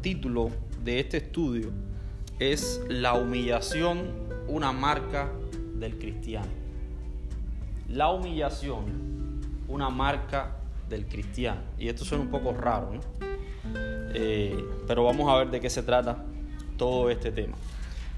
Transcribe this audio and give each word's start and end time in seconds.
título 0.00 0.50
de 0.84 1.00
este 1.00 1.18
estudio 1.18 1.70
es 2.38 2.80
La 2.88 3.14
humillación, 3.14 4.10
una 4.46 4.72
marca 4.72 5.30
del 5.74 5.98
cristiano. 5.98 6.48
La 7.88 8.10
humillación, 8.10 9.40
una 9.68 9.90
marca 9.90 10.56
del 10.88 11.06
cristiano. 11.06 11.60
Y 11.78 11.88
esto 11.88 12.04
suena 12.04 12.24
un 12.24 12.30
poco 12.30 12.52
raro, 12.52 12.92
¿no? 12.92 13.00
Eh, 14.14 14.64
pero 14.86 15.04
vamos 15.04 15.28
a 15.28 15.36
ver 15.36 15.50
de 15.50 15.60
qué 15.60 15.68
se 15.68 15.82
trata 15.82 16.24
todo 16.76 17.10
este 17.10 17.30
tema. 17.30 17.56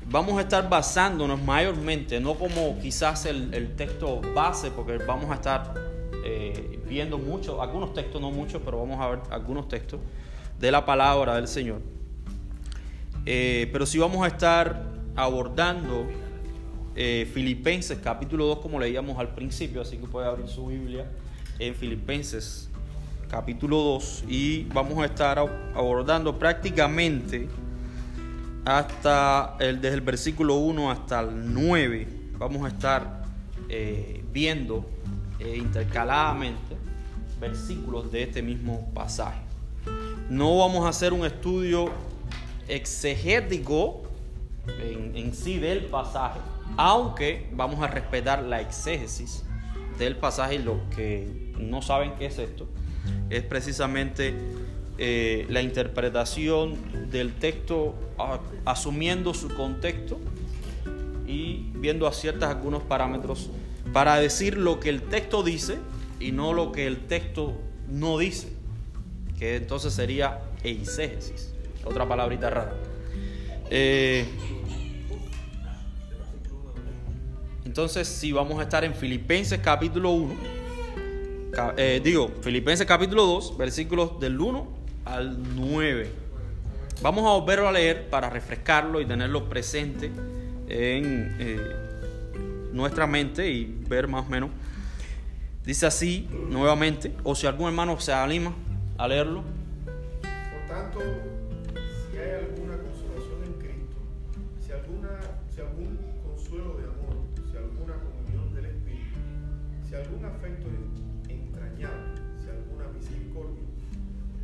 Vamos 0.08 0.38
a 0.38 0.42
estar 0.42 0.68
basándonos 0.68 1.42
mayormente, 1.42 2.20
no 2.20 2.34
como 2.34 2.78
quizás 2.80 3.26
el, 3.26 3.74
texto 3.76 4.20
base, 4.34 4.70
porque 4.70 4.98
vamos 4.98 5.30
a 5.30 5.34
estar 5.34 5.74
eh, 6.24 6.80
viendo 6.88 7.18
muchos, 7.18 7.60
algunos 7.60 7.92
textos, 7.92 8.20
no 8.20 8.30
muchos, 8.30 8.62
pero 8.64 8.78
vamos 8.78 9.00
a 9.00 9.08
ver 9.08 9.20
algunos 9.30 9.68
textos 9.68 10.00
de 10.60 10.70
la 10.70 10.84
palabra 10.84 11.34
del 11.36 11.48
Señor. 11.48 11.80
Eh, 13.26 13.68
pero 13.72 13.86
sí 13.86 13.98
vamos 13.98 14.24
a 14.24 14.28
estar 14.28 14.84
abordando 15.16 16.06
Filipenses 17.32 17.98
capítulo 18.04 18.44
2 18.44 18.58
como 18.58 18.78
leíamos 18.78 19.18
al 19.18 19.34
principio, 19.34 19.80
así 19.80 19.96
que 19.96 20.06
puede 20.06 20.26
abrir 20.26 20.48
su 20.48 20.66
Biblia 20.66 21.06
en 21.58 21.74
Filipenses 21.74 22.68
capítulo 23.30 23.78
2 23.78 24.24
y 24.28 24.64
vamos 24.64 24.98
a 24.98 25.04
estar 25.04 25.38
abordando 25.38 26.36
prácticamente 26.38 27.48
hasta 28.64 29.56
el, 29.60 29.80
desde 29.80 29.94
el 29.94 30.00
versículo 30.00 30.56
1 30.56 30.90
hasta 30.90 31.20
el 31.20 31.54
9. 31.54 32.08
Vamos 32.38 32.64
a 32.64 32.68
estar 32.68 33.22
eh, 33.68 34.24
viendo 34.32 34.84
eh, 35.38 35.56
intercaladamente 35.56 36.76
versículos 37.40 38.10
de 38.10 38.24
este 38.24 38.42
mismo 38.42 38.90
pasaje. 38.92 39.49
No 40.30 40.58
vamos 40.58 40.86
a 40.86 40.90
hacer 40.90 41.12
un 41.12 41.26
estudio 41.26 41.90
exegético 42.68 44.02
en, 44.78 45.34
sí 45.34 45.58
del 45.58 45.86
pasaje, 45.86 46.38
aunque 46.76 47.48
vamos 47.52 47.82
a 47.82 47.88
respetar 47.88 48.44
la 48.44 48.60
exégesis 48.60 49.44
del 49.98 50.14
pasaje. 50.14 50.60
Los 50.60 50.76
que 50.94 51.52
no 51.58 51.82
saben 51.82 52.14
qué 52.16 52.26
es 52.26 52.38
esto, 52.38 52.68
es 53.28 53.42
precisamente 53.42 54.36
eh, 54.98 55.46
la 55.50 55.62
interpretación 55.62 57.10
del 57.10 57.34
texto 57.34 57.96
asumiendo 58.64 59.34
su 59.34 59.52
contexto 59.52 60.20
y 61.26 61.72
viendo 61.74 62.06
a 62.06 62.12
ciertos 62.12 62.48
algunos 62.48 62.84
parámetros 62.84 63.50
para 63.92 64.14
decir 64.14 64.56
lo 64.56 64.78
que 64.78 64.90
el 64.90 65.02
texto 65.02 65.42
dice 65.42 65.78
y 66.20 66.30
no 66.30 66.52
lo 66.52 66.70
que 66.70 66.86
el 66.86 66.98
texto 67.08 67.58
no 67.88 68.16
dice, 68.16 68.59
que 69.40 69.56
entonces 69.56 69.94
sería 69.94 70.38
eisegesis, 70.62 71.54
otra 71.82 72.06
palabrita 72.06 72.50
rara. 72.50 72.74
Eh, 73.70 74.26
entonces, 77.64 78.06
si 78.06 78.32
vamos 78.32 78.60
a 78.60 78.64
estar 78.64 78.84
en 78.84 78.94
Filipenses 78.94 79.58
capítulo 79.60 80.10
1, 80.10 80.34
eh, 81.78 82.02
digo, 82.04 82.30
Filipenses 82.42 82.86
capítulo 82.86 83.24
2, 83.24 83.56
versículos 83.56 84.20
del 84.20 84.38
1 84.38 84.68
al 85.06 85.38
9. 85.56 86.10
Vamos 87.00 87.24
a 87.24 87.38
volverlo 87.38 87.66
a 87.66 87.72
leer 87.72 88.10
para 88.10 88.28
refrescarlo 88.28 89.00
y 89.00 89.06
tenerlo 89.06 89.48
presente 89.48 90.10
en 90.68 91.36
eh, 91.40 91.60
nuestra 92.74 93.06
mente 93.06 93.50
y 93.50 93.64
ver 93.88 94.06
más 94.06 94.26
o 94.26 94.28
menos. 94.28 94.50
Dice 95.64 95.86
así 95.86 96.28
nuevamente, 96.50 97.14
o 97.24 97.34
si 97.34 97.46
algún 97.46 97.68
hermano 97.68 97.98
se 98.00 98.12
anima 98.12 98.54
a 99.00 99.08
leerlo. 99.08 99.42
Por 100.20 100.62
tanto, 100.68 101.00
si 101.00 102.18
hay 102.18 102.44
alguna 102.44 102.76
consolación 102.76 103.44
en 103.46 103.54
Cristo, 103.54 103.96
si, 104.60 104.72
alguna, 104.72 105.16
si 105.48 105.62
algún 105.62 105.96
consuelo 106.22 106.76
de 106.76 106.84
amor, 106.84 107.16
si 107.50 107.56
alguna 107.56 107.94
comunión 107.96 108.54
del 108.54 108.66
Espíritu, 108.66 109.16
si 109.88 109.94
algún 109.94 110.22
afecto 110.26 110.68
si 111.80 112.48
alguna 112.50 112.88
misericordia. 112.92 113.64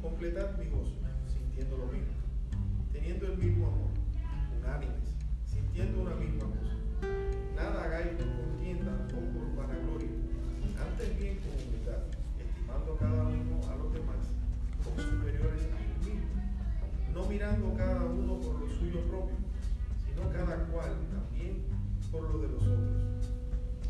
Completad 0.01 0.57
mi 0.57 0.71
gozo, 0.71 0.97
sintiendo 1.29 1.77
lo 1.77 1.87
mismo, 1.93 2.17
teniendo 2.95 3.27
el 3.27 3.37
mismo 3.37 3.67
amor, 3.67 3.91
unánimes, 4.59 5.13
sintiendo 5.45 6.01
una 6.01 6.15
misma 6.15 6.47
cosa. 6.47 6.73
Nada 7.55 7.85
hagáis 7.85 8.09
por 8.17 8.27
contienda 8.27 9.07
o 9.13 9.21
por 9.37 9.67
vanagloria, 9.67 10.09
antes 10.81 11.19
bien 11.19 11.41
con 11.45 11.53
humildad, 11.61 12.09
estimando 12.41 12.97
cada 12.97 13.23
uno 13.25 13.56
no 17.17 17.25
mirando 17.25 17.75
cada 17.75 18.05
uno 18.05 18.39
por 18.43 18.61
lo 18.61 18.69
suyo 18.69 19.01
propio, 19.09 19.37
sino 20.05 20.31
cada 20.31 20.67
cual 20.67 20.93
también 21.11 21.65
por 22.13 22.31
lo 22.31 22.39
de 22.41 22.49
los 22.49 22.63
otros. 22.63 23.31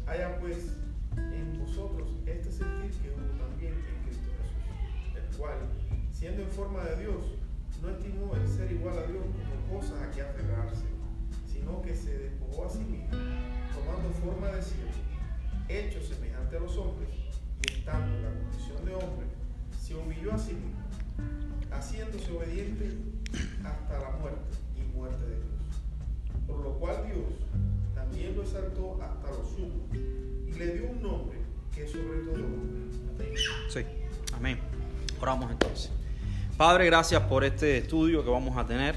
Haya 0.07 0.39
pues 0.39 0.71
en 1.17 1.59
vosotros 1.59 2.09
este 2.25 2.53
sentir 2.53 2.93
que 3.03 3.11
hubo 3.11 3.27
también 3.37 3.73
en 3.73 4.05
Cristo 4.05 4.31
Jesús, 4.39 5.17
el 5.17 5.37
cual, 5.37 5.59
siendo 6.13 6.43
en 6.43 6.49
forma 6.51 6.85
de 6.85 7.03
Dios, 7.03 7.35
no 7.83 7.91
estimó 7.91 8.33
el 8.37 8.47
ser 8.47 8.71
igual 8.71 8.97
a 8.97 9.11
Dios 9.11 9.25
como 9.25 9.81
cosa 9.81 10.05
a 10.05 10.11
que 10.13 10.23
aferrarse, 10.23 10.87
sino 11.53 11.83
que 11.83 11.97
se 11.97 12.17
despojó 12.17 12.67
a 12.67 12.71
sí 12.71 12.85
mismo, 12.85 13.11
tomando 13.75 14.09
forma 14.23 14.55
de 14.55 14.63
siervo, 14.63 15.03
hecho 15.69 16.01
semejante 16.01 16.59
a 16.59 16.61
los 16.61 16.77
hombres, 16.77 17.11
y 17.11 17.73
estando 17.73 18.07
en 18.07 18.23
la 18.23 18.31
condición 18.31 18.85
de 18.85 18.95
hombre, 18.95 19.27
se 19.83 19.97
humilló 19.97 20.33
a 20.33 20.39
sí 20.39 20.53
mismo, 20.53 20.79
haciéndose 21.73 22.31
obediente 22.31 23.16
hasta 23.65 23.99
la 23.99 24.11
muerte 24.19 24.41
y 24.77 24.97
muerte 24.97 25.25
de 25.25 25.35
Dios. 25.37 26.47
Por 26.47 26.59
lo 26.61 26.71
cual 26.79 27.05
Dios 27.07 27.27
también 27.95 28.37
lo 28.37 28.43
exaltó 28.43 28.99
hasta 29.03 29.29
lo 29.31 29.45
sumo 29.45 29.87
le 30.59 30.75
dio 30.75 30.91
un 30.91 31.03
nombre 31.03 31.39
que 31.75 31.87
sobre 31.87 32.21
todo. 32.21 32.47
Sí, 33.69 33.81
amén. 34.35 34.59
Oramos 35.21 35.51
entonces. 35.51 35.91
Padre, 36.57 36.87
gracias 36.87 37.23
por 37.25 37.45
este 37.45 37.79
estudio 37.79 38.25
que 38.25 38.31
vamos 38.31 38.57
a 38.57 38.65
tener. 38.65 38.97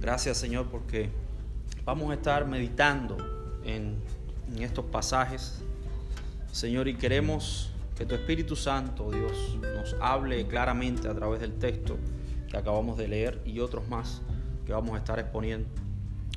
Gracias, 0.00 0.36
Señor, 0.36 0.66
porque 0.66 1.08
vamos 1.84 2.10
a 2.10 2.14
estar 2.14 2.46
meditando 2.46 3.16
en, 3.64 3.96
en 4.54 4.62
estos 4.62 4.84
pasajes. 4.86 5.62
Señor, 6.52 6.88
y 6.88 6.96
queremos 6.96 7.70
que 7.96 8.04
tu 8.04 8.14
Espíritu 8.14 8.56
Santo, 8.56 9.10
Dios, 9.10 9.56
nos 9.62 9.96
hable 10.00 10.46
claramente 10.46 11.08
a 11.08 11.14
través 11.14 11.40
del 11.40 11.54
texto 11.54 11.96
que 12.52 12.58
acabamos 12.58 12.98
de 12.98 13.08
leer 13.08 13.40
y 13.46 13.60
otros 13.60 13.88
más 13.88 14.20
que 14.66 14.74
vamos 14.74 14.94
a 14.94 14.98
estar 14.98 15.18
exponiendo. 15.18 15.66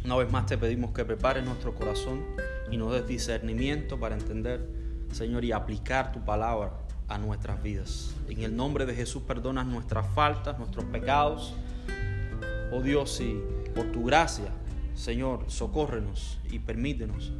Una 0.06 0.16
vez 0.16 0.32
más 0.32 0.46
te 0.46 0.58
pedimos 0.58 0.92
que 0.92 1.04
prepares 1.04 1.44
nuestro 1.44 1.76
corazón 1.76 2.24
y 2.72 2.78
nos 2.78 2.94
des 2.94 3.06
discernimiento 3.06 4.00
para 4.00 4.16
entender, 4.16 4.66
Señor, 5.12 5.44
y 5.44 5.52
aplicar 5.52 6.14
tu 6.14 6.24
palabra 6.24 6.72
a 7.10 7.18
nuestras 7.18 7.62
vidas. 7.62 8.16
En 8.30 8.44
el 8.44 8.56
nombre 8.56 8.86
de 8.86 8.96
Jesús 8.96 9.24
perdonas 9.24 9.68
nuestras 9.68 10.08
faltas, 10.16 10.58
nuestros 10.58 10.86
pecados. 10.86 11.54
Oh 12.72 12.82
Dios, 12.82 13.20
y 13.20 13.42
por 13.76 13.92
tu 13.92 14.06
gracia, 14.06 14.52
Señor, 14.96 15.44
socórrenos 15.48 16.40
y 16.50 16.60
permítenos 16.60 17.34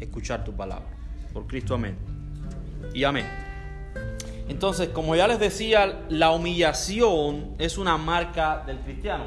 escuchar 0.00 0.42
tu 0.44 0.52
palabra. 0.52 0.88
Por 1.32 1.46
Cristo, 1.46 1.76
amén. 1.76 1.96
Y 2.92 3.04
amén. 3.04 3.45
Entonces, 4.48 4.88
como 4.90 5.16
ya 5.16 5.26
les 5.26 5.40
decía, 5.40 6.04
la 6.08 6.30
humillación 6.30 7.54
es 7.58 7.78
una 7.78 7.96
marca 7.96 8.62
del 8.66 8.78
cristiano. 8.78 9.24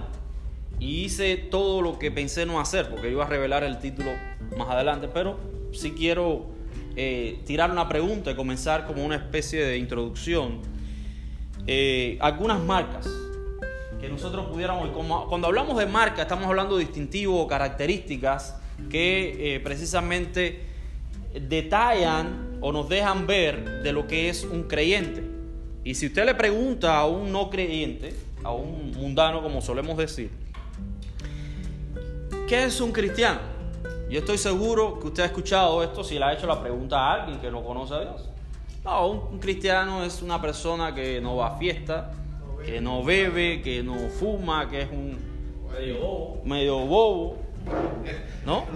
Y 0.80 1.03
hice 1.03 1.35
todo 1.35 1.81
lo 1.81 2.00
que 2.00 2.09
pensé 2.09 2.46
no 2.46 2.59
hacer, 2.59 2.90
porque 2.90 3.12
iba 3.12 3.25
a 3.25 3.28
revelar 3.28 3.63
el 3.63 3.79
título 3.79 4.12
más 4.58 4.69
adelante, 4.69 5.09
pero 5.13 5.38
sí 5.74 5.91
quiero 5.91 6.46
eh, 6.96 7.41
tirar 7.46 7.69
una 7.69 7.88
pregunta 7.90 8.32
y 8.32 8.35
comenzar 8.35 8.85
como 8.88 9.03
una 9.03 9.17
especie 9.17 9.64
de 9.64 9.78
introducción. 9.78 10.61
Eh, 11.67 12.17
algunas 12.22 12.61
marcas 12.61 13.08
que 13.99 14.08
nosotros 14.08 14.47
pudiéramos, 14.47 14.90
cuando 15.28 15.47
hablamos 15.47 15.78
de 15.78 15.85
marca, 15.85 16.22
estamos 16.22 16.46
hablando 16.46 16.78
de 16.78 16.85
distintivos 16.85 17.41
o 17.43 17.47
características 17.47 18.55
que 18.90 19.55
eh, 19.55 19.59
precisamente 19.59 20.61
detallan 21.34 22.48
o 22.61 22.72
nos 22.72 22.90
dejan 22.90 23.28
ver 23.28 23.82
de 23.84 23.94
lo 23.94 24.08
que 24.08 24.29
es 24.29 24.44
un 24.44 24.64
creyente. 24.64 25.23
Y 25.84 25.96
si 25.96 26.08
usted 26.08 26.26
le 26.26 26.35
pregunta 26.35 26.97
a 26.97 27.06
un 27.06 27.32
no 27.32 27.50
creyente, 27.50 28.16
a 28.44 28.52
un 28.52 28.91
mundano 28.91 29.41
como 29.41 29.61
solemos 29.61 29.97
decir, 29.97 30.29
¿qué 32.47 32.66
es 32.66 32.82
un 32.82 32.91
cristiano? 32.91 33.40
Yo 34.09 34.20
estoy 34.20 34.38
seguro 34.38 35.00
que 35.00 35.08
usted 35.08 35.23
ha 35.23 35.28
escuchado 35.28 35.84
esto 35.84 36.03
si 36.03 36.17
le 36.17 36.26
ha 36.26 36.34
hecho 36.34 36.47
la 36.47 36.59
pregunta 36.61 36.97
a 36.97 37.22
alguien 37.22 37.40
que 37.40 37.52
no 37.52 37.64
conoce 37.64 37.94
a 37.94 38.02
Dios. 38.02 38.29
No, 38.84 39.08
un, 39.08 39.40
cristiano 39.40 40.03
es 40.03 40.22
una 40.22 40.41
persona 40.41 40.94
que 40.96 41.22
no 41.22 41.35
va 41.35 41.55
a 41.55 41.58
fiesta, 41.58 42.12
que 42.66 42.82
no 42.82 43.03
bebe, 43.03 43.62
que 43.62 43.84
no 43.84 43.96
fuma, 44.09 44.70
que 44.70 44.82
es 44.82 44.91
un 44.91 45.17
medio 45.72 46.00
bobo. 46.00 46.41
Medio 46.46 46.78
bobo 46.79 47.38
¿No? 48.46 48.66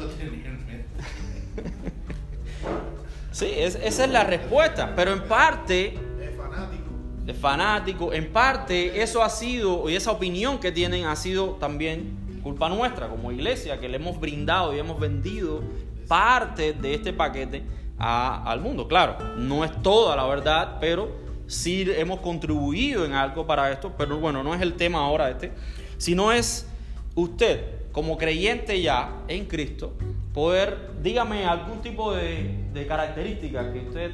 sí, 3.33 3.51
esa 3.55 4.03
es 4.05 4.09
la 4.09 4.23
respuesta, 4.23 4.93
pero 4.95 5.11
en 5.11 5.23
parte... 5.23 5.87
Es 6.21 6.37
fanático. 6.37 6.89
de 7.25 7.33
fanáticos. 7.33 8.15
En 8.15 8.31
parte 8.31 9.01
eso 9.01 9.21
ha 9.21 9.29
sido, 9.29 9.89
y 9.89 9.95
esa 9.95 10.11
opinión 10.11 10.59
que 10.59 10.71
tienen 10.71 11.05
ha 11.05 11.15
sido 11.15 11.55
también 11.59 12.41
culpa 12.43 12.69
nuestra 12.69 13.07
como 13.07 13.31
iglesia, 13.31 13.79
que 13.79 13.89
le 13.89 13.95
hemos 13.97 14.19
brindado 14.19 14.75
y 14.75 14.79
hemos 14.79 14.99
vendido 14.99 15.61
parte 16.07 16.73
de 16.73 16.93
este 16.93 17.13
paquete 17.13 17.63
al 17.97 18.59
mundo. 18.59 18.87
Claro, 18.87 19.17
no 19.37 19.63
es 19.63 19.81
toda 19.81 20.15
la 20.15 20.25
verdad, 20.25 20.77
pero 20.79 21.11
sí 21.47 21.85
hemos 21.95 22.19
contribuido 22.19 23.05
en 23.05 23.13
algo 23.13 23.47
para 23.47 23.71
esto, 23.71 23.93
pero 23.97 24.19
bueno, 24.19 24.43
no 24.43 24.53
es 24.53 24.61
el 24.61 24.73
tema 24.73 24.99
ahora 24.99 25.29
este, 25.29 25.51
sino 25.97 26.31
es 26.31 26.67
usted 27.15 27.82
como 27.93 28.17
creyente 28.17 28.81
ya 28.81 29.23
en 29.27 29.45
Cristo, 29.45 29.93
poder, 30.33 30.89
dígame 31.01 31.45
algún 31.45 31.81
tipo 31.81 32.13
de, 32.13 32.65
de 32.73 32.87
característica 32.87 33.71
que 33.71 33.79
usted 33.79 34.11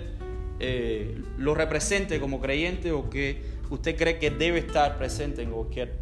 eh, 0.59 1.23
lo 1.37 1.55
represente 1.55 2.19
como 2.19 2.41
creyente 2.41 2.91
o 2.91 3.09
que 3.09 3.41
usted 3.69 3.95
cree 3.95 4.19
que 4.19 4.29
debe 4.29 4.59
estar 4.59 4.97
presente 4.97 5.41
en 5.41 5.51
cualquier 5.51 5.99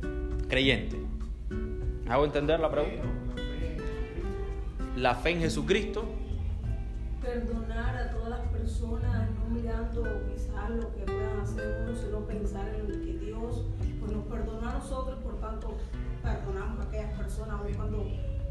creyente. 0.50 0.98
¿Hago 2.10 2.26
entender 2.26 2.60
la 2.60 2.72
pregunta? 2.72 3.04
La 4.96 5.14
fe 5.14 5.32
en 5.32 5.42
Jesucristo. 5.42 6.06
Perdonar 7.22 7.96
a 7.96 8.12
todas 8.12 8.30
las 8.30 8.48
personas, 8.48 9.30
no 9.32 9.50
mirando 9.54 10.04
quizás 10.34 10.72
lo 10.72 10.96
que 10.96 11.02
puedan 11.02 11.40
hacer 11.42 11.84
uno, 11.84 11.96
sino 11.96 12.26
pensar 12.26 12.68
en 12.70 12.88
que 12.88 13.26
Dios 13.26 13.66
pues, 14.00 14.12
nos 14.12 14.26
perdona 14.26 14.72
a 14.72 14.74
nosotros, 14.80 15.20
por 15.20 15.40
tanto 15.40 15.78
perdonamos 16.28 16.80
a 16.80 16.88
aquellas 16.88 17.14
personas, 17.14 17.60
aun 17.60 17.74
cuando 17.74 18.06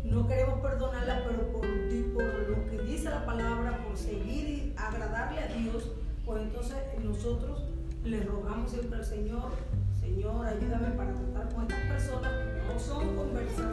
no 0.05 0.27
queremos 0.27 0.61
perdonarlas, 0.61 1.23
pero 1.27 1.53
por, 1.53 1.67
lo 1.67 2.71
que 2.71 2.83
dice 2.83 3.11
la 3.11 3.27
palabra, 3.27 3.85
por 3.87 3.97
seguir 3.97 4.49
y 4.49 4.75
agradarle 4.77 5.41
a 5.41 5.47
Dios, 5.49 5.91
pues 6.25 6.43
entonces 6.43 6.77
nosotros 7.03 7.65
le 8.05 8.23
rogamos 8.23 8.71
siempre 8.71 8.99
al 8.99 9.05
Señor, 9.05 9.53
Señor, 10.01 10.47
ayúdame 10.47 10.91
para 10.91 11.13
tratar 11.13 11.55
con 11.55 11.63
estas 11.65 11.81
personas 11.81 12.33
que 12.33 12.73
no 12.73 12.79
son 12.81 13.17
conversas, 13.17 13.67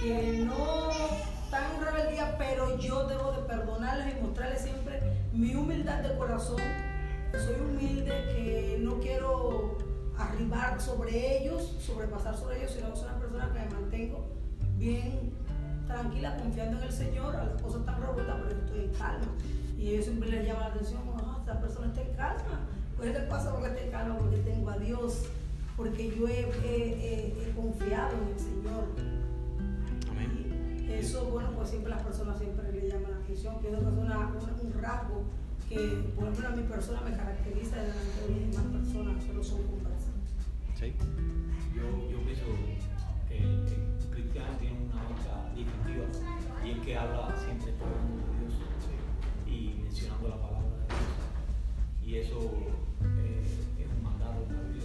que 0.00 0.44
no 0.44 0.90
están 1.44 1.74
en 1.74 1.84
rebeldía, 1.84 2.38
pero 2.38 2.78
yo 2.78 3.06
debo 3.08 3.32
de 3.32 3.42
perdonarles 3.42 4.16
y 4.16 4.22
mostrarles 4.22 4.62
siempre 4.62 5.00
mi 5.32 5.54
humildad 5.54 6.00
de 6.02 6.16
corazón. 6.16 6.60
Soy 7.32 7.56
humilde, 7.60 8.10
que 8.32 8.78
no 8.80 9.00
quiero 9.00 9.76
arribar 10.18 10.80
sobre 10.80 11.38
ellos, 11.38 11.76
sobrepasar 11.80 12.36
sobre 12.36 12.58
ellos, 12.58 12.72
sino 12.72 12.94
soy 12.94 13.06
una 13.06 13.18
persona 13.18 13.52
que 13.52 13.58
me 13.60 13.80
mantengo 13.80 14.26
bien 14.76 15.32
tranquila, 15.86 16.36
confiando 16.36 16.78
en 16.78 16.84
el 16.84 16.92
Señor. 16.92 17.36
A 17.36 17.44
las 17.44 17.62
cosas 17.62 17.80
están 17.80 18.00
revueltas, 18.00 18.36
pero 18.42 18.60
estoy 18.60 18.80
en 18.84 18.92
calma. 18.92 19.26
Y 19.78 19.88
ellos 19.90 20.04
siempre 20.04 20.30
les 20.30 20.46
llama 20.46 20.60
la 20.60 20.66
atención, 20.66 21.02
oh, 21.08 21.36
esta 21.40 21.60
persona 21.60 21.86
está 21.88 22.02
en 22.02 22.14
calma. 22.14 22.60
Pues 22.96 23.12
¿qué 23.12 23.20
pasa 23.20 23.52
porque 23.52 23.68
está 23.68 23.80
en 23.80 23.90
calma? 23.90 24.18
Porque 24.18 24.36
tengo 24.38 24.70
a 24.70 24.78
Dios, 24.78 25.24
porque 25.76 26.14
yo 26.16 26.28
he, 26.28 27.52
confiado 27.56 28.12
en 28.12 28.32
el 28.32 28.38
Señor. 28.38 28.84
Amén. 30.10 30.88
eso, 30.90 31.24
bueno, 31.26 31.50
pues 31.56 31.70
siempre 31.70 31.90
las 31.90 32.02
personas 32.02 32.38
siempre 32.38 32.70
le 32.72 32.88
llaman 32.88 33.10
la 33.10 33.16
atención. 33.18 33.60
que 33.60 33.68
es 33.68 33.74
una, 33.74 34.30
un 34.62 34.72
rasgo 34.80 35.24
que, 35.68 36.12
por 36.14 36.24
ejemplo, 36.24 36.48
a 36.48 36.50
mi 36.52 36.62
persona 36.62 37.00
me 37.00 37.16
caracteriza 37.16 37.76
de 37.76 37.88
las 37.88 38.52
demás 38.52 38.64
personas, 38.72 39.24
solo 39.24 39.42
son. 39.42 39.83
Sí. 40.78 40.92
Yo, 41.74 42.10
yo 42.10 42.18
pienso 42.24 42.44
que 43.28 43.38
el 43.38 43.64
cristiano 44.10 44.56
tiene 44.58 44.76
una 44.84 44.94
marca 44.94 45.50
distintiva 45.54 46.06
y 46.64 46.70
es 46.70 46.78
que 46.78 46.96
habla 46.96 47.34
siempre 47.36 47.72
todo 47.72 47.88
el 47.94 48.02
mundo 48.08 48.26
de 48.26 48.38
Dios 48.40 48.54
y 49.46 49.82
mencionando 49.82 50.28
la 50.28 50.36
palabra 50.36 50.68
de 50.68 50.86
Dios. 50.86 51.14
Y 52.04 52.16
eso 52.16 52.38
eh, 53.18 53.44
es 53.78 53.86
un 53.86 54.02
mandato 54.02 54.40
de 54.48 54.54
la 54.54 54.62
vida, 54.62 54.84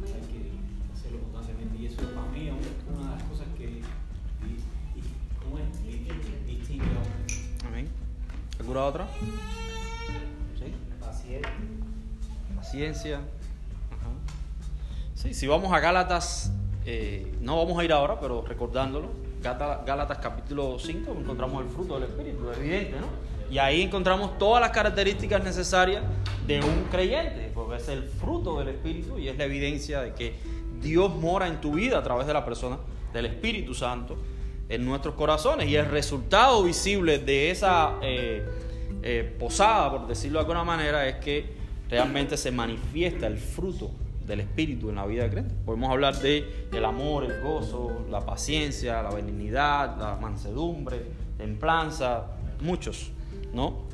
pero 0.00 0.14
hay 0.14 0.20
que 0.32 0.40
hacerlo 0.94 1.18
constantemente. 1.30 1.76
Y 1.78 1.86
eso 1.86 2.02
para 2.14 2.28
mí 2.28 2.48
es 2.48 2.54
una 2.88 3.10
de 3.10 3.16
las 3.16 3.22
cosas 3.24 3.46
que, 3.58 3.82
¿cómo 5.42 5.58
es? 5.58 6.46
Distingue 6.46 6.84
a 6.84 7.68
Amén. 7.68 7.88
¿Alguna 8.58 8.84
otra? 8.84 9.06
Paciencia. 12.56 13.20
Sí, 15.16 15.32
si 15.32 15.46
vamos 15.46 15.72
a 15.72 15.80
Gálatas, 15.80 16.52
eh, 16.84 17.32
no 17.40 17.56
vamos 17.56 17.78
a 17.78 17.84
ir 17.84 17.90
ahora, 17.90 18.20
pero 18.20 18.42
recordándolo, 18.42 19.08
Gálatas 19.42 20.18
capítulo 20.18 20.78
5 20.78 21.16
encontramos 21.20 21.64
el 21.64 21.70
fruto 21.70 21.98
del 21.98 22.10
Espíritu, 22.10 22.50
evidente, 22.54 23.00
¿no? 23.00 23.06
Y 23.50 23.56
ahí 23.56 23.80
encontramos 23.80 24.36
todas 24.36 24.60
las 24.60 24.72
características 24.72 25.42
necesarias 25.42 26.02
de 26.46 26.60
un 26.60 26.84
creyente, 26.90 27.50
porque 27.54 27.76
es 27.76 27.88
el 27.88 28.02
fruto 28.02 28.58
del 28.58 28.68
Espíritu 28.68 29.18
y 29.18 29.28
es 29.28 29.38
la 29.38 29.44
evidencia 29.44 30.02
de 30.02 30.12
que 30.12 30.34
Dios 30.82 31.16
mora 31.16 31.48
en 31.48 31.62
tu 31.62 31.72
vida 31.72 31.96
a 31.96 32.02
través 32.02 32.26
de 32.26 32.34
la 32.34 32.44
persona 32.44 32.76
del 33.14 33.24
Espíritu 33.24 33.72
Santo 33.72 34.18
en 34.68 34.84
nuestros 34.84 35.14
corazones. 35.14 35.66
Y 35.66 35.76
el 35.76 35.86
resultado 35.86 36.62
visible 36.62 37.20
de 37.20 37.50
esa 37.50 37.94
eh, 38.02 38.44
eh, 39.02 39.34
posada, 39.38 39.92
por 39.92 40.08
decirlo 40.08 40.40
de 40.40 40.42
alguna 40.42 40.64
manera, 40.64 41.08
es 41.08 41.16
que 41.16 41.56
realmente 41.88 42.36
se 42.36 42.50
manifiesta 42.50 43.26
el 43.26 43.38
fruto 43.38 43.90
del 44.26 44.40
Espíritu 44.40 44.90
en 44.90 44.96
la 44.96 45.06
vida 45.06 45.28
creyente. 45.28 45.54
Podemos 45.64 45.90
hablar 45.90 46.18
de 46.18 46.66
el 46.72 46.84
amor, 46.84 47.24
el 47.24 47.40
gozo, 47.40 48.06
la 48.10 48.20
paciencia, 48.20 49.02
la 49.02 49.10
benignidad, 49.10 49.96
la 49.98 50.16
mansedumbre, 50.16 51.02
templanza, 51.38 52.26
muchos, 52.60 53.10
¿no? 53.52 53.84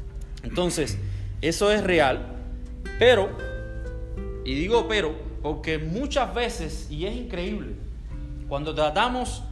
Entonces, 0.43 0.99
eso 1.40 1.70
es 1.70 1.84
real, 1.84 2.26
pero, 2.99 3.31
y 4.44 4.55
digo 4.55 4.87
pero, 4.88 5.14
porque 5.43 5.79
muchas 5.79 6.34
veces, 6.34 6.88
y 6.90 7.06
es 7.06 7.14
increíble, 7.14 7.75
cuando 8.49 8.75
tratamos 8.75 9.43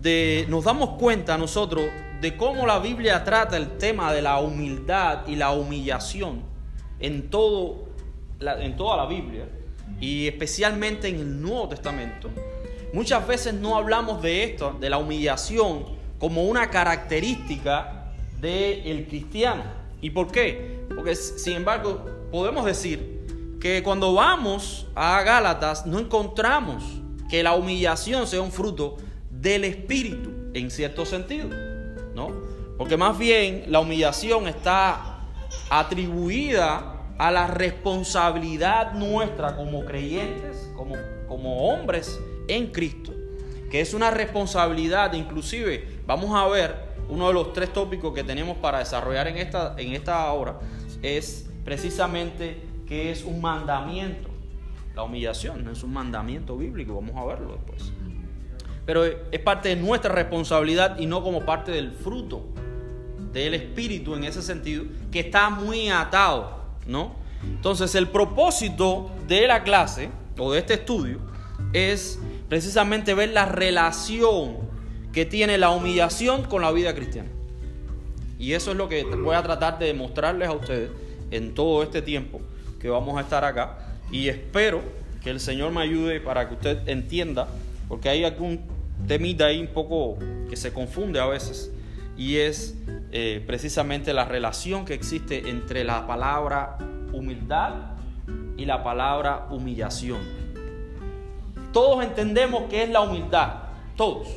de, 0.00 0.46
nos 0.48 0.64
damos 0.64 0.90
cuenta 0.90 1.38
nosotros 1.38 1.84
de 2.20 2.36
cómo 2.36 2.66
la 2.66 2.78
Biblia 2.78 3.22
trata 3.24 3.56
el 3.56 3.76
tema 3.78 4.12
de 4.12 4.22
la 4.22 4.40
humildad 4.40 5.26
y 5.26 5.36
la 5.36 5.50
humillación 5.52 6.42
en, 7.00 7.28
todo, 7.28 7.88
en 8.40 8.76
toda 8.76 8.96
la 8.96 9.06
Biblia 9.06 9.46
y 10.04 10.28
especialmente 10.28 11.08
en 11.08 11.14
el 11.14 11.40
Nuevo 11.40 11.66
Testamento, 11.70 12.28
muchas 12.92 13.26
veces 13.26 13.54
no 13.54 13.74
hablamos 13.74 14.20
de 14.20 14.44
esto, 14.44 14.76
de 14.78 14.90
la 14.90 14.98
humillación, 14.98 15.86
como 16.18 16.44
una 16.44 16.68
característica 16.68 18.12
del 18.38 19.06
cristiano. 19.08 19.62
¿Y 20.02 20.10
por 20.10 20.30
qué? 20.30 20.84
Porque 20.94 21.16
sin 21.16 21.54
embargo 21.54 22.04
podemos 22.30 22.66
decir 22.66 23.56
que 23.58 23.82
cuando 23.82 24.12
vamos 24.12 24.86
a 24.94 25.22
Gálatas 25.22 25.86
no 25.86 25.98
encontramos 25.98 26.84
que 27.30 27.42
la 27.42 27.54
humillación 27.54 28.26
sea 28.26 28.42
un 28.42 28.52
fruto 28.52 28.98
del 29.30 29.64
Espíritu, 29.64 30.30
en 30.52 30.70
cierto 30.70 31.06
sentido. 31.06 31.48
¿no? 32.14 32.28
Porque 32.76 32.98
más 32.98 33.16
bien 33.16 33.64
la 33.68 33.80
humillación 33.80 34.48
está 34.48 35.20
atribuida 35.70 36.93
a 37.18 37.30
la 37.30 37.46
responsabilidad 37.46 38.92
nuestra 38.94 39.56
como 39.56 39.84
creyentes, 39.84 40.70
como, 40.76 40.94
como 41.28 41.68
hombres 41.68 42.20
en 42.48 42.68
Cristo, 42.68 43.12
que 43.70 43.80
es 43.80 43.94
una 43.94 44.10
responsabilidad, 44.10 45.12
inclusive 45.12 46.00
vamos 46.06 46.34
a 46.34 46.46
ver 46.48 46.94
uno 47.08 47.28
de 47.28 47.34
los 47.34 47.52
tres 47.52 47.72
tópicos 47.72 48.14
que 48.14 48.24
tenemos 48.24 48.56
para 48.58 48.78
desarrollar 48.78 49.28
en 49.28 49.38
esta, 49.38 49.74
en 49.78 49.92
esta 49.92 50.30
hora, 50.32 50.58
es 51.02 51.48
precisamente 51.64 52.62
que 52.86 53.10
es 53.10 53.24
un 53.24 53.40
mandamiento. 53.40 54.28
La 54.94 55.02
humillación 55.02 55.64
no 55.64 55.72
es 55.72 55.82
un 55.82 55.92
mandamiento 55.92 56.56
bíblico, 56.56 56.94
vamos 56.94 57.16
a 57.16 57.24
verlo 57.24 57.52
después 57.52 57.92
pero 58.86 59.04
es 59.04 59.40
parte 59.40 59.70
de 59.70 59.76
nuestra 59.76 60.12
responsabilidad 60.12 60.98
y 60.98 61.06
no 61.06 61.22
como 61.22 61.44
parte 61.44 61.72
del 61.72 61.92
fruto 61.92 62.44
del 63.32 63.54
Espíritu 63.54 64.14
en 64.14 64.24
ese 64.24 64.42
sentido, 64.42 64.84
que 65.10 65.20
está 65.20 65.50
muy 65.50 65.88
atado, 65.88 66.63
¿no? 66.86 67.14
Entonces 67.42 67.94
el 67.94 68.08
propósito 68.08 69.10
de 69.26 69.46
la 69.46 69.62
clase 69.62 70.10
o 70.38 70.52
de 70.52 70.60
este 70.60 70.74
estudio 70.74 71.18
es 71.72 72.18
precisamente 72.48 73.14
ver 73.14 73.30
la 73.30 73.46
relación 73.46 74.56
que 75.12 75.24
tiene 75.24 75.58
la 75.58 75.70
humillación 75.70 76.44
con 76.44 76.62
la 76.62 76.72
vida 76.72 76.94
cristiana. 76.94 77.28
Y 78.38 78.52
eso 78.52 78.72
es 78.72 78.76
lo 78.76 78.88
que 78.88 79.04
voy 79.04 79.36
a 79.36 79.42
tratar 79.42 79.78
de 79.78 79.86
demostrarles 79.86 80.48
a 80.48 80.52
ustedes 80.52 80.90
en 81.30 81.54
todo 81.54 81.82
este 81.82 82.02
tiempo 82.02 82.40
que 82.80 82.88
vamos 82.88 83.16
a 83.16 83.20
estar 83.22 83.44
acá. 83.44 83.78
Y 84.10 84.28
espero 84.28 84.82
que 85.22 85.30
el 85.30 85.40
Señor 85.40 85.72
me 85.72 85.80
ayude 85.80 86.20
para 86.20 86.48
que 86.48 86.54
usted 86.54 86.88
entienda, 86.88 87.48
porque 87.88 88.08
hay 88.08 88.24
algún 88.24 88.60
temita 89.06 89.46
ahí 89.46 89.60
un 89.60 89.68
poco 89.68 90.18
que 90.50 90.56
se 90.56 90.72
confunde 90.72 91.20
a 91.20 91.26
veces 91.26 91.70
y 92.16 92.36
es 92.36 92.76
eh, 93.12 93.42
precisamente 93.46 94.12
la 94.12 94.24
relación 94.24 94.84
que 94.84 94.94
existe 94.94 95.48
entre 95.48 95.84
la 95.84 96.06
palabra 96.06 96.78
humildad 97.12 97.72
y 98.56 98.64
la 98.64 98.82
palabra 98.82 99.46
humillación. 99.50 100.20
Todos 101.72 102.04
entendemos 102.04 102.64
qué 102.70 102.84
es 102.84 102.90
la 102.90 103.00
humildad, 103.00 103.54
todos. 103.96 104.28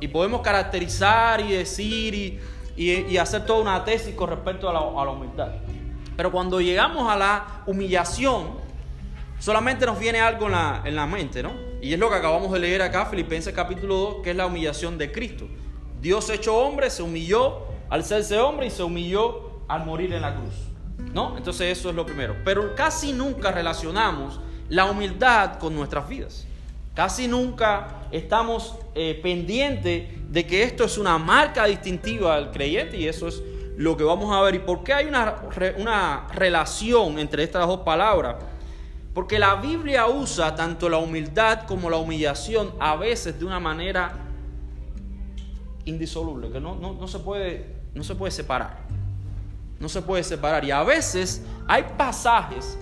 Y 0.00 0.08
podemos 0.08 0.42
caracterizar 0.42 1.40
y 1.40 1.52
decir 1.52 2.40
y, 2.76 3.16
hacer 3.16 3.46
toda 3.46 3.60
una 3.60 3.84
tesis 3.84 4.14
con 4.14 4.28
respecto 4.28 4.68
a 4.68 4.72
la, 4.72 4.80
a 4.80 5.04
la 5.04 5.10
humildad. 5.10 5.52
Pero 6.16 6.30
cuando 6.30 6.60
llegamos 6.60 7.10
a 7.10 7.16
la 7.16 7.62
humillación, 7.66 8.48
solamente 9.38 9.86
nos 9.86 9.98
viene 9.98 10.20
algo 10.20 10.46
en 10.46 10.52
la, 10.52 10.82
en 10.84 10.94
la 10.94 11.06
mente, 11.06 11.42
¿no? 11.42 11.52
Y 11.80 11.92
es 11.92 11.98
lo 11.98 12.08
que 12.08 12.16
acabamos 12.16 12.52
de 12.52 12.58
leer 12.58 12.82
acá, 12.82 13.06
Filipenses 13.06 13.52
capítulo 13.54 13.96
2, 13.96 14.16
que 14.22 14.30
es 14.30 14.36
la 14.36 14.46
humillación 14.46 14.98
de 14.98 15.10
Cristo. 15.12 15.46
Dios 16.04 16.28
hecho 16.28 16.54
hombre 16.54 16.90
se 16.90 17.02
humilló 17.02 17.62
al 17.88 18.04
serse 18.04 18.38
hombre 18.38 18.66
y 18.66 18.70
se 18.70 18.82
humilló 18.82 19.62
al 19.68 19.86
morir 19.86 20.12
en 20.12 20.20
la 20.20 20.34
cruz. 20.34 20.52
¿No? 21.14 21.34
Entonces 21.38 21.78
eso 21.78 21.88
es 21.88 21.96
lo 21.96 22.04
primero. 22.04 22.36
Pero 22.44 22.74
casi 22.74 23.14
nunca 23.14 23.50
relacionamos 23.50 24.38
la 24.68 24.84
humildad 24.84 25.58
con 25.58 25.74
nuestras 25.74 26.06
vidas. 26.06 26.46
Casi 26.92 27.26
nunca 27.26 28.02
estamos 28.12 28.76
eh, 28.94 29.18
pendientes 29.22 30.30
de 30.30 30.46
que 30.46 30.64
esto 30.64 30.84
es 30.84 30.98
una 30.98 31.16
marca 31.16 31.64
distintiva 31.64 32.34
al 32.34 32.50
creyente 32.50 32.98
y 32.98 33.08
eso 33.08 33.26
es 33.26 33.42
lo 33.78 33.96
que 33.96 34.04
vamos 34.04 34.30
a 34.30 34.42
ver. 34.42 34.56
¿Y 34.56 34.58
por 34.58 34.84
qué 34.84 34.92
hay 34.92 35.06
una, 35.06 35.36
una 35.78 36.26
relación 36.34 37.18
entre 37.18 37.44
estas 37.44 37.66
dos 37.66 37.80
palabras? 37.80 38.36
Porque 39.14 39.38
la 39.38 39.54
Biblia 39.54 40.06
usa 40.06 40.54
tanto 40.54 40.90
la 40.90 40.98
humildad 40.98 41.62
como 41.66 41.88
la 41.88 41.96
humillación 41.96 42.74
a 42.78 42.94
veces 42.94 43.38
de 43.38 43.46
una 43.46 43.58
manera 43.58 44.23
indisoluble, 45.84 46.50
que 46.50 46.60
no, 46.60 46.76
no, 46.76 47.08
se, 47.08 47.18
puede, 47.18 47.66
no 47.94 48.04
se 48.04 48.14
puede 48.14 48.30
separar. 48.30 48.78
No 49.80 49.88
se 49.88 50.02
puede 50.02 50.22
separar. 50.22 50.64
Y 50.64 50.70
a 50.70 50.82
veces 50.82 51.42
hay 51.66 51.84
pasajes 51.96 52.78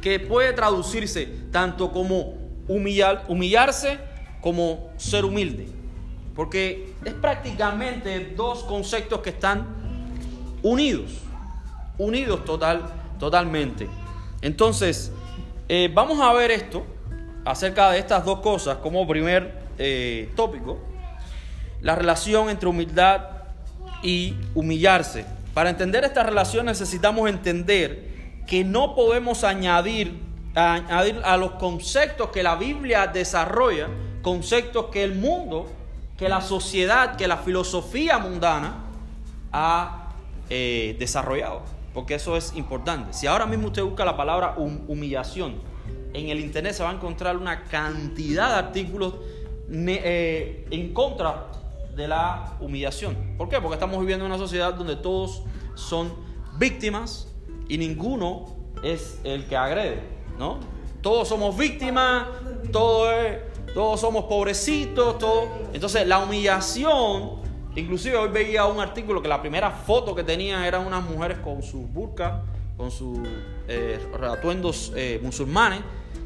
que 0.00 0.18
puede 0.18 0.52
traducirse 0.52 1.26
tanto 1.50 1.92
como 1.92 2.34
humillar, 2.68 3.24
humillarse 3.28 3.98
como 4.40 4.90
ser 4.96 5.24
humilde. 5.24 5.68
Porque 6.34 6.94
es 7.04 7.12
prácticamente 7.14 8.32
dos 8.36 8.62
conceptos 8.64 9.20
que 9.20 9.30
están 9.30 9.66
unidos. 10.62 11.18
Unidos 11.98 12.44
total, 12.44 12.90
totalmente. 13.18 13.88
Entonces, 14.40 15.12
eh, 15.68 15.90
vamos 15.92 16.20
a 16.20 16.32
ver 16.32 16.50
esto 16.50 16.84
acerca 17.44 17.90
de 17.90 17.98
estas 17.98 18.24
dos 18.24 18.40
cosas 18.40 18.78
como 18.78 19.06
primer 19.06 19.60
eh, 19.78 20.30
tópico. 20.34 20.89
La 21.82 21.94
relación 21.94 22.50
entre 22.50 22.68
humildad 22.68 23.22
y 24.02 24.34
humillarse. 24.54 25.24
Para 25.54 25.70
entender 25.70 26.04
esta 26.04 26.22
relación 26.22 26.66
necesitamos 26.66 27.28
entender 27.28 28.08
que 28.46 28.64
no 28.64 28.94
podemos 28.94 29.44
añadir, 29.44 30.28
a 30.54 31.36
los 31.38 31.52
conceptos 31.52 32.30
que 32.30 32.42
la 32.42 32.56
Biblia 32.56 33.06
desarrolla, 33.06 33.88
conceptos 34.20 34.86
que 34.86 35.04
el 35.04 35.14
mundo, 35.14 35.70
que 36.18 36.28
la 36.28 36.40
sociedad, 36.40 37.16
que 37.16 37.28
la 37.28 37.36
filosofía 37.36 38.18
mundana 38.18 38.74
ha 39.52 40.08
eh, 40.48 40.96
desarrollado 40.98 41.62
porque 41.92 42.14
eso 42.14 42.36
es 42.36 42.54
importante. 42.54 43.12
Si 43.12 43.26
ahora 43.26 43.46
mismo 43.46 43.68
usted 43.68 43.82
busca 43.82 44.04
la 44.04 44.16
palabra 44.16 44.54
humillación, 44.56 45.54
en 46.12 46.28
el 46.28 46.40
internet 46.40 46.74
se 46.74 46.82
va 46.82 46.90
a 46.90 46.94
encontrar 46.94 47.36
una 47.36 47.64
cantidad 47.64 48.48
de 48.48 48.54
artículos 48.54 49.14
eh, 49.70 50.66
en 50.70 50.92
contra 50.92 51.46
de 51.94 52.08
la 52.08 52.56
humillación. 52.60 53.16
¿Por 53.36 53.48
qué? 53.48 53.60
Porque 53.60 53.74
estamos 53.74 54.00
viviendo 54.00 54.24
en 54.24 54.32
una 54.32 54.38
sociedad 54.38 54.74
donde 54.74 54.96
todos 54.96 55.42
son 55.74 56.12
víctimas 56.58 57.28
y 57.68 57.78
ninguno 57.78 58.46
es 58.82 59.20
el 59.24 59.46
que 59.46 59.56
agrede, 59.56 60.02
¿no? 60.38 60.58
Todos 61.02 61.28
somos 61.28 61.56
víctimas, 61.56 62.26
todos 62.72 64.00
somos 64.00 64.24
pobrecitos, 64.24 65.18
todo. 65.18 65.48
Entonces 65.72 66.06
la 66.06 66.18
humillación 66.18 67.40
Inclusive 67.76 68.16
hoy 68.16 68.28
veía 68.30 68.64
un 68.66 68.80
artículo 68.80 69.22
que 69.22 69.28
la 69.28 69.40
primera 69.40 69.70
foto 69.70 70.14
que 70.14 70.24
tenían 70.24 70.64
eran 70.64 70.84
unas 70.86 71.04
mujeres 71.04 71.38
con 71.38 71.62
sus 71.62 71.88
burkas, 71.92 72.32
con 72.76 72.90
sus 72.90 73.18
eh, 73.68 74.00
atuendos 74.28 74.92
eh, 74.96 75.20
musulmanes, 75.22 75.80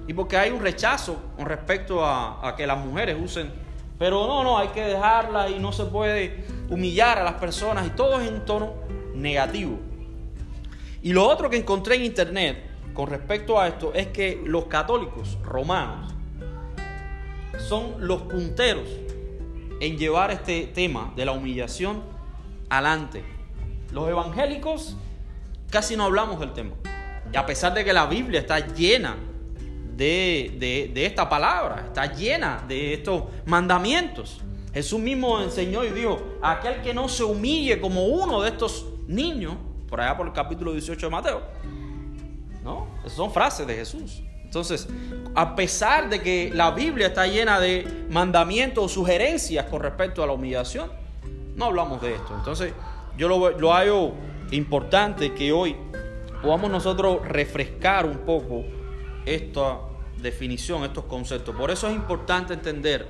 y 0.07 0.15
porque 0.15 0.39
hay 0.39 0.51
un 0.51 0.61
rechazo 0.61 1.17
con 1.37 1.45
respecto 1.45 2.05
a, 2.05 2.55
que 2.57 2.67
las 2.67 2.79
mujeres 2.79 3.17
usen. 3.23 3.53
Pero 3.99 4.27
no, 4.27 4.43
no, 4.43 4.59
hay 4.59 4.69
que 4.69 4.83
dejarla 4.83 5.49
y 5.51 5.59
no 5.59 5.73
se 5.73 5.85
puede 5.85 6.45
humillar 6.69 7.19
a 7.19 7.25
las 7.25 7.35
personas 7.35 7.87
y 7.87 7.91
todo 7.91 8.21
es 8.21 8.29
en 8.29 8.45
tono 8.45 8.75
negativo. 9.15 9.79
Y 11.03 11.13
lo 11.13 11.29
otro 11.29 11.51
que 11.51 11.57
encontré 11.57 11.97
en 11.97 12.05
internet 12.05 12.71
con 12.93 13.09
respecto 13.09 13.61
a 13.61 13.69
esto 13.69 13.93
es 13.95 14.09
que 14.09 14.43
los 14.45 14.67
católicos 14.67 15.39
romanos 15.43 16.13
son 17.59 17.95
los 17.99 18.23
punteros 18.23 18.89
en 19.81 19.99
llevar 19.99 20.31
este 20.31 20.67
tema 20.69 21.13
de 21.15 21.25
la 21.25 21.33
humillación 21.33 22.03
adelante. 22.71 23.25
Los 23.93 24.09
evangélicos 24.09 24.97
casi 25.71 25.97
no 25.97 26.05
hablamos 26.05 26.41
del 26.41 26.53
tema. 26.53 26.73
Y 27.33 27.37
a 27.37 27.47
pesar 27.47 27.75
de 27.75 27.85
que 27.85 27.93
la 27.93 28.07
Biblia 28.07 28.41
está 28.41 28.61
llena 28.61 29.17
de, 29.97 30.93
esta 30.97 31.29
palabra, 31.29 31.85
está 31.87 32.13
llena 32.13 32.65
de 32.67 32.95
estos 32.95 33.25
mandamientos. 33.47 34.41
Jesús 34.73 34.99
mismo 34.99 35.41
enseñó 35.41 35.85
y 35.85 35.91
dijo, 35.91 36.21
aquel 36.43 36.83
que 36.83 36.93
no 36.93 37.09
se 37.09 37.23
humille 37.23 37.81
como 37.81 38.07
uno 38.07 38.43
de 38.43 38.51
estos 38.51 38.87
niños, 39.07 39.55
por 39.89 40.01
allá 40.01 40.17
por 40.17 40.27
el 40.27 40.33
capítulo 40.33 40.73
18 40.73 41.07
de 41.07 41.11
Mateo, 41.11 41.43
¿no? 42.65 42.89
Esas 43.01 43.13
son 43.13 43.33
frases 43.33 43.67
de 43.67 43.75
Jesús. 43.75 44.23
Entonces, 44.43 44.89
a 45.35 45.55
pesar 45.55 46.09
de 46.09 46.21
que 46.21 46.51
la 46.53 46.71
Biblia 46.71 47.09
está 47.09 47.27
llena 47.27 47.61
de 47.61 48.07
mandamientos 48.11 48.85
o 48.85 48.89
sugerencias 48.89 49.67
con 49.67 49.81
respecto 49.81 50.23
a 50.23 50.27
la 50.27 50.33
humillación, 50.33 50.91
no 51.57 51.67
hablamos 51.67 52.01
de 52.01 52.15
esto. 52.15 52.35
Entonces, 52.37 52.73
yo 53.17 53.29
lo, 53.29 53.51
lo 53.51 53.73
hallo 53.73 54.13
importante 54.51 55.35
que 55.35 55.53
hoy 55.53 55.77
podamos 56.43 56.71
nosotros 56.71 57.27
refrescar 57.27 58.07
un 58.07 58.19
poco 58.19 58.65
esta 59.27 59.81
definición, 60.21 60.85
estos 60.85 61.05
conceptos. 61.05 61.55
Por 61.55 61.71
eso 61.71 61.89
es 61.89 61.95
importante 61.95 62.55
entender 62.55 63.09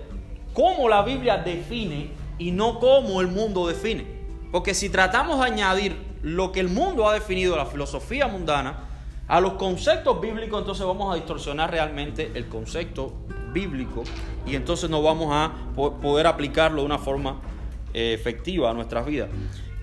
cómo 0.53 0.89
la 0.89 1.03
Biblia 1.03 1.39
define 1.39 2.11
y 2.39 2.51
no 2.51 2.79
cómo 2.79 3.21
el 3.21 3.29
mundo 3.29 3.67
define. 3.67 4.07
Porque 4.51 4.75
si 4.75 4.89
tratamos 4.89 5.39
de 5.41 5.47
añadir 5.47 5.97
lo 6.23 6.53
que 6.53 6.61
el 6.61 6.69
mundo 6.69 7.09
ha 7.09 7.15
definido, 7.15 7.57
la 7.57 7.67
filosofía 7.67 8.27
mundana, 8.27 8.89
a 9.27 9.41
los 9.41 9.55
conceptos 9.55 10.21
bíblicos, 10.21 10.61
entonces 10.61 10.85
vamos 10.87 11.13
a 11.13 11.17
distorsionar 11.17 11.71
realmente 11.71 12.31
el 12.35 12.47
concepto 12.47 13.15
bíblico 13.53 14.05
y 14.47 14.55
entonces 14.55 14.91
no 14.91 15.03
vamos 15.03 15.29
a 15.33 15.53
poder 15.75 16.27
aplicarlo 16.27 16.83
de 16.83 16.87
una 16.87 16.99
forma 16.99 17.41
eh, 17.95 18.13
efectiva 18.13 18.71
a 18.71 18.75
nuestras 18.75 19.07
vidas. 19.07 19.31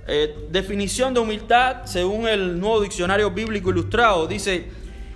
Eh, 0.08 0.48
definición 0.52 1.14
de 1.14 1.20
humildad, 1.20 1.86
según 1.86 2.28
el 2.28 2.60
nuevo 2.60 2.82
diccionario 2.82 3.32
bíblico 3.32 3.70
ilustrado, 3.70 4.28
dice, 4.28 4.70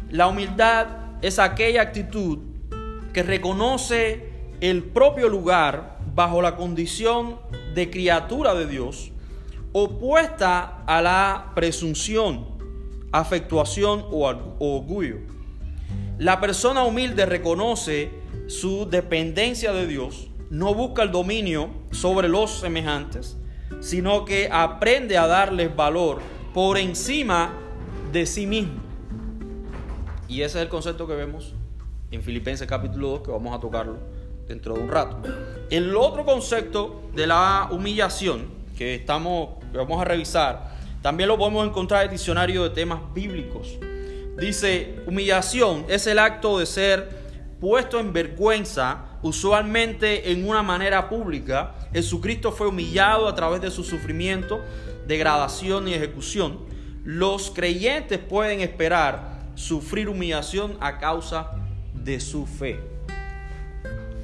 la 0.10 0.28
humildad 0.28 1.05
es 1.22 1.40
aquella 1.40 1.82
actitud 1.82 2.40
que 3.14 3.24
reconoce 3.24 4.30
el 4.62 4.84
propio 4.84 5.30
lugar 5.30 6.00
bajo 6.14 6.42
la 6.42 6.56
condición 6.56 7.40
de 7.74 7.90
criatura 7.90 8.54
de 8.54 8.68
Dios, 8.68 9.12
opuesta 9.74 10.84
a 10.86 11.02
la 11.02 11.52
presunción 11.56 12.56
afectuación 13.20 14.06
o 14.10 14.26
orgullo. 14.60 15.20
La 16.18 16.40
persona 16.40 16.84
humilde 16.84 17.26
reconoce 17.26 18.10
su 18.48 18.88
dependencia 18.90 19.72
de 19.72 19.88
Dios, 19.88 20.28
no 20.50 20.74
busca 20.74 21.04
el 21.04 21.12
dominio 21.12 21.70
sobre 21.92 22.28
los 22.28 22.60
semejantes, 22.60 23.38
sino 23.80 24.26
que 24.26 24.50
aprende 24.52 25.18
a 25.18 25.28
darles 25.28 25.76
valor 25.76 26.20
por 26.54 26.78
encima 26.78 27.54
de 28.12 28.26
sí 28.26 28.46
mismo. 28.46 28.85
Y 30.28 30.42
ese 30.42 30.58
es 30.58 30.64
el 30.64 30.70
concepto 30.70 31.08
que 31.08 31.16
vemos 31.16 31.54
en 32.12 32.22
Filipenses 32.22 32.68
capítulo 32.68 33.10
2, 33.10 33.22
que 33.22 33.32
vamos 33.32 33.56
a 33.56 33.60
tocarlo 33.60 33.98
dentro 34.48 34.76
de 34.76 34.82
un 34.82 34.90
rato. 34.90 35.22
El 35.70 35.96
otro 35.96 36.26
concepto 36.26 37.10
de 37.14 37.28
la 37.28 37.70
humillación 37.72 38.46
que, 38.78 38.96
estamos, 38.96 39.50
vamos 39.74 40.02
a 40.02 40.06
revisar 40.06 40.76
también 41.06 41.30
lo 41.30 41.38
podemos 41.38 41.68
encontrar 41.68 42.02
en 42.02 42.10
el 42.10 42.18
diccionario 42.18 42.64
de 42.64 42.72
temas 42.72 43.00
bíblicos. 43.14 43.78
Dice, 44.40 44.96
humillación 45.06 45.86
es 45.88 46.08
el 46.08 46.18
acto 46.18 46.58
de 46.58 46.66
ser 46.66 47.10
puesto 47.62 48.00
en 48.00 48.12
vergüenza, 48.12 49.06
usualmente 49.22 50.32
en 50.32 50.50
una 50.50 50.64
manera 50.64 51.08
pública. 51.08 51.76
Jesucristo 51.94 52.52
fue 52.52 52.66
humillado 52.66 53.28
a 53.28 53.36
través 53.36 53.62
de 53.62 53.70
su 53.70 53.84
sufrimiento, 53.84 54.62
degradación 55.06 55.88
y 55.88 55.94
ejecución. 55.94 56.62
Los 57.04 57.52
creyentes 57.52 58.18
pueden 58.18 58.62
esperar 58.62 59.35
sufrir 59.56 60.10
humillación 60.10 60.78
a 60.80 61.00
causa 61.00 61.52
de 61.94 62.20
su 62.20 62.46
fe. 62.46 62.80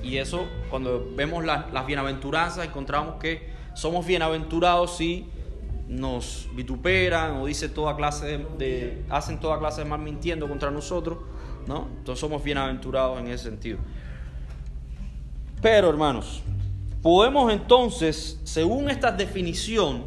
Y 0.03 0.17
eso, 0.17 0.45
cuando 0.69 1.11
vemos 1.15 1.43
las, 1.43 1.85
bienaventuranzas, 1.85 2.65
encontramos 2.65 3.15
que 3.15 3.49
somos 3.73 4.05
bienaventurados 4.05 4.97
si 4.97 5.27
nos 5.87 6.47
vituperan 6.55 7.37
o 7.37 7.45
dice 7.45 7.69
toda 7.69 7.95
clase 7.95 8.45
de, 8.57 9.03
hacen 9.09 9.39
toda 9.39 9.59
clase 9.59 9.83
de 9.83 9.89
mal 9.89 9.99
mintiendo 9.99 10.47
contra 10.47 10.71
nosotros, 10.71 11.19
¿no? 11.67 11.87
Entonces 11.97 12.19
somos 12.19 12.43
bienaventurados 12.43 13.19
en 13.19 13.27
ese 13.27 13.45
sentido. 13.45 13.77
Pero 15.61 15.89
hermanos, 15.89 16.41
podemos 17.01 17.51
entonces, 17.53 18.39
según 18.43 18.89
esta 18.89 19.11
definición, 19.11 20.05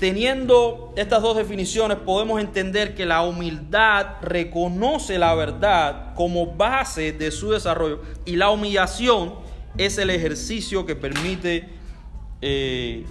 teniendo 0.00 0.94
estas 0.96 1.20
dos 1.20 1.36
definiciones, 1.36 1.98
podemos 1.98 2.40
entender 2.40 2.94
que 2.94 3.04
la 3.04 3.22
humildad 3.22 4.16
reconoce 4.22 5.18
la 5.18 5.34
verdad 5.34 6.14
como 6.14 6.54
base 6.54 7.12
de 7.12 7.30
su 7.30 7.50
desarrollo 7.50 8.00
y 8.24 8.36
la 8.36 8.50
humillación 8.50 9.34
es 9.76 9.98
el 9.98 10.08
ejercicio 10.08 10.86
que 10.86 10.96
permite, 10.96 11.68
eh, 12.40 13.04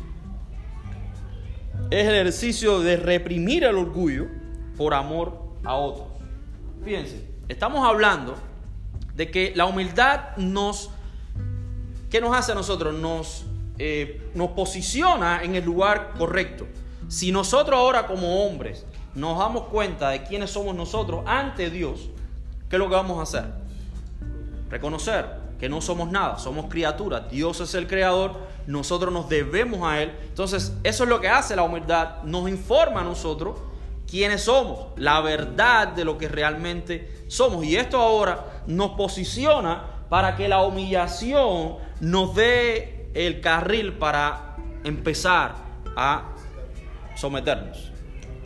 es 1.91 2.07
el 2.07 2.15
ejercicio 2.15 2.79
de 2.79 2.97
reprimir 2.97 3.63
el 3.63 3.75
orgullo 3.75 4.25
por 4.75 4.95
amor 4.95 5.39
a 5.63 5.75
otros. 5.75 6.07
Fíjense, 6.83 7.23
estamos 7.47 7.87
hablando 7.87 8.35
de 9.15 9.29
que 9.29 9.53
la 9.55 9.65
humildad 9.65 10.35
nos, 10.37 10.89
¿qué 12.09 12.19
nos 12.19 12.35
hace 12.35 12.53
a 12.53 12.55
nosotros? 12.55 12.95
Nos, 12.95 13.45
eh, 13.79 14.29
nos 14.35 14.49
posiciona 14.49 15.41
en 15.43 15.55
el 15.55 15.63
lugar 15.63 16.13
correcto. 16.17 16.67
Si 17.07 17.31
nosotros 17.31 17.79
ahora 17.79 18.05
como 18.05 18.45
hombres 18.45 18.85
nos 19.15 19.39
damos 19.39 19.63
cuenta 19.63 20.09
de 20.09 20.23
quiénes 20.23 20.51
somos 20.51 20.75
nosotros 20.75 21.23
ante 21.25 21.69
Dios, 21.69 22.09
¿qué 22.69 22.75
es 22.75 22.79
lo 22.79 22.89
que 22.89 22.95
vamos 22.95 23.19
a 23.19 23.23
hacer? 23.23 23.51
Reconocer 24.69 25.25
que 25.59 25.69
no 25.69 25.81
somos 25.81 26.11
nada, 26.11 26.37
somos 26.37 26.67
criaturas, 26.67 27.29
Dios 27.29 27.59
es 27.59 27.73
el 27.73 27.87
creador, 27.87 28.33
nosotros 28.67 29.13
nos 29.13 29.27
debemos 29.27 29.81
a 29.89 30.01
Él. 30.01 30.13
Entonces, 30.23 30.73
eso 30.83 31.03
es 31.03 31.09
lo 31.09 31.19
que 31.19 31.27
hace 31.27 31.55
la 31.55 31.63
humildad, 31.63 32.23
nos 32.23 32.49
informa 32.49 33.01
a 33.01 33.03
nosotros 33.03 33.57
quiénes 34.09 34.43
somos, 34.43 34.87
la 34.97 35.21
verdad 35.21 35.89
de 35.89 36.05
lo 36.05 36.17
que 36.17 36.27
realmente 36.27 37.25
somos. 37.27 37.63
Y 37.65 37.75
esto 37.75 37.97
ahora 37.97 38.63
nos 38.67 38.91
posiciona 38.91 39.83
para 40.09 40.35
que 40.35 40.47
la 40.47 40.63
humillación 40.63 41.77
nos 41.99 42.35
dé 42.35 42.98
el 43.13 43.41
carril 43.41 43.93
para 43.93 44.55
empezar 44.83 45.55
a 45.95 46.35
someternos. 47.15 47.91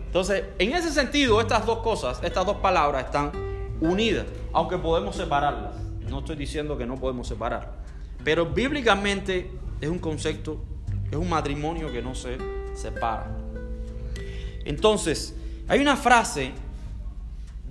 Entonces, 0.05 0.43
en 0.59 0.73
ese 0.73 0.91
sentido, 0.91 1.41
estas 1.41 1.65
dos 1.65 1.79
cosas, 1.79 2.21
estas 2.23 2.45
dos 2.45 2.57
palabras 2.57 3.05
están 3.05 3.31
unidas, 3.81 4.25
aunque 4.51 4.77
podemos 4.77 5.15
separarlas. 5.15 5.75
No 6.09 6.19
estoy 6.19 6.35
diciendo 6.35 6.77
que 6.77 6.85
no 6.85 6.97
podemos 6.97 7.27
separar, 7.27 7.73
pero 8.23 8.45
bíblicamente 8.45 9.49
es 9.81 9.89
un 9.89 9.99
concepto, 9.99 10.63
es 11.09 11.17
un 11.17 11.29
matrimonio 11.29 11.91
que 11.91 12.01
no 12.01 12.13
se 12.13 12.37
separa. 12.75 13.35
Entonces, 14.65 15.35
hay 15.67 15.79
una 15.79 15.97
frase 15.97 16.51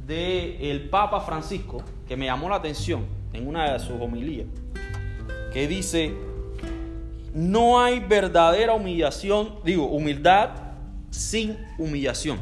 del 0.06 0.56
el 0.60 0.88
Papa 0.88 1.20
Francisco 1.20 1.82
que 2.08 2.16
me 2.16 2.26
llamó 2.26 2.48
la 2.48 2.56
atención 2.56 3.06
en 3.32 3.46
una 3.46 3.72
de 3.72 3.78
sus 3.78 4.00
homilías, 4.00 4.46
que 5.52 5.68
dice, 5.68 6.12
no 7.34 7.80
hay 7.82 8.00
verdadera 8.00 8.74
humillación, 8.74 9.56
digo, 9.64 9.86
humildad 9.86 10.50
sin 11.10 11.58
humillación. 11.78 12.38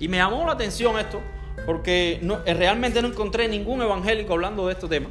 Y 0.00 0.08
me 0.08 0.16
llamó 0.18 0.44
la 0.46 0.52
atención 0.52 0.98
esto, 0.98 1.20
porque 1.66 2.20
eh, 2.46 2.54
realmente 2.54 3.02
no 3.02 3.08
encontré 3.08 3.48
ningún 3.48 3.82
evangélico 3.82 4.32
hablando 4.32 4.66
de 4.66 4.72
este 4.72 4.88
tema. 4.88 5.08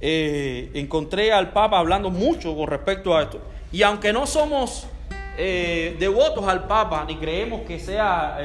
Eh, 0.00 0.70
encontré 0.74 1.32
al 1.32 1.52
Papa 1.52 1.78
hablando 1.78 2.10
mucho 2.10 2.54
con 2.56 2.66
respecto 2.66 3.16
a 3.16 3.22
esto. 3.22 3.40
Y 3.72 3.82
aunque 3.82 4.12
no 4.12 4.26
somos 4.26 4.86
eh, 5.36 5.96
devotos 5.98 6.46
al 6.46 6.66
Papa, 6.66 7.04
ni 7.06 7.16
creemos 7.16 7.62
que 7.62 7.78
sea 7.78 8.38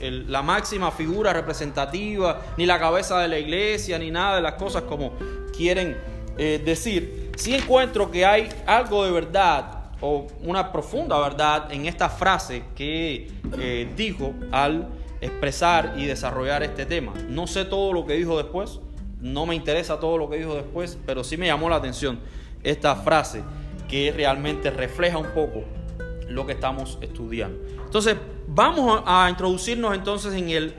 la 0.00 0.42
máxima 0.42 0.90
figura 0.90 1.32
representativa, 1.32 2.40
ni 2.56 2.66
la 2.66 2.78
cabeza 2.78 3.18
de 3.20 3.28
la 3.28 3.38
iglesia, 3.38 3.98
ni 3.98 4.10
nada 4.10 4.36
de 4.36 4.42
las 4.42 4.54
cosas 4.54 4.82
como 4.82 5.12
quieren 5.56 5.96
decir, 6.36 7.23
sí 7.36 7.54
encuentro 7.54 8.10
que 8.10 8.24
hay 8.24 8.48
algo 8.66 9.04
de 9.04 9.10
verdad 9.10 9.90
o 10.00 10.26
una 10.42 10.72
profunda 10.72 11.18
verdad 11.18 11.72
en 11.72 11.86
esta 11.86 12.08
frase 12.08 12.64
que 12.74 13.30
dijo 13.96 14.34
al 14.52 14.88
expresar 15.20 15.94
y 15.96 16.04
desarrollar 16.04 16.62
este 16.62 16.84
tema. 16.84 17.14
No 17.28 17.46
sé 17.46 17.64
todo 17.64 17.92
lo 17.92 18.04
que 18.04 18.14
dijo 18.14 18.36
después, 18.36 18.80
no 19.20 19.46
me 19.46 19.54
interesa 19.54 19.98
todo 19.98 20.18
lo 20.18 20.28
que 20.28 20.36
dijo 20.36 20.54
después, 20.54 20.98
pero 21.06 21.24
sí 21.24 21.36
me 21.36 21.46
llamó 21.46 21.70
la 21.70 21.76
atención 21.76 22.20
esta 22.62 22.96
frase 22.96 23.42
que 23.88 24.12
realmente 24.12 24.70
refleja 24.70 25.16
un 25.18 25.28
poco 25.28 25.64
lo 26.28 26.46
que 26.46 26.52
estamos 26.52 26.98
estudiando. 27.00 27.58
Entonces, 27.84 28.16
vamos 28.48 29.02
a 29.06 29.28
introducirnos 29.30 29.94
entonces 29.94 30.34
en 30.34 30.50
el 30.50 30.74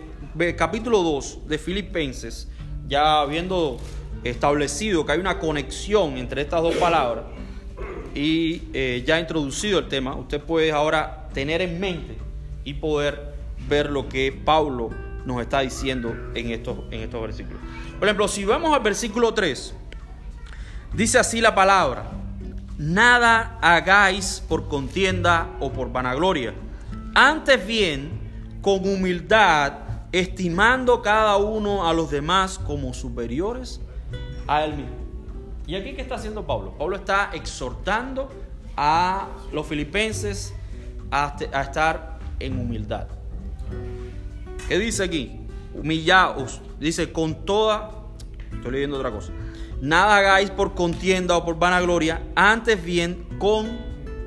capítulo 0.56 1.02
2 1.02 1.48
de 1.48 1.58
Filipenses, 1.58 2.50
ya 2.88 3.22
habiendo 3.22 3.78
establecido 4.26 5.06
que 5.06 5.14
hay 5.14 5.20
una 5.20 5.40
conexión 5.40 6.18
entre 6.18 6.42
estas 6.42 6.62
dos 6.62 6.76
palabras 6.76 7.26
y 8.16 8.64
eh, 8.74 9.04
ya 9.06 9.20
introducido 9.20 9.80
el 9.80 9.88
tema, 9.88 10.16
usted 10.16 10.42
puede 10.42 10.72
ahora 10.72 11.30
tener 11.34 11.62
en 11.62 11.80
mente 11.80 12.18
y 12.64 12.74
poder 12.74 13.36
ver 13.68 13.92
lo 13.92 14.10
que 14.10 14.32
Pablo 14.32 14.90
nos 15.26 15.42
está 15.42 15.60
diciendo 15.60 16.16
en 16.34 16.52
estos, 16.52 16.80
en 16.92 17.02
estos 17.02 17.22
versículos. 17.22 17.60
Por 18.00 18.08
ejemplo, 18.08 18.28
si 18.28 18.46
vamos 18.46 18.74
al 18.74 18.82
versículo 18.82 19.34
3, 19.34 19.76
dice 20.94 21.20
así 21.20 21.42
la 21.42 21.54
palabra, 21.54 22.10
nada 22.78 23.60
hagáis 23.62 24.42
por 24.48 24.68
contienda 24.68 25.50
o 25.60 25.72
por 25.72 25.92
vanagloria. 25.92 26.54
Antes 27.14 27.66
bien, 27.66 28.10
con 28.62 28.88
humildad, 28.88 29.74
estimando 30.12 31.02
cada 31.02 31.38
uno 31.38 31.88
a 31.88 31.94
los 31.94 32.10
demás 32.10 32.58
como 32.58 32.94
superiores 32.94 33.82
a 34.48 34.66
él 34.66 34.76
mismo. 34.76 34.96
¿Y 35.68 35.76
aquí 35.76 35.94
qué 35.94 36.02
está 36.02 36.16
haciendo 36.16 36.46
Pablo? 36.46 36.76
Pablo 36.78 36.96
está 36.96 37.32
exhortando 37.34 38.30
a 38.78 39.28
los 39.52 39.66
filipenses 39.66 40.54
a, 41.12 41.36
estar 41.62 42.20
en 42.40 42.60
humildad. 42.60 43.08
¿Qué 44.68 44.78
dice 44.78 45.04
aquí? 45.04 45.40
Humillaos. 45.74 46.62
Dice 46.80 47.12
con 47.12 47.46
toda... 47.46 47.92
Estoy 48.52 48.72
leyendo 48.72 48.98
otra 48.98 49.12
cosa 49.12 49.32
Nada 49.82 50.18
hagáis 50.18 50.50
por 50.52 50.74
contienda 50.74 51.36
o 51.36 51.44
por 51.44 51.60
vanagloria, 51.60 52.22
antes 52.36 52.82
bien 52.84 53.28
con 53.38 53.78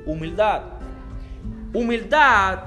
humildad. 0.04 0.62
Humildad 1.72 2.60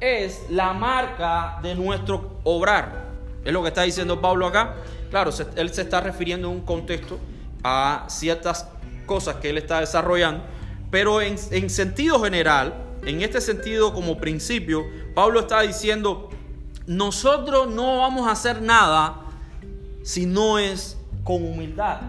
es 0.00 0.44
la 0.50 0.72
marca 0.72 1.58
de 1.62 1.74
nuestro 1.74 2.40
obrar. 2.44 3.06
Es 3.44 3.52
lo 3.52 3.62
que 3.62 3.68
está 3.68 3.82
diciendo 3.82 4.20
Pablo 4.20 4.46
acá. 4.46 4.74
Claro, 5.10 5.30
él 5.56 5.72
se 5.72 5.82
está 5.82 6.00
refiriendo 6.00 6.48
en 6.48 6.54
un 6.54 6.60
contexto 6.62 7.18
a 7.62 8.06
ciertas 8.08 8.68
cosas 9.06 9.36
que 9.36 9.50
él 9.50 9.58
está 9.58 9.80
desarrollando, 9.80 10.44
pero 10.90 11.20
en, 11.20 11.36
en 11.50 11.70
sentido 11.70 12.20
general, 12.22 12.74
en 13.04 13.22
este 13.22 13.40
sentido 13.40 13.92
como 13.92 14.18
principio, 14.18 14.84
Pablo 15.14 15.40
está 15.40 15.62
diciendo, 15.62 16.28
nosotros 16.86 17.68
no 17.68 17.98
vamos 17.98 18.28
a 18.28 18.32
hacer 18.32 18.62
nada 18.62 19.22
si 20.02 20.26
no 20.26 20.58
es 20.58 20.96
con 21.24 21.42
humildad 21.42 22.00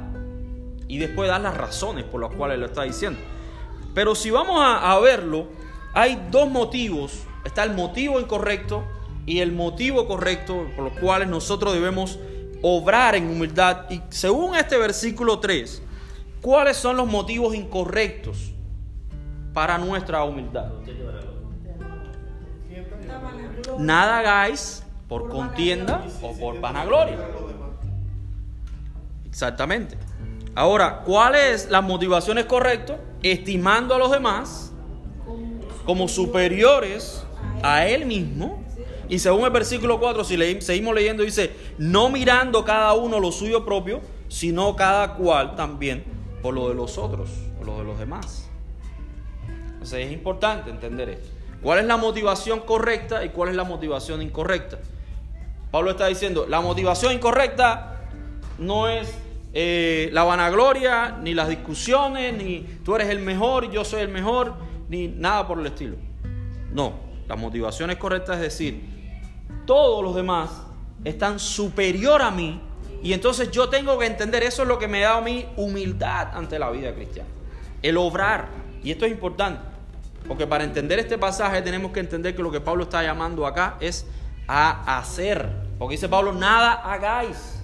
y 0.87 0.97
después 0.99 1.29
dar 1.29 1.41
las 1.41 1.57
razones 1.57 2.05
por 2.05 2.21
las 2.21 2.33
cuales 2.33 2.59
lo 2.59 2.67
está 2.67 2.83
diciendo. 2.83 3.19
Pero 3.93 4.15
si 4.15 4.29
vamos 4.29 4.57
a, 4.61 4.97
verlo, 4.99 5.47
hay 5.93 6.27
dos 6.29 6.49
motivos. 6.49 7.23
Está 7.43 7.63
el 7.63 7.73
motivo 7.73 8.19
incorrecto 8.19 8.83
y 9.25 9.39
el 9.39 9.51
motivo 9.51 10.07
correcto 10.07 10.67
por 10.75 10.85
los 10.85 10.99
cuales 10.99 11.27
nosotros 11.27 11.73
debemos 11.73 12.19
obrar 12.61 13.15
en 13.15 13.29
humildad. 13.29 13.89
Y 13.89 14.01
según 14.09 14.55
este 14.55 14.77
versículo 14.77 15.39
3, 15.39 15.81
¿cuáles 16.41 16.77
son 16.77 16.97
los 16.97 17.07
motivos 17.07 17.55
incorrectos 17.55 18.53
para 19.53 19.77
nuestra 19.77 20.23
humildad? 20.23 20.71
Nada 23.79 24.19
hagáis 24.19 24.83
por 25.07 25.29
contienda 25.29 26.05
o 26.21 26.33
por 26.37 26.59
vanagloria. 26.59 27.17
Exactamente. 29.25 29.97
Ahora, 30.55 31.01
¿cuáles 31.05 31.69
las 31.69 31.83
motivaciones 31.83 32.45
correctas? 32.45 32.97
Estimando 33.21 33.93
a 33.93 33.99
los 33.99 34.11
demás 34.11 34.71
como 35.85 36.07
superiores 36.07 37.23
a 37.61 37.85
él 37.85 38.05
mismo. 38.05 38.63
Y 39.09 39.19
según 39.19 39.45
el 39.45 39.51
versículo 39.51 39.99
4, 39.99 40.23
si 40.23 40.61
seguimos 40.61 40.93
leyendo, 40.93 41.23
dice, 41.23 41.51
no 41.77 42.09
mirando 42.09 42.65
cada 42.65 42.93
uno 42.93 43.19
lo 43.19 43.31
suyo 43.31 43.63
propio, 43.65 44.01
sino 44.27 44.75
cada 44.75 45.15
cual 45.15 45.55
también 45.55 46.03
por 46.41 46.53
lo 46.53 46.69
de 46.69 46.75
los 46.75 46.97
otros, 46.97 47.29
por 47.57 47.67
lo 47.67 47.77
de 47.77 47.83
los 47.85 47.99
demás. 47.99 48.49
Entonces 49.73 50.07
es 50.07 50.11
importante 50.11 50.69
entender 50.69 51.09
esto. 51.09 51.29
¿Cuál 51.61 51.79
es 51.79 51.85
la 51.85 51.97
motivación 51.97 52.59
correcta 52.61 53.25
y 53.25 53.29
cuál 53.29 53.49
es 53.49 53.55
la 53.55 53.63
motivación 53.63 54.21
incorrecta? 54.21 54.79
Pablo 55.71 55.91
está 55.91 56.07
diciendo, 56.07 56.45
la 56.47 56.61
motivación 56.61 57.13
incorrecta 57.13 58.01
no 58.57 58.87
es 58.87 59.13
eh, 59.53 60.09
la 60.13 60.23
vanagloria, 60.23 61.17
ni 61.21 61.33
las 61.33 61.49
discusiones, 61.49 62.33
ni 62.37 62.61
tú 62.83 62.95
eres 62.95 63.09
el 63.09 63.19
mejor 63.19 63.71
yo 63.71 63.83
soy 63.83 64.01
el 64.01 64.09
mejor, 64.09 64.53
ni 64.89 65.07
nada 65.07 65.47
por 65.47 65.59
el 65.59 65.65
estilo. 65.65 65.97
No, 66.71 66.93
la 67.27 67.35
motivación 67.35 67.89
es 67.89 67.97
correcta, 67.97 68.35
es 68.35 68.41
decir, 68.41 68.96
todos 69.67 70.03
los 70.03 70.15
demás 70.15 70.49
están 71.03 71.39
superior 71.39 72.23
a 72.23 72.31
mí 72.31 72.59
y 73.03 73.13
entonces 73.13 73.51
yo 73.51 73.69
tengo 73.69 73.99
que 73.99 74.07
entender, 74.07 74.41
eso 74.43 74.63
es 74.63 74.67
lo 74.67 74.79
que 74.79 74.87
me 74.87 75.01
da 75.01 75.17
a 75.17 75.21
mí 75.21 75.45
humildad 75.55 76.29
ante 76.33 76.57
la 76.57 76.71
vida 76.71 76.93
cristiana. 76.95 77.29
El 77.83 77.97
obrar, 77.97 78.47
y 78.83 78.91
esto 78.91 79.05
es 79.05 79.11
importante, 79.11 79.61
Porque 80.27 80.45
para 80.45 80.65
entender 80.65 80.99
este 80.99 81.17
pasaje 81.17 81.61
tenemos 81.61 81.91
que 81.93 82.01
entender 82.01 82.35
que 82.35 82.41
lo 82.41 82.51
que 82.51 82.59
Pablo 82.59 82.83
está 82.83 83.01
llamando 83.01 83.45
acá 83.45 83.77
es 83.79 84.05
a 84.47 84.97
hacer. 84.97 85.49
Porque 85.79 85.93
dice 85.93 86.09
Pablo, 86.09 86.33
nada 86.33 86.73
hagáis. 86.73 87.61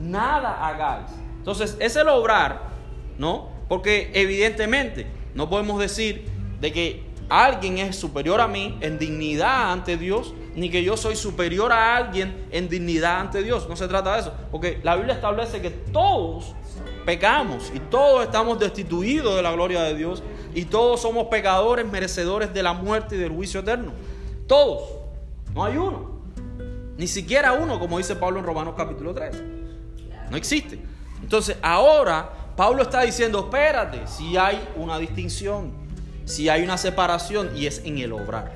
Nada 0.00 0.66
hagáis. 0.66 1.10
Entonces, 1.36 1.76
es 1.78 1.96
el 1.96 2.08
obrar, 2.08 2.70
¿no? 3.18 3.50
Porque 3.68 4.10
evidentemente 4.14 5.06
no 5.34 5.50
podemos 5.50 5.78
decir 5.78 6.26
de 6.60 6.72
que 6.72 7.11
alguien 7.32 7.78
es 7.78 7.96
superior 7.96 8.40
a 8.40 8.48
mí 8.48 8.76
en 8.80 8.98
dignidad 8.98 9.72
ante 9.72 9.96
Dios, 9.96 10.34
ni 10.54 10.68
que 10.68 10.84
yo 10.84 10.98
soy 10.98 11.16
superior 11.16 11.72
a 11.72 11.96
alguien 11.96 12.46
en 12.50 12.68
dignidad 12.68 13.20
ante 13.20 13.42
Dios. 13.42 13.66
No 13.68 13.76
se 13.76 13.88
trata 13.88 14.14
de 14.14 14.20
eso. 14.20 14.34
Porque 14.50 14.80
la 14.82 14.96
Biblia 14.96 15.14
establece 15.14 15.62
que 15.62 15.70
todos 15.70 16.54
pecamos 17.06 17.72
y 17.74 17.78
todos 17.78 18.24
estamos 18.24 18.58
destituidos 18.58 19.34
de 19.36 19.42
la 19.42 19.52
gloria 19.52 19.82
de 19.82 19.94
Dios 19.94 20.22
y 20.54 20.66
todos 20.66 21.00
somos 21.00 21.28
pecadores 21.28 21.86
merecedores 21.86 22.52
de 22.52 22.62
la 22.62 22.74
muerte 22.74 23.16
y 23.16 23.18
del 23.18 23.32
juicio 23.32 23.60
eterno. 23.60 23.92
Todos. 24.46 24.82
No 25.54 25.64
hay 25.64 25.78
uno. 25.78 26.20
Ni 26.98 27.06
siquiera 27.06 27.54
uno, 27.54 27.80
como 27.80 27.96
dice 27.96 28.14
Pablo 28.14 28.40
en 28.40 28.44
Romanos 28.44 28.74
capítulo 28.76 29.14
3. 29.14 29.42
No 30.30 30.36
existe. 30.36 30.78
Entonces 31.22 31.56
ahora 31.62 32.30
Pablo 32.56 32.82
está 32.82 33.02
diciendo, 33.02 33.38
espérate, 33.40 34.06
si 34.06 34.36
hay 34.36 34.62
una 34.76 34.98
distinción, 34.98 35.81
si 36.32 36.48
hay 36.48 36.62
una 36.62 36.78
separación 36.78 37.50
y 37.54 37.66
es 37.66 37.82
en 37.84 37.98
el 37.98 38.12
obrar. 38.12 38.52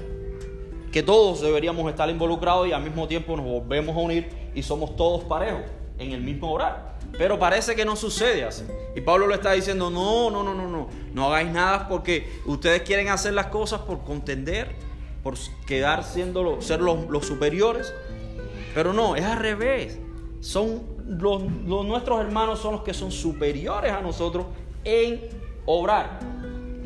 Que 0.90 1.02
todos 1.02 1.42
deberíamos 1.42 1.88
estar 1.90 2.08
involucrados 2.08 2.66
y 2.66 2.72
al 2.72 2.82
mismo 2.82 3.06
tiempo 3.06 3.36
nos 3.36 3.44
volvemos 3.44 3.94
a 3.94 3.98
unir 3.98 4.30
y 4.54 4.62
somos 4.62 4.96
todos 4.96 5.24
parejos 5.24 5.60
en 5.98 6.12
el 6.12 6.22
mismo 6.22 6.52
obrar. 6.52 6.96
Pero 7.18 7.38
parece 7.38 7.76
que 7.76 7.84
no 7.84 7.94
sucede 7.94 8.44
así. 8.44 8.64
Y 8.94 9.02
Pablo 9.02 9.26
le 9.26 9.34
está 9.34 9.52
diciendo, 9.52 9.90
no, 9.90 10.30
no, 10.30 10.42
no, 10.42 10.54
no, 10.54 10.68
no. 10.68 10.88
No 11.12 11.26
hagáis 11.26 11.50
nada 11.50 11.86
porque 11.86 12.40
ustedes 12.46 12.80
quieren 12.82 13.08
hacer 13.08 13.34
las 13.34 13.46
cosas 13.46 13.82
por 13.82 14.04
contender, 14.04 14.74
por 15.22 15.34
quedar 15.66 16.02
siendo 16.02 16.62
ser 16.62 16.80
los, 16.80 17.26
superiores. 17.26 17.92
Pero 18.74 18.94
no, 18.94 19.16
es 19.16 19.24
al 19.24 19.38
revés. 19.38 19.98
Son 20.40 20.82
los, 21.06 21.42
nuestros 21.42 22.20
hermanos 22.20 22.58
son 22.58 22.72
los 22.72 22.82
que 22.82 22.94
son 22.94 23.12
superiores 23.12 23.92
a 23.92 24.00
nosotros 24.00 24.46
en 24.82 25.20
obrar. 25.66 26.20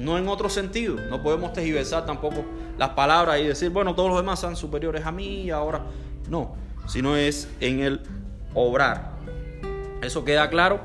No 0.01 0.17
en 0.17 0.29
otro 0.29 0.49
sentido. 0.49 0.97
No 1.11 1.23
podemos 1.23 1.53
tejiversar 1.53 2.07
tampoco 2.07 2.43
las 2.79 2.91
palabras 2.91 3.39
y 3.39 3.45
decir, 3.45 3.69
bueno, 3.69 3.95
todos 3.95 4.09
los 4.09 4.19
demás 4.19 4.41
son 4.41 4.57
superiores 4.57 5.05
a 5.05 5.13
mí 5.13 5.43
y 5.43 5.51
ahora. 5.51 5.85
No, 6.31 6.55
sino 6.87 7.17
es 7.17 7.49
en 7.61 7.81
el 7.81 8.01
obrar. 8.55 9.13
Eso 10.01 10.25
queda 10.25 10.49
claro. 10.49 10.81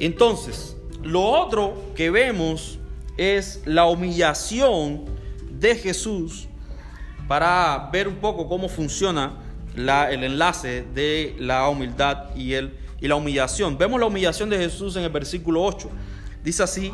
Entonces, 0.00 0.78
lo 1.02 1.22
otro 1.22 1.74
que 1.94 2.10
vemos 2.10 2.78
es 3.18 3.60
la 3.66 3.84
humillación 3.84 5.04
de 5.50 5.74
Jesús 5.74 6.48
para 7.28 7.90
ver 7.92 8.08
un 8.08 8.16
poco 8.16 8.48
cómo 8.48 8.70
funciona 8.70 9.34
el 9.76 10.24
enlace 10.24 10.86
de 10.94 11.36
la 11.38 11.68
humildad 11.68 12.34
y, 12.34 12.54
el, 12.54 12.78
y 12.98 13.08
la 13.08 13.16
humillación. 13.16 13.76
Vemos 13.76 14.00
la 14.00 14.06
humillación 14.06 14.48
de 14.48 14.56
Jesús 14.56 14.96
en 14.96 15.04
el 15.04 15.10
versículo 15.10 15.62
8. 15.62 15.90
Dice 16.42 16.62
así, 16.62 16.92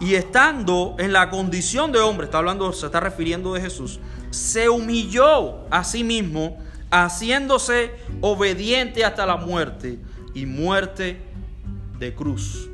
y 0.00 0.14
estando 0.14 0.96
en 0.98 1.12
la 1.12 1.28
condición 1.28 1.92
de 1.92 1.98
hombre, 2.00 2.24
está 2.24 2.38
hablando, 2.38 2.72
se 2.72 2.86
está 2.86 3.00
refiriendo 3.00 3.52
de 3.52 3.60
Jesús, 3.60 4.00
se 4.30 4.68
humilló 4.70 5.68
a 5.70 5.84
sí 5.84 6.02
mismo, 6.02 6.58
haciéndose 6.90 7.92
obediente 8.20 9.04
hasta 9.04 9.26
la 9.26 9.36
muerte 9.36 9.98
y 10.34 10.46
muerte 10.46 11.20
de 11.98 12.14
cruz. 12.14 12.68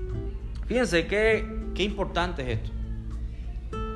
Fíjense 0.66 1.06
qué, 1.06 1.46
qué 1.74 1.82
importante 1.82 2.42
es 2.42 2.58
esto. 2.60 2.70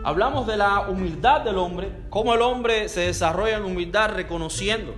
Hablamos 0.03 0.47
de 0.47 0.57
la 0.57 0.89
humildad 0.89 1.43
del 1.43 1.59
hombre, 1.59 1.93
cómo 2.11 2.35
el 2.35 2.43
hombre 2.43 2.89
se 2.89 3.01
desarrolla 3.01 3.59
en 3.59 3.65
humildad 3.65 4.11
reconociendo 4.15 4.95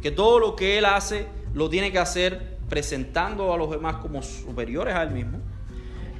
que 0.00 0.10
todo 0.10 0.38
lo 0.38 0.56
que 0.56 0.78
él 0.78 0.84
hace 0.84 1.26
lo 1.54 1.68
tiene 1.68 1.90
que 1.90 1.98
hacer 1.98 2.58
presentando 2.68 3.52
a 3.52 3.56
los 3.56 3.70
demás 3.70 3.96
como 3.96 4.22
superiores 4.22 4.94
a 4.94 5.02
él 5.02 5.10
mismo. 5.10 5.38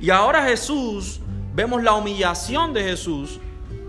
Y 0.00 0.10
ahora 0.10 0.44
Jesús, 0.44 1.20
vemos 1.54 1.82
la 1.82 1.94
humillación 1.94 2.72
de 2.72 2.82
Jesús 2.82 3.40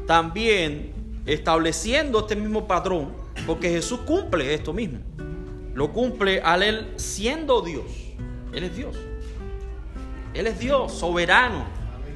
también 0.05 0.93
estableciendo 1.25 2.19
este 2.19 2.35
mismo 2.35 2.67
patrón, 2.67 3.13
porque 3.45 3.69
Jesús 3.69 4.01
cumple 4.05 4.53
esto 4.53 4.73
mismo. 4.73 4.99
Lo 5.73 5.91
cumple 5.91 6.41
al 6.41 6.63
él 6.63 6.93
siendo 6.97 7.61
Dios. 7.61 7.85
Él 8.53 8.63
es 8.63 8.75
Dios. 8.75 8.95
Él 10.33 10.47
es 10.47 10.59
Dios, 10.59 10.91
soberano, 10.93 11.65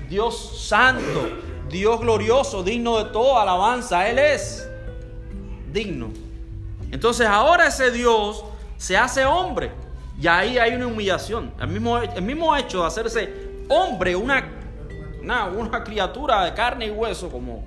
Dios 0.10 0.68
santo, 0.68 1.30
Dios 1.70 2.00
glorioso, 2.00 2.64
digno 2.64 3.04
de 3.04 3.12
toda 3.12 3.44
alabanza. 3.44 4.08
Él 4.10 4.20
es 4.20 4.68
digno. 5.72 6.10
Entonces 6.92 7.28
ahora 7.28 7.68
ese 7.68 7.92
Dios 7.92 8.44
se 8.78 8.98
hace 8.98 9.26
hombre. 9.26 9.72
Y 10.20 10.28
ahí 10.28 10.58
hay 10.58 10.74
una 10.74 10.88
humillación. 10.88 11.54
El 11.60 11.68
mismo, 11.68 11.98
el 11.98 12.22
mismo 12.22 12.56
hecho 12.56 12.82
de 12.82 12.88
hacerse 12.88 13.34
hombre, 13.70 14.16
una, 14.16 14.57
una, 15.22 15.84
criatura 15.84 16.46
de 16.46 16.54
carne 16.54 16.88
y 16.88 16.90
hueso, 16.90 17.30
como 17.30 17.64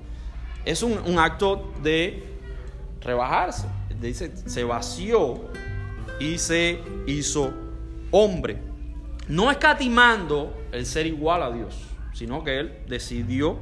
es 0.65 0.83
un, 0.83 1.19
acto 1.19 1.71
de 1.81 2.37
rebajarse. 3.01 3.67
Dice, 3.99 4.31
se 4.35 4.63
vació 4.63 5.49
y 6.19 6.37
se 6.37 6.79
hizo 7.05 7.53
hombre. 8.11 8.57
No 9.27 9.51
escatimando 9.51 10.53
el 10.71 10.85
ser 10.85 11.05
igual 11.05 11.43
a 11.43 11.51
Dios, 11.51 11.79
sino 12.13 12.43
que 12.43 12.59
Él 12.59 12.79
decidió 12.87 13.57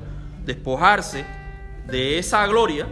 despojarse 0.45 1.25
de 1.87 2.17
esa 2.17 2.45
gloria 2.47 2.87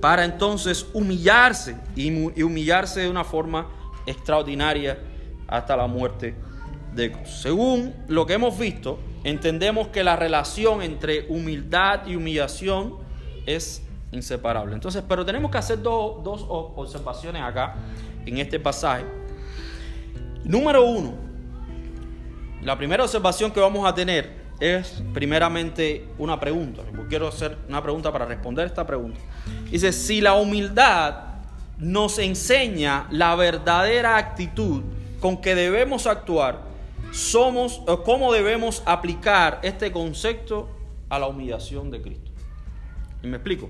para 0.00 0.24
entonces 0.24 0.86
humillarse 0.92 1.76
y 1.94 2.42
humillarse 2.42 3.00
de 3.00 3.10
una 3.10 3.24
forma 3.24 3.68
extraordinaria 4.06 4.98
hasta 5.46 5.76
la 5.76 5.86
muerte 5.86 6.34
de. 6.94 7.16
Según 7.24 7.94
lo 8.08 8.26
que 8.26 8.34
hemos 8.34 8.58
visto, 8.58 8.98
entendemos 9.24 9.88
que 9.88 10.02
la 10.04 10.16
relación 10.16 10.82
entre 10.82 11.26
humildad 11.28 12.06
y 12.06 12.16
humillación 12.16 12.96
es 13.46 13.82
inseparable. 14.12 14.74
Entonces, 14.74 15.02
pero 15.08 15.24
tenemos 15.24 15.50
que 15.50 15.58
hacer 15.58 15.82
dos 15.82 16.46
observaciones 16.48 17.42
acá 17.42 17.74
en 18.26 18.38
este 18.38 18.60
pasaje. 18.60 19.04
Número 20.44 20.84
uno, 20.84 21.14
la 22.62 22.76
primera 22.76 23.04
observación 23.04 23.50
que 23.50 23.60
vamos 23.60 23.86
a 23.86 23.94
tener 23.94 24.42
es 24.60 25.02
primeramente 25.12 26.08
una 26.18 26.38
pregunta. 26.38 26.82
Quiero 27.08 27.28
hacer 27.28 27.58
una 27.68 27.82
pregunta 27.82 28.12
para 28.12 28.26
responder 28.26 28.66
esta 28.66 28.86
pregunta. 28.86 29.18
Dice, 29.70 29.92
si 29.92 30.20
la 30.20 30.34
humildad 30.34 31.14
nos 31.78 32.18
enseña 32.18 33.06
la 33.10 33.34
verdadera 33.34 34.16
actitud 34.16 34.82
con 35.20 35.40
que 35.40 35.54
debemos 35.54 36.06
actuar, 36.06 36.71
somos 37.12 37.82
cómo 38.04 38.32
debemos 38.32 38.82
aplicar 38.86 39.60
este 39.62 39.92
concepto 39.92 40.68
a 41.08 41.18
la 41.18 41.26
humillación 41.26 41.90
de 41.90 42.00
Cristo. 42.00 42.30
¿Y 43.22 43.26
me 43.26 43.36
explico? 43.36 43.68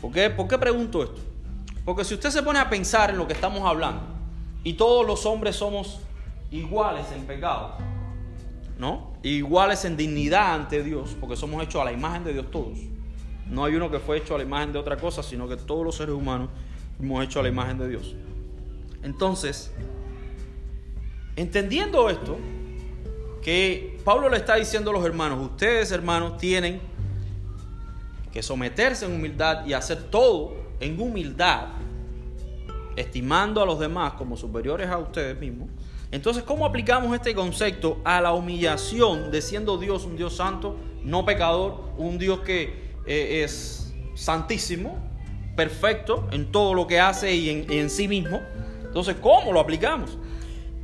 ¿Por 0.00 0.10
qué, 0.10 0.30
¿Por 0.30 0.48
qué 0.48 0.58
pregunto 0.58 1.02
esto? 1.02 1.20
Porque 1.84 2.04
si 2.04 2.14
usted 2.14 2.30
se 2.30 2.42
pone 2.42 2.58
a 2.58 2.68
pensar 2.68 3.10
en 3.10 3.18
lo 3.18 3.26
que 3.26 3.34
estamos 3.34 3.62
hablando, 3.62 4.02
y 4.64 4.74
todos 4.74 5.06
los 5.06 5.26
hombres 5.26 5.56
somos 5.56 6.00
iguales 6.50 7.06
en 7.14 7.26
pecado, 7.26 7.76
¿no? 8.78 9.12
Iguales 9.22 9.84
en 9.84 9.96
dignidad 9.96 10.54
ante 10.54 10.82
Dios, 10.82 11.16
porque 11.20 11.36
somos 11.36 11.62
hechos 11.62 11.82
a 11.82 11.84
la 11.84 11.92
imagen 11.92 12.24
de 12.24 12.32
Dios 12.32 12.50
todos. 12.50 12.78
No 13.48 13.64
hay 13.64 13.74
uno 13.74 13.90
que 13.90 13.98
fue 13.98 14.18
hecho 14.18 14.34
a 14.34 14.38
la 14.38 14.44
imagen 14.44 14.72
de 14.72 14.78
otra 14.78 14.96
cosa, 14.96 15.22
sino 15.22 15.46
que 15.46 15.56
todos 15.56 15.84
los 15.84 15.96
seres 15.96 16.14
humanos 16.14 16.48
hemos 16.98 17.22
hecho 17.24 17.40
a 17.40 17.42
la 17.42 17.48
imagen 17.48 17.78
de 17.78 17.88
Dios. 17.88 18.14
Entonces, 19.02 19.72
entendiendo 21.36 22.08
esto, 22.10 22.38
que 23.42 23.98
Pablo 24.04 24.28
le 24.28 24.36
está 24.36 24.56
diciendo 24.56 24.90
a 24.90 24.94
los 24.94 25.04
hermanos, 25.04 25.44
ustedes 25.44 25.90
hermanos 25.90 26.36
tienen 26.38 26.80
que 28.32 28.42
someterse 28.42 29.04
en 29.04 29.12
humildad 29.14 29.66
y 29.66 29.72
hacer 29.72 30.04
todo 30.04 30.54
en 30.80 31.00
humildad, 31.00 31.68
estimando 32.96 33.62
a 33.62 33.66
los 33.66 33.78
demás 33.78 34.14
como 34.14 34.36
superiores 34.36 34.88
a 34.88 34.98
ustedes 34.98 35.38
mismos. 35.38 35.68
Entonces, 36.10 36.42
¿cómo 36.42 36.66
aplicamos 36.66 37.14
este 37.14 37.34
concepto 37.34 38.00
a 38.04 38.20
la 38.20 38.32
humillación 38.32 39.30
de 39.30 39.40
siendo 39.40 39.78
Dios 39.78 40.04
un 40.04 40.16
Dios 40.16 40.36
santo, 40.36 40.76
no 41.02 41.24
pecador, 41.24 41.92
un 41.96 42.18
Dios 42.18 42.40
que 42.40 42.92
eh, 43.06 43.42
es 43.44 43.94
santísimo, 44.14 44.98
perfecto 45.56 46.28
en 46.30 46.52
todo 46.52 46.74
lo 46.74 46.86
que 46.86 47.00
hace 47.00 47.34
y 47.34 47.66
en, 47.68 47.88
sí 47.88 48.08
mismo? 48.08 48.40
Entonces, 48.84 49.16
¿cómo 49.22 49.52
lo 49.52 49.60
aplicamos? 49.60 50.18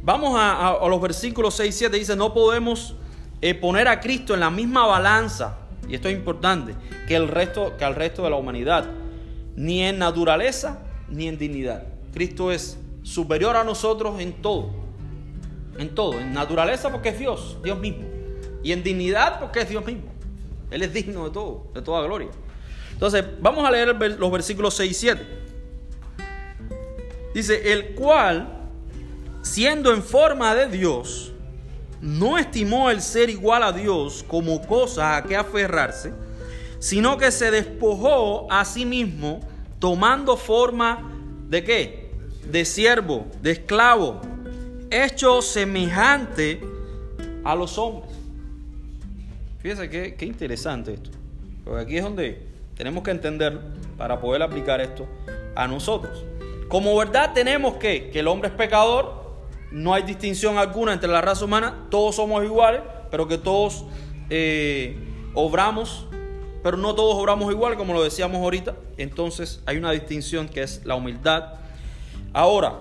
Vamos 0.09 0.37
a, 0.41 0.79
los 0.89 1.03
versículos 1.03 1.53
6 1.57 1.69
y 1.69 1.79
7, 1.81 1.99
dice, 1.99 2.17
no 2.17 2.33
podemos 2.33 2.95
eh, 3.43 3.53
poner 3.53 3.89
a 3.89 4.01
Cristo 4.01 4.33
en 4.33 4.41
la 4.41 4.49
misma 4.49 4.87
balanza, 4.87 5.59
y 5.87 5.95
esto 5.95 6.09
es 6.09 6.17
importante, 6.17 6.75
que 7.07 7.15
el 7.15 7.29
resto, 7.29 7.77
que 7.77 7.85
al 7.85 7.95
resto 7.95 8.23
de 8.23 8.31
la 8.31 8.37
humanidad, 8.37 8.87
ni 9.55 9.83
en 9.83 9.99
naturaleza 9.99 10.79
ni 11.11 11.29
en 11.29 11.37
dignidad. 11.37 11.83
Cristo 12.15 12.51
es 12.51 12.79
superior 13.03 13.55
a 13.55 13.65
nosotros 13.65 14.19
en 14.19 14.41
todo. 14.41 14.71
En 15.77 15.95
todo. 15.95 16.19
En 16.19 16.33
naturaleza 16.33 16.91
porque 16.91 17.11
es 17.11 17.19
Dios, 17.19 17.59
Dios 17.63 17.79
mismo. 17.79 18.09
Y 18.63 18.73
en 18.73 18.83
dignidad 18.83 19.39
porque 19.39 19.61
es 19.61 19.69
Dios 19.69 19.85
mismo. 19.85 20.11
Él 20.71 20.81
es 20.81 20.95
digno 20.95 21.27
de 21.27 21.33
todo, 21.33 21.67
de 21.75 21.83
toda 21.83 22.03
gloria. 22.07 22.31
Entonces, 22.95 23.27
vamos 23.43 23.63
a 23.63 23.71
leer 23.71 23.95
los 24.19 24.33
versículos 24.33 24.73
6 24.73 24.91
y 24.91 24.95
7. 24.95 25.27
Dice, 27.35 27.73
el 27.75 27.95
cual, 27.95 28.58
siendo 29.43 29.93
en 29.93 30.03
forma 30.03 30.55
de 30.55 30.69
Dios, 30.69 31.33
no 32.01 32.39
estimó 32.39 32.91
el 32.91 33.03
ser 33.03 33.31
igual 33.31 33.63
a 33.63 33.73
Dios 33.73 34.25
como 34.27 34.61
cosa 34.67 35.17
a 35.17 35.25
que 35.25 35.37
aferrarse, 35.37 36.13
sino 36.79 37.19
que 37.19 37.31
se 37.31 37.51
despojó 37.51 38.51
a 38.51 38.65
sí 38.65 38.85
mismo, 38.85 39.41
tomando 39.79 40.37
forma 40.37 41.13
de 41.49 41.65
qué? 41.65 42.11
De 42.45 42.65
siervo, 42.65 43.27
de 43.43 43.53
esclavo, 43.53 44.21
hecho 44.91 45.43
semejante 45.43 46.61
a 47.45 47.55
los 47.55 47.79
hombres. 47.79 48.13
Fíjense 49.61 49.91
qué, 49.91 50.15
qué 50.15 50.25
interesante 50.25 50.95
esto. 50.95 51.11
Porque 51.65 51.83
aquí 51.83 51.97
es 51.97 52.05
donde 52.05 52.47
tenemos 52.77 53.03
que 53.03 53.11
entender 53.11 53.59
para 53.97 54.21
poder 54.21 54.43
aplicar 54.43 54.81
esto 54.81 55.07
a 55.57 55.67
nosotros. 55.67 56.25
Como 56.69 56.97
verdad 56.97 57.33
tenemos 57.35 57.75
que, 57.75 58.11
que 58.11 58.21
el 58.21 58.29
hombre 58.29 58.49
es 58.49 58.55
pecador, 58.55 59.18
no 59.71 59.93
hay 59.93 60.03
distinción 60.03 60.59
alguna 60.59 60.93
entre 60.93 61.09
la 61.09 61.21
raza 61.21 61.45
humana, 61.45 61.87
todos 61.91 62.17
somos 62.17 62.43
iguales, 62.45 62.81
pero 63.11 63.29
que 63.29 63.39
todos 63.39 63.85
eh, 64.31 64.97
obramos, 65.35 66.07
pero 66.63 66.77
no 66.77 66.95
todos 66.95 67.17
obramos 67.17 67.53
igual, 67.53 67.77
como 67.77 67.93
lo 67.93 68.03
decíamos 68.03 68.39
ahorita. 68.39 68.77
Entonces 68.97 69.63
hay 69.67 69.77
una 69.77 69.93
distinción 69.93 70.49
que 70.49 70.63
es 70.63 70.85
la 70.85 70.95
humildad. 70.95 71.55
Ahora, 72.33 72.79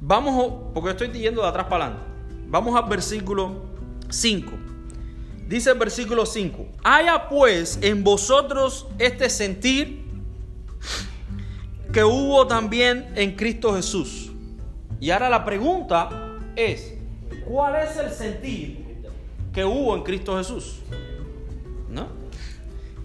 vamos, 0.00 0.72
porque 0.74 0.90
estoy 0.90 1.08
yendo 1.08 1.42
de 1.42 1.48
atrás 1.48 1.66
para 1.68 1.86
adelante, 1.86 2.06
vamos 2.48 2.80
al 2.80 2.88
versículo 2.88 3.62
5. 4.10 4.52
Dice 5.48 5.70
el 5.70 5.78
versículo 5.78 6.24
5, 6.24 6.66
haya 6.82 7.28
pues 7.28 7.78
en 7.82 8.02
vosotros 8.02 8.86
este 8.98 9.28
sentir 9.28 10.04
que 11.92 12.02
hubo 12.02 12.46
también 12.46 13.12
en 13.14 13.36
Cristo 13.36 13.74
Jesús 13.74 14.33
y 15.04 15.10
ahora 15.10 15.28
la 15.28 15.44
pregunta 15.44 16.38
es, 16.56 16.94
¿cuál 17.44 17.76
es 17.76 17.94
el 17.98 18.10
sentir 18.10 19.02
que 19.52 19.62
hubo 19.62 19.94
en 19.94 20.02
Cristo 20.02 20.38
Jesús? 20.38 20.78
¿No? 21.90 22.06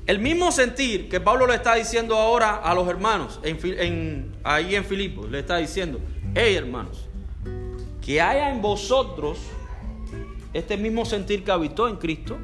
El 0.05 0.19
mismo 0.19 0.49
sentir 0.53 1.09
que 1.09 1.19
Pablo 1.19 1.45
le 1.45 1.55
está 1.55 1.75
diciendo 1.75 2.15
ahora 2.15 2.55
a 2.55 2.73
los 2.73 2.87
hermanos 2.87 3.41
en, 3.43 4.31
ahí 4.45 4.75
en 4.75 4.85
Filipos, 4.85 5.29
le 5.29 5.39
está 5.39 5.57
diciendo, 5.57 5.99
hey 6.35 6.55
hermanos, 6.55 7.05
que 8.01 8.21
haya 8.21 8.49
en 8.49 8.61
vosotros 8.61 9.37
este 10.53 10.77
mismo 10.77 11.03
sentir 11.03 11.43
que 11.43 11.51
habitó 11.51 11.89
en 11.89 11.97
Cristo, 11.97 12.37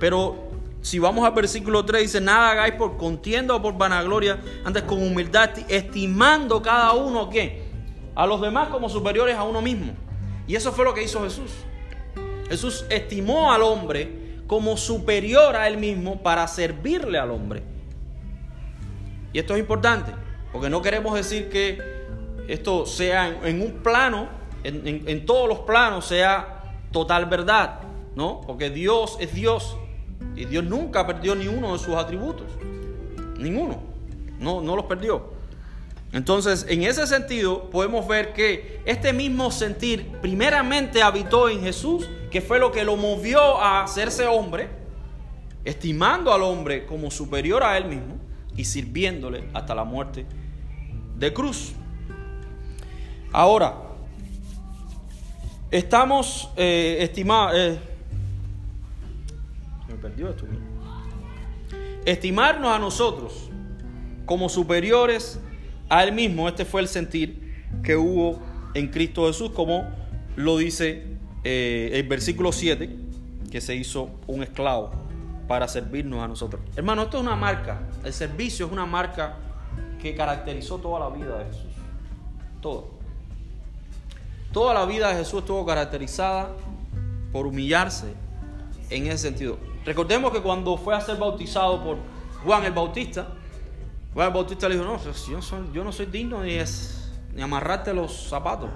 pero 0.00 0.48
si 0.82 0.98
vamos 0.98 1.24
al 1.24 1.32
versículo 1.32 1.84
3, 1.84 2.02
dice, 2.02 2.20
nada 2.20 2.50
hagáis 2.50 2.74
por 2.74 2.96
contienda 2.96 3.54
o 3.54 3.62
por 3.62 3.78
vanagloria, 3.78 4.40
antes 4.64 4.82
con 4.82 5.00
humildad, 5.00 5.50
estimando 5.68 6.60
cada 6.60 6.92
uno 6.94 7.30
que 7.30 7.65
a 8.16 8.26
los 8.26 8.40
demás 8.40 8.68
como 8.70 8.88
superiores 8.88 9.36
a 9.36 9.44
uno 9.44 9.62
mismo. 9.62 9.92
Y 10.48 10.56
eso 10.56 10.72
fue 10.72 10.84
lo 10.84 10.94
que 10.94 11.02
hizo 11.02 11.22
Jesús. 11.22 11.52
Jesús 12.48 12.86
estimó 12.88 13.52
al 13.52 13.62
hombre 13.62 14.40
como 14.46 14.76
superior 14.76 15.54
a 15.54 15.68
él 15.68 15.76
mismo 15.76 16.22
para 16.22 16.48
servirle 16.48 17.18
al 17.18 17.30
hombre. 17.30 17.62
Y 19.32 19.38
esto 19.38 19.54
es 19.54 19.60
importante, 19.60 20.12
porque 20.50 20.70
no 20.70 20.80
queremos 20.80 21.14
decir 21.14 21.50
que 21.50 21.78
esto 22.48 22.86
sea 22.86 23.28
en, 23.44 23.60
un 23.60 23.82
plano, 23.82 24.28
en, 24.64 25.26
todos 25.26 25.48
los 25.48 25.60
planos 25.60 26.06
sea 26.06 26.62
total 26.92 27.26
verdad, 27.26 27.80
¿no? 28.14 28.40
Porque 28.40 28.70
Dios 28.70 29.18
es 29.20 29.34
Dios 29.34 29.76
y 30.36 30.46
Dios 30.46 30.64
nunca 30.64 31.06
perdió 31.06 31.34
ni 31.34 31.48
uno 31.48 31.72
de 31.72 31.78
sus 31.78 31.96
atributos, 31.96 32.46
ninguno, 33.38 33.82
no, 34.38 34.62
no 34.62 34.74
los 34.74 34.86
perdió. 34.86 35.35
Entonces, 36.16 36.64
en 36.70 36.82
ese 36.82 37.06
sentido, 37.06 37.68
podemos 37.68 38.08
ver 38.08 38.32
que 38.32 38.80
este 38.86 39.12
mismo 39.12 39.50
sentir 39.50 40.12
primeramente 40.22 41.02
habitó 41.02 41.50
en 41.50 41.60
Jesús, 41.60 42.08
que 42.30 42.40
fue 42.40 42.58
lo 42.58 42.72
que 42.72 42.84
lo 42.84 42.96
movió 42.96 43.60
a 43.60 43.82
hacerse 43.82 44.26
hombre, 44.26 44.70
estimando 45.62 46.32
al 46.32 46.40
hombre 46.40 46.86
como 46.86 47.10
superior 47.10 47.62
a 47.62 47.76
él 47.76 47.84
mismo 47.84 48.16
y 48.56 48.64
sirviéndole 48.64 49.50
hasta 49.52 49.74
la 49.74 49.84
muerte 49.84 50.24
de 51.18 51.34
cruz. 51.34 51.74
Ahora, 53.30 53.74
estamos 55.70 56.48
eh, 56.56 56.96
estimados... 57.00 57.52
Eh, 57.58 57.78
me 59.86 59.96
perdió 59.96 60.30
esto. 60.30 60.46
Estimarnos 62.06 62.74
a 62.74 62.78
nosotros 62.78 63.50
como 64.24 64.48
superiores 64.48 65.40
a 65.88 66.04
él 66.04 66.12
mismo. 66.12 66.48
Este 66.48 66.64
fue 66.64 66.80
el 66.80 66.88
sentir 66.88 67.64
que 67.82 67.96
hubo 67.96 68.40
en 68.74 68.88
Cristo 68.88 69.26
Jesús, 69.26 69.50
como 69.50 69.84
lo 70.36 70.58
dice 70.58 71.04
eh, 71.44 71.90
el 71.94 72.06
versículo 72.08 72.52
7, 72.52 72.96
que 73.50 73.60
se 73.60 73.74
hizo 73.74 74.10
un 74.26 74.42
esclavo 74.42 74.90
para 75.48 75.68
servirnos 75.68 76.22
a 76.22 76.28
nosotros. 76.28 76.60
Hermano, 76.76 77.02
esto 77.02 77.18
es 77.18 77.22
una 77.22 77.36
marca. 77.36 77.82
El 78.04 78.12
servicio 78.12 78.66
es 78.66 78.72
una 78.72 78.86
marca 78.86 79.36
que 80.00 80.14
caracterizó 80.14 80.78
toda 80.78 81.00
la 81.00 81.08
vida 81.08 81.38
de 81.38 81.44
Jesús. 81.46 81.72
Todo. 82.60 82.90
Toda 84.52 84.74
la 84.74 84.84
vida 84.86 85.08
de 85.08 85.16
Jesús 85.16 85.40
estuvo 85.40 85.64
caracterizada 85.64 86.50
por 87.32 87.46
humillarse 87.46 88.12
en 88.90 89.06
ese 89.06 89.18
sentido. 89.18 89.58
Recordemos 89.84 90.32
que 90.32 90.40
cuando 90.40 90.76
fue 90.76 90.94
a 90.94 91.00
ser 91.00 91.16
bautizado 91.16 91.82
por 91.82 91.98
Juan 92.44 92.64
el 92.64 92.72
Bautista, 92.72 93.28
Juan 94.16 94.32
Bautista 94.32 94.66
le 94.66 94.76
dijo, 94.76 94.86
no, 94.86 94.98
yo, 95.74 95.84
no 95.84 95.92
soy 95.92 96.06
digno 96.06 96.42
ni, 96.42 96.54
es, 96.54 97.12
amarrarte 97.38 97.92
los 97.92 98.28
zapatos. 98.30 98.70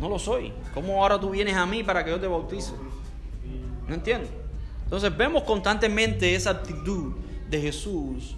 No 0.00 0.08
lo 0.08 0.18
soy. 0.18 0.50
¿Cómo 0.72 1.02
ahora 1.02 1.20
tú 1.20 1.28
vienes 1.28 1.54
a 1.54 1.66
mí 1.66 1.84
para 1.84 2.02
que 2.02 2.12
yo 2.12 2.18
te 2.18 2.26
bautice? 2.26 2.72
No 3.86 3.94
entiendo. 3.94 4.26
Entonces 4.84 5.14
vemos 5.14 5.42
constantemente 5.42 6.34
esa 6.34 6.52
actitud 6.52 7.16
de 7.50 7.60
Jesús 7.60 8.34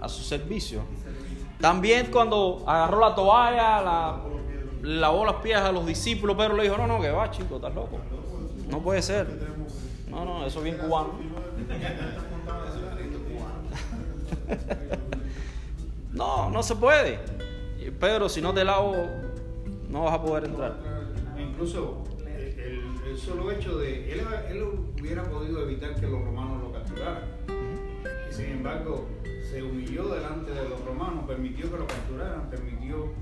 a 0.00 0.08
su 0.08 0.24
servicio. 0.24 0.82
También 1.60 2.08
cuando 2.10 2.64
agarró 2.66 2.98
la 2.98 3.14
toalla, 3.14 3.80
la, 3.80 4.20
lavó 4.82 5.24
las 5.24 5.36
pies 5.36 5.58
a 5.58 5.70
los 5.70 5.86
discípulos, 5.86 6.36
Pedro 6.36 6.56
le 6.56 6.64
dijo, 6.64 6.76
no, 6.76 6.88
no, 6.88 7.00
que 7.00 7.12
va 7.12 7.30
chico, 7.30 7.56
estás 7.56 7.72
loco. 7.72 8.00
No 8.68 8.80
puede 8.80 9.00
ser. 9.00 9.28
No, 10.08 10.24
no, 10.24 10.44
eso 10.44 10.58
es 10.58 10.64
bien 10.64 10.78
cubano. 10.78 11.10
No, 16.12 16.50
no 16.50 16.62
se 16.62 16.76
puede. 16.76 17.18
Pedro, 17.98 18.28
si 18.28 18.40
no 18.40 18.52
te 18.52 18.64
lavo, 18.64 18.94
no 19.88 20.04
vas 20.04 20.14
a 20.14 20.22
poder 20.22 20.44
entrar. 20.44 20.76
Incluso 21.38 22.04
el, 22.26 23.18
solo 23.18 23.50
hecho 23.50 23.78
de. 23.78 24.12
Él, 24.12 24.20
él, 24.50 24.62
hubiera 25.00 25.22
podido 25.24 25.62
evitar 25.62 25.94
que 25.94 26.06
los 26.06 26.22
romanos 26.22 26.62
lo 26.62 26.72
capturaran. 26.72 27.24
Y 28.30 28.34
sin 28.34 28.46
embargo, 28.46 29.08
se 29.50 29.62
humilló 29.62 30.08
delante 30.08 30.52
de 30.52 30.68
los 30.68 30.84
romanos, 30.84 31.24
permitió 31.26 31.70
que 31.70 31.78
lo 31.78 31.86
capturaran, 31.86 32.50
permitió 32.50 33.12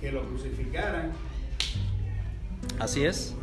que 0.00 0.12
lo 0.12 0.22
crucificaran. 0.24 1.12
Así 2.78 3.04
es. 3.04 3.34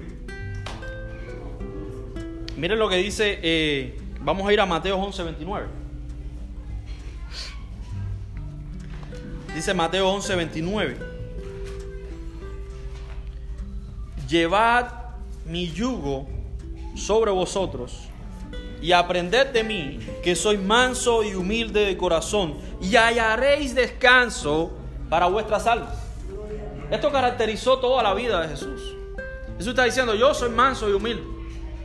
Miren 2.55 2.79
lo 2.79 2.87
que 2.87 2.97
dice. 2.97 3.39
Eh, 3.41 3.97
vamos 4.21 4.47
a 4.47 4.53
ir 4.53 4.59
a 4.59 4.65
Mateo 4.65 4.97
11, 4.97 5.23
29. 5.23 5.84
Dice 9.55 9.73
Mateo 9.73 10.09
11, 10.09 10.35
29. 10.35 10.97
Llevad 14.27 14.87
mi 15.45 15.71
yugo 15.71 16.27
sobre 16.93 17.31
vosotros 17.31 18.09
y 18.81 18.91
aprended 18.91 19.47
de 19.53 19.63
mí, 19.63 19.99
que 20.21 20.35
soy 20.35 20.57
manso 20.57 21.23
y 21.23 21.35
humilde 21.35 21.85
de 21.85 21.95
corazón, 21.95 22.55
y 22.81 22.97
hallaréis 22.97 23.73
descanso 23.73 24.73
para 25.09 25.27
vuestras 25.27 25.65
almas. 25.67 26.03
Esto 26.91 27.09
caracterizó 27.09 27.79
toda 27.79 28.03
la 28.03 28.13
vida 28.13 28.41
de 28.41 28.49
Jesús. 28.49 28.81
Jesús 29.55 29.69
está 29.69 29.85
diciendo, 29.85 30.15
yo 30.15 30.33
soy 30.33 30.49
manso 30.49 30.89
y 30.89 30.91
humilde. 30.91 31.23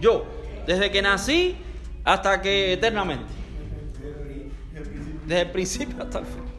Yo, 0.01 0.25
desde 0.67 0.91
que 0.91 1.01
nací 1.03 1.57
hasta 2.03 2.43
que 2.43 2.73
eternamente. 2.73 3.33
Desde 5.25 5.43
el 5.43 5.51
principio 5.53 6.03
hasta 6.03 6.19
el 6.19 6.27
fin 6.27 6.50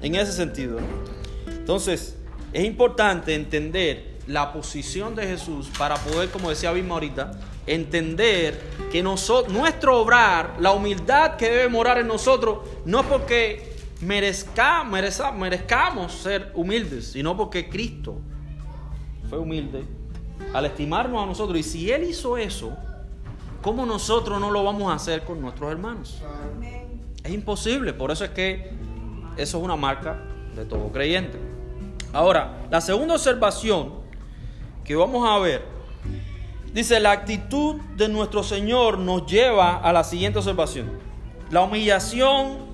en 0.00 0.14
ese 0.14 0.32
sentido. 0.32 0.78
Entonces, 1.46 2.16
es 2.52 2.64
importante 2.64 3.34
entender 3.34 4.16
la 4.26 4.52
posición 4.52 5.14
de 5.14 5.26
Jesús 5.26 5.70
para 5.78 5.96
poder, 5.96 6.30
como 6.30 6.50
decía 6.50 6.72
Bisma 6.72 6.94
ahorita, 6.94 7.32
entender 7.66 8.60
que 8.90 9.02
nosotros, 9.02 9.52
nuestro 9.52 10.00
obrar, 10.00 10.56
la 10.60 10.72
humildad 10.72 11.36
que 11.36 11.48
debe 11.48 11.68
morar 11.68 11.98
en 11.98 12.08
nosotros, 12.08 12.58
no 12.84 13.00
es 13.00 13.06
porque 13.06 13.76
merezca, 14.00 14.84
merezcamos 14.84 16.12
ser 16.12 16.50
humildes, 16.54 17.12
sino 17.12 17.36
porque 17.36 17.68
Cristo 17.68 18.18
fue 19.28 19.38
humilde 19.38 19.84
al 20.52 20.66
estimarnos 20.66 21.22
a 21.22 21.26
nosotros. 21.26 21.58
Y 21.58 21.62
si 21.62 21.90
Él 21.90 22.04
hizo 22.04 22.36
eso, 22.36 22.76
¿cómo 23.62 23.86
nosotros 23.86 24.40
no 24.40 24.50
lo 24.50 24.64
vamos 24.64 24.92
a 24.92 24.94
hacer 24.94 25.24
con 25.24 25.40
nuestros 25.40 25.70
hermanos? 25.70 26.22
Amén. 26.54 27.02
Es 27.22 27.32
imposible, 27.32 27.92
por 27.92 28.10
eso 28.10 28.24
es 28.24 28.30
que 28.30 28.70
eso 29.36 29.58
es 29.58 29.64
una 29.64 29.76
marca 29.76 30.18
de 30.54 30.64
todo 30.64 30.88
creyente. 30.88 31.38
Ahora, 32.12 32.66
la 32.70 32.80
segunda 32.80 33.14
observación 33.14 33.92
que 34.84 34.94
vamos 34.94 35.28
a 35.28 35.38
ver, 35.38 35.62
dice, 36.72 37.00
la 37.00 37.12
actitud 37.12 37.76
de 37.96 38.08
nuestro 38.08 38.42
Señor 38.42 38.98
nos 38.98 39.26
lleva 39.26 39.76
a 39.76 39.92
la 39.92 40.04
siguiente 40.04 40.38
observación. 40.38 40.90
La 41.50 41.62
humillación 41.62 42.66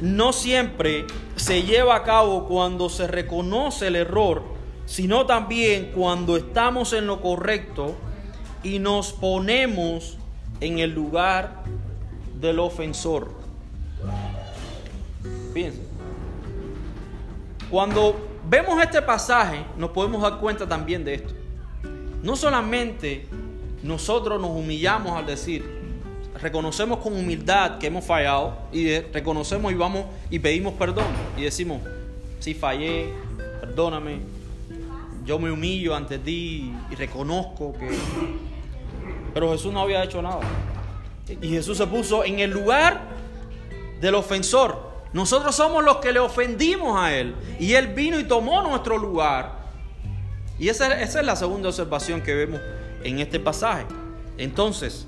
no 0.00 0.32
siempre 0.32 1.06
se 1.36 1.62
lleva 1.62 1.96
a 1.96 2.02
cabo 2.02 2.46
cuando 2.46 2.88
se 2.88 3.06
reconoce 3.06 3.88
el 3.88 3.96
error, 3.96 4.42
sino 4.86 5.26
también 5.26 5.92
cuando 5.94 6.36
estamos 6.36 6.92
en 6.92 7.06
lo 7.06 7.20
correcto 7.20 7.94
y 8.62 8.78
nos 8.78 9.12
ponemos 9.12 10.16
en 10.60 10.78
el 10.78 10.94
lugar 10.94 11.62
del 12.40 12.58
ofensor. 12.58 13.32
Cuando 17.70 18.16
vemos 18.48 18.82
este 18.82 19.02
pasaje, 19.02 19.64
nos 19.76 19.90
podemos 19.90 20.22
dar 20.22 20.38
cuenta 20.38 20.66
también 20.66 21.04
de 21.04 21.14
esto. 21.14 21.34
No 22.22 22.34
solamente 22.34 23.26
nosotros 23.82 24.40
nos 24.40 24.50
humillamos 24.50 25.12
al 25.12 25.26
decir, 25.26 25.64
reconocemos 26.40 26.98
con 26.98 27.14
humildad 27.14 27.78
que 27.78 27.88
hemos 27.88 28.04
fallado 28.04 28.56
y 28.72 28.98
reconocemos 28.98 29.72
y 29.72 29.74
vamos 29.74 30.04
y 30.30 30.38
pedimos 30.38 30.74
perdón 30.74 31.06
y 31.36 31.42
decimos, 31.42 31.82
si 32.38 32.54
fallé, 32.54 33.12
perdóname, 33.60 34.20
yo 35.24 35.38
me 35.38 35.50
humillo 35.50 35.94
ante 35.94 36.18
ti 36.18 36.72
y 36.90 36.94
reconozco 36.94 37.74
que... 37.74 37.88
Pero 39.34 39.52
Jesús 39.52 39.72
no 39.72 39.80
había 39.80 40.02
hecho 40.02 40.22
nada. 40.22 40.40
Y 41.42 41.50
Jesús 41.50 41.76
se 41.76 41.86
puso 41.86 42.24
en 42.24 42.40
el 42.40 42.50
lugar 42.50 43.02
del 44.00 44.14
ofensor. 44.14 44.87
Nosotros 45.12 45.54
somos 45.56 45.84
los 45.84 45.96
que 45.98 46.12
le 46.12 46.18
ofendimos 46.20 46.98
a 46.98 47.14
Él. 47.14 47.34
Y 47.58 47.74
Él 47.74 47.88
vino 47.88 48.18
y 48.18 48.24
tomó 48.24 48.62
nuestro 48.62 48.98
lugar. 48.98 49.58
Y 50.58 50.68
esa, 50.68 51.00
es 51.00 51.14
la 51.14 51.36
segunda 51.36 51.68
observación 51.68 52.20
que 52.20 52.34
vemos 52.34 52.60
en 53.02 53.18
este 53.20 53.38
pasaje. 53.40 53.86
Entonces, 54.36 55.06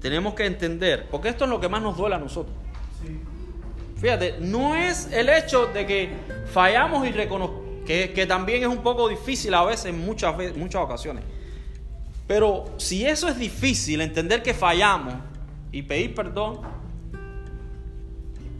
tenemos 0.00 0.34
que 0.34 0.46
entender, 0.46 1.08
porque 1.10 1.28
esto 1.28 1.44
es 1.44 1.50
lo 1.50 1.60
que 1.60 1.68
más 1.68 1.80
nos 1.82 1.96
duele 1.96 2.16
a 2.16 2.18
nosotros. 2.18 2.54
Fíjate, 4.00 4.36
no 4.40 4.74
es 4.74 5.08
el 5.12 5.28
hecho 5.28 5.66
de 5.66 5.86
que 5.86 6.10
fallamos 6.52 7.06
y 7.06 7.12
reconozcamos, 7.12 7.60
que, 7.86 8.24
también 8.26 8.62
es 8.62 8.68
un 8.68 8.82
poco 8.82 9.08
difícil 9.08 9.52
a 9.52 9.64
veces, 9.64 9.92
muchas, 9.92 10.36
ve- 10.36 10.52
muchas 10.52 10.82
ocasiones. 10.82 11.24
Pero 12.26 12.66
si 12.76 13.04
eso 13.04 13.28
es 13.28 13.36
difícil, 13.36 14.00
entender 14.00 14.42
que 14.42 14.54
fallamos 14.54 15.14
y 15.72 15.82
pedir 15.82 16.14
perdón, 16.14 16.60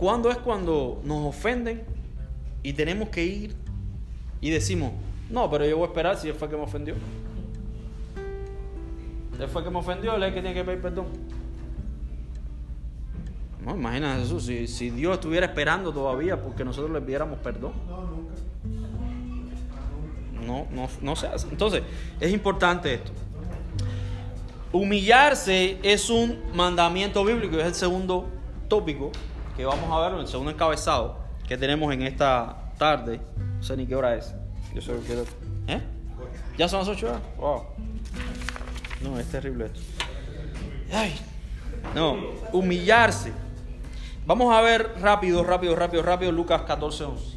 ¿cuándo 0.01 0.31
es 0.31 0.39
cuando 0.39 0.99
nos 1.05 1.27
ofenden 1.27 1.83
y 2.63 2.73
tenemos 2.73 3.11
que 3.11 3.23
ir 3.23 3.55
y 4.41 4.49
decimos, 4.49 4.93
no, 5.29 5.51
pero 5.51 5.67
yo 5.67 5.77
voy 5.77 5.85
a 5.85 5.89
esperar 5.89 6.17
si 6.17 6.29
él 6.29 6.35
fue 6.35 6.49
que 6.49 6.57
me 6.57 6.63
ofendió? 6.63 6.95
Él 9.39 9.49
fue 9.49 9.63
que 9.63 9.69
me 9.69 9.79
ofendió, 9.79 10.17
él 10.17 10.23
es 10.23 10.29
el 10.29 10.35
que 10.35 10.41
tiene 10.41 10.55
que 10.55 10.65
pedir 10.65 10.81
perdón. 10.81 11.07
No, 13.63 13.77
imagina 13.77 14.17
Jesús, 14.17 14.47
si, 14.47 14.67
si 14.67 14.89
Dios 14.89 15.15
estuviera 15.15 15.45
esperando 15.45 15.93
todavía 15.93 16.41
porque 16.41 16.65
nosotros 16.65 16.91
le 16.93 17.03
pidiéramos 17.03 17.39
perdón. 17.41 17.73
No, 17.87 18.01
nunca. 18.07 18.35
No, 20.47 20.67
no, 20.71 20.89
no 21.03 21.15
se 21.15 21.27
hace. 21.27 21.47
Entonces, 21.49 21.83
es 22.19 22.33
importante 22.33 22.95
esto. 22.95 23.13
Humillarse 24.73 25.79
es 25.83 26.09
un 26.09 26.39
mandamiento 26.55 27.23
bíblico, 27.23 27.59
es 27.59 27.67
el 27.67 27.75
segundo 27.75 28.31
tópico 28.67 29.13
que 29.61 29.67
vamos 29.67 29.91
a 29.93 30.09
ver, 30.09 30.19
el 30.19 30.27
segundo 30.27 30.51
encabezado 30.51 31.19
que 31.47 31.59
tenemos 31.59 31.93
en 31.93 32.01
esta 32.01 32.73
tarde. 32.79 33.21
No 33.59 33.63
sé 33.63 33.77
ni 33.77 33.87
qué 33.87 33.95
hora 33.95 34.17
es. 34.17 34.35
Yo 34.75 34.81
solo 34.81 35.01
quiero. 35.01 35.25
¿Eh? 35.67 35.83
¿Ya 36.57 36.67
son 36.67 36.79
las 36.79 36.89
8 36.89 37.07
horas? 37.07 37.21
Wow. 37.37 37.63
No, 39.03 39.19
es 39.19 39.27
terrible 39.27 39.67
esto. 39.67 39.81
Ay. 40.91 41.15
No, 41.95 42.17
humillarse. 42.53 43.35
Vamos 44.25 44.55
a 44.55 44.63
ver 44.63 44.95
rápido, 44.99 45.45
rápido, 45.45 45.77
rápido, 45.77 46.03
rápido 46.03 46.33
Lucas 46.33 46.63
14, 46.63 47.05
11. 47.05 47.37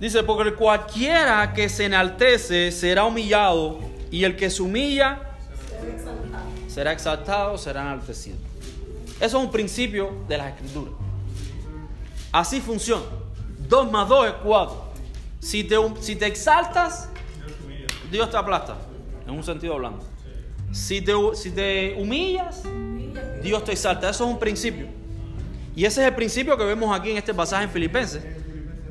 Dice, 0.00 0.22
porque 0.22 0.52
cualquiera 0.52 1.54
que 1.54 1.70
se 1.70 1.86
enaltece 1.86 2.72
será 2.72 3.04
humillado 3.04 3.80
y 4.10 4.24
el 4.24 4.36
que 4.36 4.50
se 4.50 4.60
humilla. 4.60 5.30
Será 6.74 6.90
exaltado, 6.90 7.56
será 7.56 7.82
enaltecido. 7.82 8.36
Eso 9.20 9.38
es 9.38 9.44
un 9.44 9.50
principio 9.52 10.12
de 10.26 10.38
las 10.38 10.54
escrituras. 10.54 10.92
Así 12.32 12.60
funciona. 12.60 13.04
2 13.68 13.92
más 13.92 14.08
2 14.08 14.26
es 14.26 14.32
4. 14.42 14.84
Si 15.38 15.62
te, 15.62 16.26
exaltas, 16.26 17.08
Dios 18.10 18.28
te 18.28 18.36
aplasta, 18.36 18.76
en 19.24 19.34
un 19.34 19.44
sentido 19.44 19.74
hablando. 19.74 20.02
Si 20.72 21.00
te, 21.00 21.12
si 21.34 21.52
te 21.52 21.94
humillas, 21.96 22.62
Dios 23.40 23.64
te 23.64 23.70
exalta. 23.70 24.10
Eso 24.10 24.24
es 24.24 24.30
un 24.30 24.40
principio. 24.40 24.88
Y 25.76 25.84
ese 25.84 26.02
es 26.02 26.08
el 26.08 26.14
principio 26.16 26.56
que 26.56 26.64
vemos 26.64 26.98
aquí 26.98 27.12
en 27.12 27.18
este 27.18 27.32
pasaje 27.32 27.64
en 27.64 27.70
Filipenses. 27.70 28.24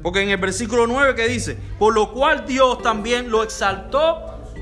Porque 0.01 0.21
en 0.21 0.29
el 0.29 0.37
versículo 0.37 0.87
9 0.87 1.15
que 1.15 1.27
dice, 1.27 1.57
por 1.77 1.93
lo 1.93 2.13
cual 2.13 2.45
Dios 2.45 2.81
también 2.81 3.29
lo 3.29 3.43
exaltó, 3.43 4.21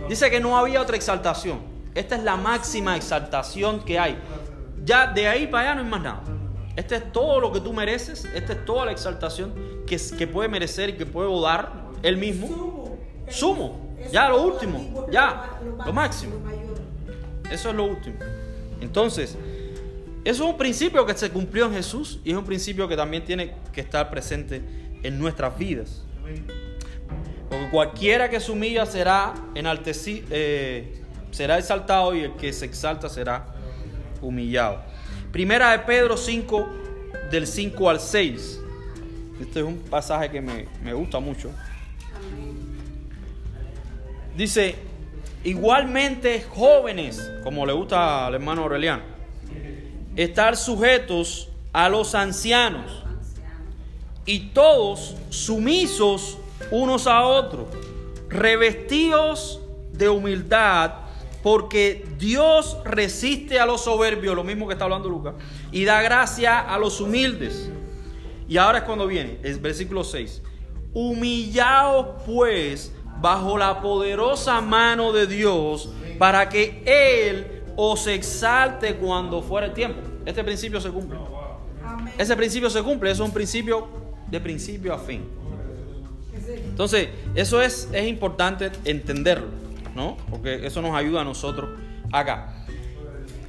dice 0.10 0.32
que 0.32 0.40
no 0.40 0.58
había 0.58 0.82
otra 0.82 0.96
exaltación. 0.96 1.71
Esta 1.94 2.16
es 2.16 2.24
la 2.24 2.38
máxima 2.38 2.96
exaltación 2.96 3.84
que 3.84 4.00
hay. 4.00 4.18
Ya 4.84 5.08
de 5.08 5.28
ahí 5.28 5.48
para 5.48 5.72
allá 5.72 5.76
no 5.76 5.82
hay 5.84 5.90
más 5.90 6.02
nada. 6.02 6.24
Este 6.76 6.96
es 6.96 7.12
todo 7.12 7.40
lo 7.40 7.52
que 7.52 7.60
tú 7.60 7.74
mereces, 7.74 8.26
esta 8.26 8.54
es 8.54 8.66
toda 8.66 8.86
la 8.86 8.92
exaltación 8.92 9.54
que, 9.86 10.28
puede 10.28 10.48
merecer 10.48 10.90
y 10.90 10.94
que 10.94 11.06
puede 11.06 11.30
dar 11.42 11.72
Él 12.02 12.18
mismo. 12.18 12.98
Sumo. 13.30 13.96
Ya, 14.12 14.30
lo 14.30 14.42
último. 14.42 15.08
Ya, 15.12 15.60
lo 15.86 15.94
máximo. 15.94 16.36
Eso 17.52 17.70
es 17.70 17.76
lo 17.76 17.86
último. 17.86 18.18
Entonces, 18.80 19.38
eso 20.24 20.44
es 20.44 20.50
un 20.50 20.58
principio 20.58 21.06
que 21.06 21.14
se 21.14 21.30
cumplió 21.30 21.66
en 21.66 21.74
Jesús 21.74 22.20
y 22.24 22.32
es 22.32 22.38
un 22.38 22.46
principio 22.46 22.88
que 22.88 22.96
también 22.96 23.26
tiene 23.26 23.54
que 23.74 23.82
estar 23.82 24.10
presente 24.10 24.62
en 25.04 25.20
nuestras 25.20 25.58
vidas. 25.58 26.04
Porque 27.50 27.70
cualquiera 27.70 28.30
que 28.30 28.40
se 28.40 28.52
humilla 28.52 28.86
será 28.86 29.34
enaltecido, 29.56 30.28
será 31.32 31.58
exaltado 31.58 32.16
y 32.16 32.22
el 32.22 32.34
que 32.34 32.54
se 32.54 32.66
exalta 32.66 33.10
será 33.10 33.46
humillado. 34.22 34.82
Primera 35.32 35.72
de 35.72 35.80
Pedro 35.80 36.18
5, 36.18 36.70
del 37.32 37.48
5 37.48 37.90
al 37.90 38.00
6. 38.00 38.60
Este 39.42 39.60
es 39.60 39.66
un 39.66 39.78
pasaje 39.78 40.30
que 40.30 40.42
me, 40.42 40.68
me 40.84 40.94
gusta 40.94 41.20
mucho. 41.20 41.50
Dice, 44.36 44.76
igualmente 45.44 46.46
jóvenes, 46.50 47.32
como 47.44 47.66
le 47.66 47.74
gusta 47.74 48.28
al 48.28 48.36
hermano 48.36 48.64
Aureliano, 48.64 49.04
estar 50.16 50.56
sujetos 50.56 51.50
a 51.74 51.90
los 51.90 52.16
ancianos 52.16 53.04
y 54.26 54.50
todos 54.50 55.16
sumisos 55.30 56.38
unos 56.70 57.08
a 57.08 57.24
otros, 57.24 57.68
revestidos 58.30 59.60
de 59.92 60.10
humildad, 60.10 61.01
porque 61.44 62.06
Dios 62.18 62.78
resiste 62.84 63.60
a 63.60 63.66
los 63.66 63.82
soberbios, 63.84 64.36
lo 64.36 64.44
mismo 64.44 64.68
que 64.68 64.74
está 64.74 64.86
hablando 64.86 65.10
Lucas, 65.10 65.36
y 65.72 65.86
da 65.86 66.02
gracia 66.02 66.60
a 66.60 66.78
los 66.78 67.02
humildes. 67.02 67.70
Y 68.48 68.58
ahora 68.58 68.80
es 68.80 68.84
cuando 68.84 69.08
viene, 69.08 69.40
el 69.44 69.60
versículo 69.60 70.04
6. 70.04 70.42
Humillaos 70.94 72.24
pues 72.26 72.94
bajo 73.22 73.58
la 73.58 73.82
poderosa 73.82 74.60
mano 74.62 75.14
de 75.14 75.28
Dios 75.28 75.90
para 76.18 76.50
que 76.50 76.84
Él 76.86 77.64
os 77.76 78.08
exalte 78.08 78.96
cuando 78.96 79.42
fuera 79.42 79.68
el 79.68 79.74
tiempo. 79.74 80.02
Este 80.26 80.44
principio 80.44 80.82
se 80.82 80.90
cumple. 80.90 81.18
Ese 82.18 82.36
principio 82.36 82.70
se 82.70 82.82
cumple, 82.84 83.12
eso 83.12 83.24
es 83.24 83.30
un 83.30 83.34
principio 83.34 83.88
de 84.30 84.40
principio 84.40 84.94
a 84.94 85.00
fin. 85.00 85.24
Entonces, 86.48 87.10
eso 87.36 87.62
es, 87.62 87.88
es 87.92 88.08
importante 88.08 88.72
entenderlo, 88.86 89.48
¿no? 89.96 90.18
Porque 90.30 90.66
eso 90.66 90.82
nos 90.82 90.96
ayuda 90.96 91.22
a 91.22 91.24
nosotros 91.24 91.70
acá. 92.12 92.66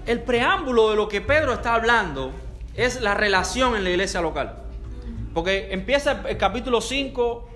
El 0.06 0.20
preámbulo 0.22 0.90
de 0.90 0.96
lo 0.96 1.08
que 1.08 1.20
Pedro 1.20 1.52
está 1.52 1.74
hablando 1.74 2.32
es 2.74 3.00
la 3.00 3.14
relación 3.14 3.76
en 3.76 3.84
la 3.84 3.90
iglesia 3.90 4.20
local. 4.20 4.58
Porque 5.34 5.72
empieza 5.72 6.22
el 6.28 6.36
capítulo 6.36 6.80
5, 6.80 7.48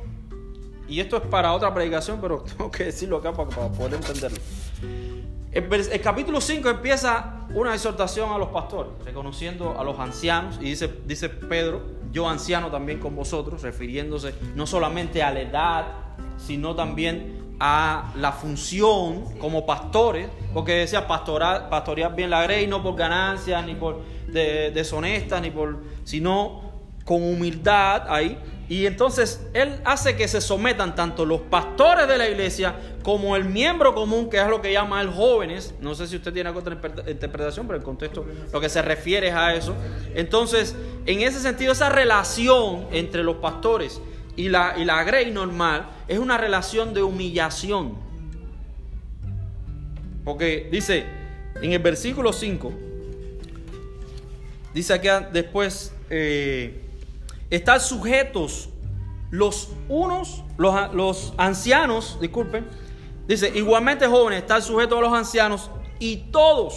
y 0.88 1.00
esto 1.00 1.16
es 1.16 1.22
para 1.24 1.52
otra 1.52 1.74
predicación, 1.74 2.20
pero 2.20 2.38
tengo 2.56 2.70
que 2.70 2.84
decirlo 2.84 3.18
acá 3.18 3.32
para, 3.32 3.50
poder 3.50 3.94
entenderlo. 3.94 4.38
El 5.52 6.00
capítulo 6.02 6.40
5 6.40 6.68
empieza 6.68 7.46
una 7.54 7.74
exhortación 7.74 8.30
a 8.30 8.38
los 8.38 8.48
pastores, 8.48 8.92
reconociendo 9.04 9.78
a 9.78 9.84
los 9.84 9.98
ancianos, 9.98 10.58
y 10.60 10.64
dice, 10.64 10.90
dice 11.06 11.30
Pedro, 11.30 11.82
yo 12.12 12.28
anciano 12.28 12.70
también 12.70 12.98
con 12.98 13.16
vosotros, 13.16 13.62
refiriéndose 13.62 14.34
no 14.54 14.66
solamente 14.66 15.22
a 15.22 15.30
la 15.32 15.40
edad, 15.40 15.86
sino 16.36 16.74
también 16.74 17.45
a 17.58 18.12
la 18.16 18.32
función 18.32 19.38
como 19.38 19.64
pastores, 19.66 20.28
porque 20.52 20.72
decía 20.72 21.06
pastorar, 21.06 21.68
pastorear 21.70 22.14
bien 22.14 22.30
la 22.30 22.42
grey, 22.42 22.66
no 22.66 22.82
por 22.82 22.96
ganancias, 22.96 23.64
ni 23.64 23.74
por 23.74 24.02
de- 24.28 24.70
deshonestas, 24.72 25.40
ni 25.40 25.50
por, 25.50 25.78
sino 26.04 26.72
con 27.04 27.22
humildad 27.22 28.04
ahí. 28.08 28.38
Y 28.68 28.84
entonces 28.86 29.46
él 29.54 29.80
hace 29.84 30.16
que 30.16 30.26
se 30.26 30.40
sometan 30.40 30.96
tanto 30.96 31.24
los 31.24 31.40
pastores 31.42 32.08
de 32.08 32.18
la 32.18 32.28
iglesia 32.28 32.74
como 33.04 33.36
el 33.36 33.44
miembro 33.44 33.94
común, 33.94 34.28
que 34.28 34.40
es 34.40 34.48
lo 34.48 34.60
que 34.60 34.72
llama 34.72 35.00
el 35.00 35.08
jóvenes. 35.08 35.72
No 35.80 35.94
sé 35.94 36.08
si 36.08 36.16
usted 36.16 36.32
tiene 36.32 36.50
otra 36.50 36.74
interpre- 36.74 37.08
interpretación, 37.08 37.68
pero 37.68 37.78
el 37.78 37.84
contexto 37.84 38.26
lo 38.52 38.60
que 38.60 38.68
se 38.68 38.82
refiere 38.82 39.28
es 39.28 39.34
a 39.34 39.54
eso. 39.54 39.72
Entonces, 40.16 40.74
en 41.06 41.20
ese 41.20 41.38
sentido, 41.40 41.70
esa 41.72 41.90
relación 41.90 42.88
entre 42.90 43.22
los 43.22 43.36
pastores 43.36 44.00
y 44.36 44.48
la, 44.48 44.74
y 44.76 44.84
la 44.84 45.02
grey 45.02 45.30
normal 45.30 45.88
es 46.06 46.18
una 46.18 46.36
relación 46.36 46.92
de 46.94 47.02
humillación. 47.02 47.94
Porque 50.24 50.68
dice 50.70 51.06
en 51.62 51.72
el 51.72 51.78
versículo 51.78 52.32
5, 52.32 52.72
dice 54.74 54.92
aquí 54.92 55.08
después, 55.32 55.94
eh, 56.10 56.82
estar 57.48 57.80
sujetos 57.80 58.68
los 59.30 59.70
unos, 59.88 60.42
los, 60.58 60.94
los 60.94 61.32
ancianos, 61.36 62.18
disculpen, 62.20 62.66
dice, 63.26 63.50
igualmente 63.54 64.06
jóvenes, 64.06 64.40
estar 64.40 64.60
sujetos 64.62 64.98
a 64.98 65.00
los 65.00 65.12
ancianos 65.12 65.70
y 65.98 66.16
todos 66.30 66.74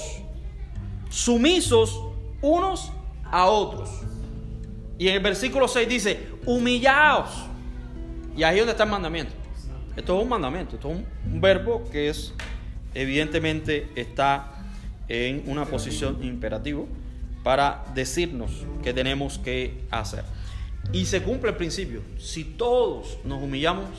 sumisos 1.09 1.99
unos 2.41 2.91
a 3.25 3.47
otros. 3.47 3.89
Y 4.97 5.07
en 5.07 5.15
el 5.15 5.23
versículo 5.23 5.67
6 5.67 5.87
dice, 5.87 6.27
humillaos. 6.45 7.48
Y 8.39 8.43
ahí 8.45 8.55
es 8.55 8.61
donde 8.61 8.71
está 8.71 8.85
el 8.85 8.89
mandamiento. 8.89 9.33
Esto 9.97 10.15
es 10.15 10.23
un 10.23 10.29
mandamiento, 10.29 10.75
esto 10.77 10.89
es 10.89 11.03
un, 11.25 11.41
verbo 11.41 11.83
que 11.91 12.07
es, 12.07 12.33
evidentemente, 12.93 13.89
está 13.97 14.63
en 15.09 15.43
una 15.45 15.65
posición 15.65 16.23
imperativo 16.23 16.87
para 17.43 17.83
decirnos 17.93 18.65
que 18.81 18.93
tenemos 18.93 19.39
que 19.39 19.81
hacer. 19.91 20.23
Y 20.93 21.05
se 21.05 21.21
cumple 21.21 21.49
el 21.49 21.57
principio. 21.57 22.01
Si 22.17 22.45
todos 22.45 23.17
nos 23.25 23.43
humillamos, 23.43 23.89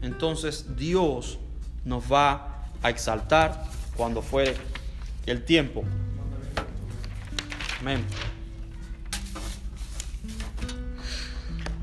entonces 0.00 0.74
Dios 0.78 1.38
nos 1.84 2.10
va 2.10 2.70
a 2.80 2.88
exaltar 2.88 3.62
cuando 3.94 4.22
fuere 4.22 4.54
el 5.26 5.44
tiempo. 5.44 5.84
Amén. 7.82 8.02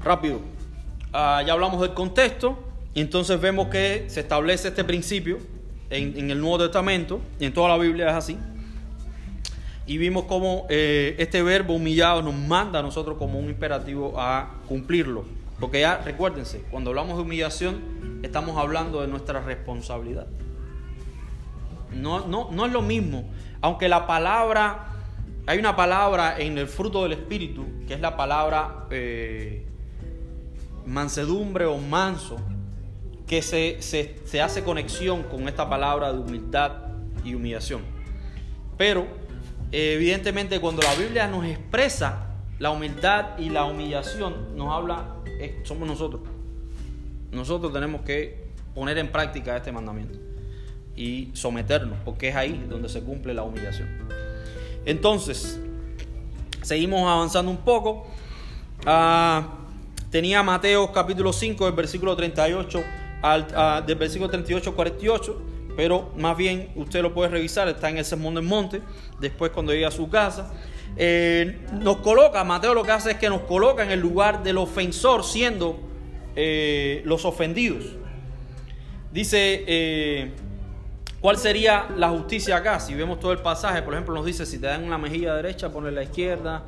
Rápido. 0.03 0.52
Ah, 1.14 1.43
ya 1.45 1.53
hablamos 1.53 1.80
del 1.80 1.93
contexto 1.93 2.57
y 2.95 3.01
entonces 3.01 3.39
vemos 3.39 3.68
que 3.68 4.05
se 4.07 4.22
establece 4.22 4.70
este 4.70 4.84
principio 4.84 5.38
en, 5.91 6.18
en 6.18 6.32
el 6.32 6.41
Nuevo 6.41 6.57
Testamento 6.57 7.22
y 7.39 7.45
en 7.45 7.53
toda 7.53 7.70
la 7.70 7.78
Biblia 7.78 8.09
es 8.09 8.16
así. 8.16 8.38
Y 9.86 9.99
vimos 9.99 10.24
cómo 10.24 10.66
eh, 10.70 11.16
este 11.20 11.43
verbo 11.43 11.76
humillado 11.76 12.24
nos 12.24 12.34
manda 12.34 12.80
a 12.80 12.82
nosotros 12.82 13.18
como 13.20 13.38
un 13.38 13.45
imperativo 13.45 14.20
a 14.20 14.55
cumplirlo. 14.68 15.26
Porque 15.59 15.82
ya 15.82 15.97
recuérdense, 15.97 16.64
cuando 16.72 16.89
hablamos 16.89 17.18
de 17.18 17.22
humillación, 17.22 18.20
estamos 18.24 18.57
hablando 18.57 19.01
de 19.01 19.07
nuestra 19.07 19.39
responsabilidad. 19.39 20.26
No, 21.91 22.26
no, 22.26 22.49
no 22.51 22.66
es 22.66 22.72
lo 22.72 22.82
mismo. 22.82 23.30
Aunque 23.61 23.88
la 23.88 24.07
palabra, 24.07 24.88
hay 25.45 25.59
una 25.59 25.76
palabra 25.76 26.39
en 26.39 26.57
el 26.57 26.68
fruto 26.68 27.03
del 27.03 27.14
Espíritu, 27.14 27.68
que 27.88 27.93
es 27.93 28.01
la 28.01 28.18
palabra 28.18 28.88
eh, 28.89 29.68
mansedumbre 30.86 31.65
o 31.65 31.77
manso, 31.77 32.38
que 33.27 33.41
se, 33.41 33.81
se, 33.81 34.19
se 34.25 34.41
hace 34.41 34.63
conexión 34.63 35.23
con 35.23 35.47
esta 35.47 35.69
palabra 35.69 36.11
de 36.11 36.19
humildad 36.19 36.73
y 37.23 37.36
humillación. 37.36 37.81
Pero 38.77 39.07
evidentemente 39.71 40.59
cuando 40.59 40.81
la 40.81 40.93
Biblia 40.95 41.27
nos 41.27 41.45
expresa 41.45 42.27
la 42.59 42.71
humildad 42.71 43.38
y 43.39 43.49
la 43.49 43.65
humillación, 43.65 44.55
nos 44.55 44.71
habla, 44.71 45.15
eh, 45.39 45.61
somos 45.63 45.88
nosotros. 45.88 46.21
Nosotros 47.31 47.73
tenemos 47.73 48.01
que 48.01 48.43
poner 48.75 48.97
en 48.97 49.11
práctica 49.11 49.57
este 49.57 49.71
mandamiento 49.71 50.19
y 50.95 51.29
someternos, 51.34 51.97
porque 52.05 52.29
es 52.29 52.36
ahí 52.36 52.65
donde 52.69 52.89
se 52.89 53.01
cumple 53.01 53.34
la 53.34 53.43
humillación. 53.43 53.89
Entonces, 54.86 55.59
seguimos 56.61 57.01
avanzando 57.09 57.49
un 57.49 57.57
poco. 57.57 58.07
Ah, 58.86 59.62
tenía 60.14 60.43
Mateo 60.43 60.91
capítulo 60.91 61.34
5, 61.34 61.66
del 61.66 61.74
versículo 61.74 62.16
38 62.16 62.84
al, 63.24 63.47
ah, 63.55 63.84
del 63.84 63.95
versículo 63.95 64.30
38 64.30 64.70
al 64.70 64.76
48, 64.76 65.41
pero 65.76 66.11
más 66.16 66.38
bien 66.38 66.70
usted 66.76 67.01
lo 67.01 67.16
puede 67.16 67.32
revisar, 67.32 67.68
está 67.68 67.89
en 67.89 67.97
el 67.97 68.05
Sermón 68.05 68.36
del 68.36 68.43
Monte, 68.43 68.84
después 69.20 69.49
cuando 69.49 69.74
llegue 69.74 69.88
a 69.88 69.91
su 69.91 70.07
casa. 70.11 70.53
Eh, 70.97 71.66
nos 71.82 71.97
coloca, 71.97 72.43
Mateo 72.43 72.76
lo 72.76 72.84
que 72.84 72.91
hace 72.91 73.11
es 73.14 73.18
que 73.18 73.28
nos 73.28 73.41
coloca 73.41 73.84
en 73.84 73.89
el 73.89 74.01
lugar 74.01 74.43
del 74.43 74.59
ofensor, 74.59 75.24
siendo 75.24 75.80
eh, 76.36 77.01
los 77.05 77.26
ofendidos. 77.26 77.84
Dice, 79.11 79.64
eh, 79.66 80.32
¿cuál 81.22 81.38
sería 81.38 81.88
la 81.97 82.09
justicia 82.09 82.57
acá? 82.57 82.80
Si 82.80 82.93
vemos 82.93 83.20
todo 83.20 83.32
el 83.32 83.39
pasaje, 83.39 83.82
por 83.82 83.95
ejemplo, 83.95 84.14
nos 84.14 84.28
dice, 84.28 84.45
si 84.45 84.59
te 84.59 84.68
dan 84.68 84.84
una 84.84 84.99
mejilla 84.99 85.34
derecha, 85.34 85.72
ponle 85.72 85.91
la 85.91 86.03
izquierda. 86.03 86.66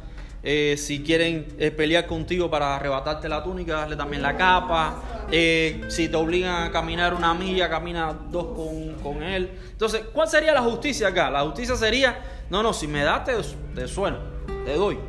Eh, 0.47 0.77
si 0.77 1.01
quieren 1.01 1.47
eh, 1.57 1.71
pelear 1.71 2.05
contigo 2.05 2.51
para 2.51 2.75
arrebatarte 2.75 3.27
la 3.27 3.43
túnica, 3.43 3.77
darle 3.77 3.95
también 3.95 4.21
la 4.21 4.37
capa. 4.37 5.25
Eh, 5.31 5.81
si 5.87 6.07
te 6.07 6.15
obligan 6.15 6.65
a 6.67 6.71
caminar 6.71 7.15
una 7.15 7.33
milla, 7.33 7.67
camina 7.67 8.13
dos 8.29 8.55
con, 8.55 8.93
con 9.01 9.23
él. 9.23 9.49
Entonces, 9.71 10.03
¿cuál 10.13 10.27
sería 10.27 10.53
la 10.53 10.61
justicia 10.61 11.07
acá? 11.07 11.31
La 11.31 11.41
justicia 11.41 11.75
sería, 11.75 12.19
no, 12.51 12.61
no, 12.61 12.73
si 12.73 12.87
me 12.87 13.03
das, 13.03 13.23
te, 13.23 13.33
te 13.73 13.87
sueno, 13.87 14.19
te 14.65 14.75
doy. 14.75 14.99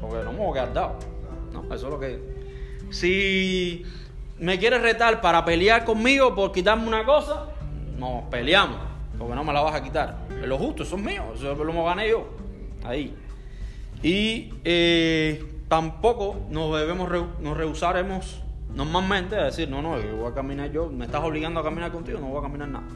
Porque 0.00 0.24
no 0.24 0.32
me 0.32 0.38
voy 0.38 0.50
a 0.50 0.54
quedar 0.54 0.74
dado. 0.74 0.98
No, 1.52 1.72
eso 1.72 1.86
es 1.86 1.92
lo 1.92 2.00
que... 2.00 2.36
Si 2.90 3.84
me 4.40 4.58
quieres 4.58 4.82
retar 4.82 5.20
para 5.20 5.44
pelear 5.44 5.84
conmigo 5.84 6.34
por 6.34 6.50
quitarme 6.50 6.88
una 6.88 7.04
cosa, 7.04 7.46
nos 7.96 8.24
peleamos, 8.24 8.78
porque 9.16 9.34
no 9.36 9.44
me 9.44 9.52
la 9.52 9.60
vas 9.60 9.76
a 9.76 9.82
quitar. 9.82 10.26
Es 10.42 10.48
lo 10.48 10.58
justo, 10.58 10.82
eso 10.82 10.96
es 10.96 11.02
mío, 11.02 11.22
eso 11.36 11.54
lo 11.54 11.84
gané 11.84 12.10
yo. 12.10 12.26
Ahí. 12.84 13.16
Y 14.02 14.50
eh, 14.64 15.44
tampoco 15.68 16.46
nos 16.50 16.78
debemos, 16.78 17.10
nos 17.40 17.56
rehusaremos 17.56 18.42
normalmente 18.74 19.36
a 19.36 19.44
decir, 19.44 19.68
no, 19.68 19.82
no, 19.82 20.00
yo 20.00 20.16
voy 20.16 20.30
a 20.30 20.34
caminar 20.34 20.70
yo, 20.70 20.90
me 20.90 21.06
estás 21.06 21.22
obligando 21.24 21.60
a 21.60 21.64
caminar 21.64 21.90
contigo, 21.92 22.18
no 22.20 22.28
voy 22.28 22.38
a 22.38 22.42
caminar 22.42 22.68
nada. 22.68 22.86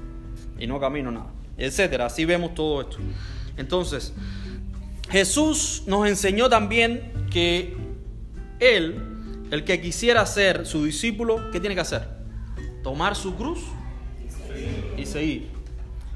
Y 0.58 0.66
no 0.66 0.78
camino 0.78 1.10
nada. 1.10 1.30
Etcétera. 1.56 2.06
Así 2.06 2.24
vemos 2.24 2.54
todo 2.54 2.82
esto. 2.82 2.98
Entonces, 3.56 4.12
Jesús 5.10 5.84
nos 5.86 6.06
enseñó 6.06 6.48
también 6.48 7.12
que 7.30 7.76
Él, 8.60 9.02
el 9.50 9.64
que 9.64 9.80
quisiera 9.80 10.24
ser 10.26 10.66
su 10.66 10.84
discípulo, 10.84 11.50
¿qué 11.50 11.60
tiene 11.60 11.74
que 11.74 11.80
hacer? 11.80 12.08
Tomar 12.82 13.16
su 13.16 13.34
cruz 13.34 13.60
y 14.96 15.06
seguir. 15.06 15.48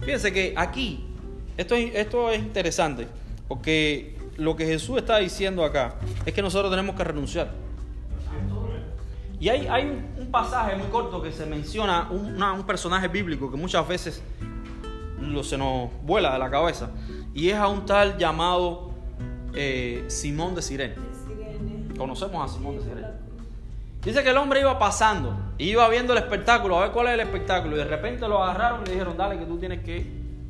Fíjense 0.01 0.33
que 0.33 0.55
aquí, 0.57 1.05
esto 1.57 1.75
es, 1.75 1.95
esto 1.95 2.31
es 2.31 2.41
interesante, 2.41 3.07
porque 3.49 4.17
lo 4.37 4.57
que 4.57 4.67
Jesús 4.67 4.99
está 4.99 5.19
diciendo 5.19 5.65
acá 5.65 5.97
es 6.27 6.33
que 6.35 6.43
nosotros 6.43 6.71
tenemos 6.71 6.97
que 6.97 7.05
renunciar. 7.05 7.51
Y 9.41 9.49
hay, 9.49 9.85
un, 10.19 10.31
pasaje 10.31 10.75
muy 10.75 10.89
corto 10.89 11.21
que 11.21 11.31
se 11.31 11.45
menciona, 11.45 12.09
un, 12.11 12.65
personaje 12.65 13.09
bíblico 13.09 13.51
que 13.51 13.57
muchas 13.57 13.87
veces 13.87 14.23
lo, 15.21 15.45
se 15.45 15.59
nos 15.59 15.91
vuela 16.03 16.33
de 16.33 16.39
la 16.39 16.51
cabeza, 16.51 16.91
y 17.35 17.51
es 17.51 17.57
a 17.57 17.69
un 17.69 17.85
tal 17.85 18.17
llamado 18.17 18.93
eh, 19.55 20.05
Simón 20.09 20.55
de 20.55 20.63
Sirene. 20.63 20.95
Sirene. 21.27 21.95
Conocemos 21.95 22.51
a 22.51 22.55
Simón 22.55 22.79
de 22.79 22.85
Sirene. 22.85 23.09
Dice 24.03 24.23
que 24.23 24.31
el 24.31 24.37
hombre 24.39 24.61
iba 24.61 24.79
pasando, 24.79 25.37
iba 25.59 25.89
viendo 25.89 26.15
el 26.15 26.21
espectáculo, 26.21 26.79
a 26.79 26.83
ver 26.83 26.93
cuál 26.93 27.09
es 27.09 27.15
el 27.15 27.21
espectáculo, 27.21 27.77
y 27.77 27.81
de 27.81 27.85
repente 27.85 28.27
lo 28.27 28.43
agarraron 28.43 28.83
y 28.83 28.87
le 28.87 28.93
dijeron, 28.93 29.17
dale 29.17 29.39
que 29.39 29.45
tú 29.45 29.59
tienes 29.59 29.85
que, 29.85 30.07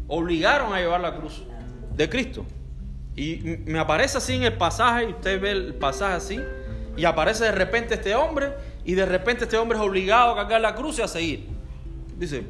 obligaron 0.08 0.72
a 0.72 0.78
llevar 0.78 1.00
la 1.00 1.16
cruz 1.16 1.42
de 1.96 2.08
Cristo. 2.08 2.44
Y 3.16 3.58
me 3.66 3.78
aparece 3.78 4.18
así 4.18 4.34
en 4.34 4.42
el 4.44 4.54
pasaje, 4.54 5.04
y 5.04 5.12
usted 5.12 5.40
ve 5.40 5.50
el 5.52 5.74
pasaje 5.74 6.14
así, 6.14 6.40
y 6.96 7.04
aparece 7.04 7.44
de 7.44 7.52
repente 7.52 7.94
este 7.94 8.14
hombre, 8.14 8.52
y 8.84 8.94
de 8.94 9.06
repente 9.06 9.44
este 9.44 9.56
hombre 9.56 9.78
es 9.78 9.84
obligado 9.84 10.32
a 10.32 10.36
cargar 10.36 10.60
la 10.60 10.74
cruz 10.74 10.98
y 10.98 11.02
a 11.02 11.08
seguir. 11.08 11.46
Dice, 12.18 12.44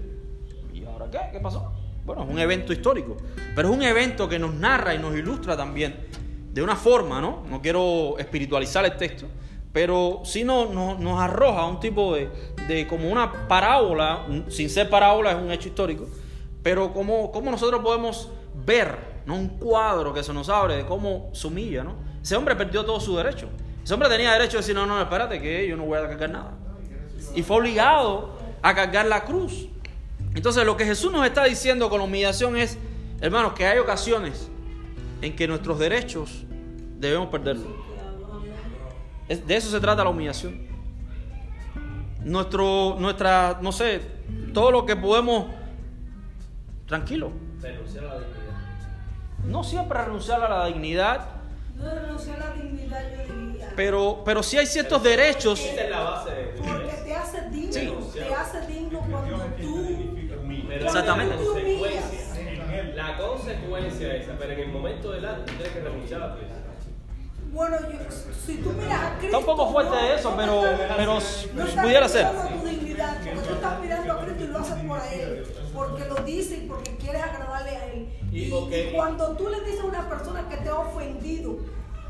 ¿y 0.72 0.84
ahora 0.84 1.06
qué? 1.10 1.18
¿Qué 1.32 1.40
pasó? 1.40 1.72
Bueno, 2.04 2.24
es 2.24 2.30
un 2.30 2.38
evento 2.38 2.72
histórico, 2.72 3.16
pero 3.54 3.68
es 3.70 3.74
un 3.76 3.82
evento 3.82 4.28
que 4.28 4.38
nos 4.38 4.54
narra 4.54 4.94
y 4.94 4.98
nos 4.98 5.14
ilustra 5.16 5.56
también 5.56 5.96
de 6.52 6.62
una 6.62 6.76
forma, 6.76 7.20
¿no? 7.20 7.42
No 7.48 7.60
quiero 7.62 8.16
espiritualizar 8.18 8.84
el 8.84 8.96
texto, 8.96 9.26
pero 9.72 10.20
sí 10.24 10.44
no- 10.44 10.66
no- 10.66 10.98
nos 10.98 11.18
arroja 11.20 11.64
un 11.66 11.80
tipo 11.80 12.14
de, 12.14 12.28
de 12.68 12.86
como 12.86 13.08
una 13.10 13.48
parábola, 13.48 14.26
sin 14.48 14.68
ser 14.70 14.88
parábola, 14.90 15.32
es 15.32 15.36
un 15.38 15.50
hecho 15.50 15.68
histórico, 15.68 16.06
pero 16.62 16.92
como, 16.92 17.32
como 17.32 17.50
nosotros 17.50 17.80
podemos 17.82 18.30
ver, 18.54 19.22
¿no? 19.26 19.36
Un 19.36 19.48
cuadro 19.58 20.12
que 20.12 20.22
se 20.22 20.32
nos 20.32 20.48
abre 20.48 20.76
de 20.76 20.86
cómo 20.86 21.30
se 21.32 21.46
humilla, 21.46 21.84
¿no? 21.84 21.96
Ese 22.22 22.36
hombre 22.36 22.56
perdió 22.56 22.84
todo 22.84 23.00
su 23.00 23.16
derecho. 23.16 23.48
Ese 23.82 23.92
hombre 23.92 24.08
tenía 24.08 24.32
derecho 24.32 24.52
de 24.52 24.58
decir, 24.58 24.74
no, 24.74 24.86
no, 24.86 25.00
espérate, 25.00 25.40
que 25.40 25.68
yo 25.68 25.76
no 25.76 25.84
voy 25.84 25.98
a 25.98 26.08
cargar 26.08 26.30
nada. 26.30 26.52
Y 27.34 27.42
fue 27.42 27.56
obligado 27.58 28.38
a 28.62 28.74
cargar 28.74 29.06
la 29.06 29.24
cruz. 29.24 29.68
Entonces 30.34 30.64
lo 30.64 30.76
que 30.76 30.84
Jesús 30.84 31.12
nos 31.12 31.26
está 31.26 31.44
diciendo 31.44 31.90
con 31.90 31.98
la 31.98 32.04
humillación 32.04 32.56
es, 32.56 32.78
hermanos, 33.20 33.52
que 33.52 33.66
hay 33.66 33.78
ocasiones 33.78 34.48
en 35.20 35.36
que 35.36 35.46
nuestros 35.46 35.78
derechos 35.78 36.44
debemos 36.98 37.28
perderlos. 37.28 37.68
De 39.28 39.56
eso 39.56 39.70
se 39.70 39.80
trata 39.80 40.04
la 40.04 40.10
humillación. 40.10 40.66
Nuestro, 42.22 42.96
nuestra, 42.98 43.58
no 43.60 43.70
sé, 43.70 44.00
todo 44.52 44.70
lo 44.70 44.86
que 44.86 44.96
podemos, 44.96 45.46
tranquilo, 46.86 47.32
a 47.62 48.02
la. 48.02 48.43
No 49.46 49.64
siempre 49.64 50.02
renunciar 50.02 50.42
a 50.42 50.48
la 50.48 50.66
dignidad, 50.66 51.20
No 51.76 51.90
renunciar 51.92 52.42
a 52.42 52.50
la 52.50 52.54
dignidad, 52.62 53.02
yo 53.28 53.34
diría. 53.34 53.72
pero, 53.76 54.22
pero 54.24 54.42
sí 54.42 54.56
hay 54.58 54.66
ciertos 54.66 55.02
derechos. 55.02 55.60
Esa 55.60 55.82
es 55.84 55.90
la 55.90 56.00
base 56.00 56.30
de 56.30 56.44
Porque 56.62 56.92
te 57.04 57.14
hace 57.14 57.40
digno, 57.50 57.72
Sí. 58.12 58.18
te 58.18 58.34
hace 58.34 58.60
digno 58.66 58.98
cuando 59.10 59.44
tú, 59.60 59.86
Pero 60.68 60.86
Exactamente. 60.86 61.34
La 61.36 61.40
tú 61.42 61.52
consecuencia, 61.52 62.92
la 62.94 63.16
consecuencia 63.18 64.14
esa, 64.16 64.32
pero 64.38 64.52
en 64.52 64.60
el 64.60 64.68
momento 64.68 65.12
del 65.12 65.24
acto 65.24 65.44
tú 65.46 65.52
tienes 65.54 65.68
que 65.72 65.80
renunciar 65.80 66.22
a 66.22 66.34
tu. 66.34 66.40
Bueno, 67.52 67.76
yo, 67.82 67.98
si 68.44 68.56
tú 68.56 68.70
miras 68.72 69.00
a 69.00 69.08
Cristo. 69.18 69.26
Está 69.26 69.38
un 69.38 69.44
poco 69.44 69.70
fuerte 69.72 69.90
no- 69.94 70.08
eso, 70.14 70.34
pero, 70.36 70.66
estás- 70.66 70.96
pero 70.96 71.14
no 71.14 71.82
pudiera 71.82 72.08
ser. 72.08 72.26
mirando 72.26 72.48
tu 72.60 72.66
dignidad, 72.68 73.16
porque 73.16 73.40
tú 73.48 73.54
estás 73.54 73.80
mirando 73.80 74.12
a 74.12 74.20
Cristo 74.24 74.44
y 74.44 74.46
lo 74.48 74.58
haces 74.58 74.74
por 74.84 75.00
Él, 75.12 75.46
porque 75.72 76.04
lo 76.06 76.14
dice 76.16 76.56
y 76.56 76.66
porque 76.66 76.96
quieres 76.96 77.22
agradarle 77.22 77.70
a 77.76 77.86
Él. 77.92 78.08
Y 78.36 78.50
cuando 78.94 79.36
tú 79.36 79.48
le 79.48 79.60
dices 79.60 79.80
a 79.80 79.84
una 79.84 80.08
persona 80.08 80.48
que 80.48 80.56
te 80.56 80.68
ha 80.68 80.78
ofendido 80.78 81.56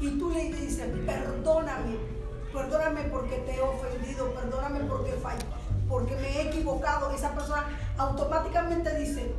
y 0.01 0.18
tú 0.18 0.31
le 0.31 0.45
dices, 0.53 0.89
perdóname, 1.07 1.97
perdóname 2.53 3.03
porque 3.11 3.37
te 3.39 3.57
he 3.57 3.61
ofendido, 3.61 4.33
perdóname 4.33 4.81
porque 4.81 5.12
fallé, 5.12 5.45
porque 5.89 6.16
me 6.16 6.29
he 6.29 6.49
equivocado, 6.49 7.11
esa 7.11 7.35
persona 7.35 7.66
automáticamente 7.99 8.99
dice, 8.99 9.33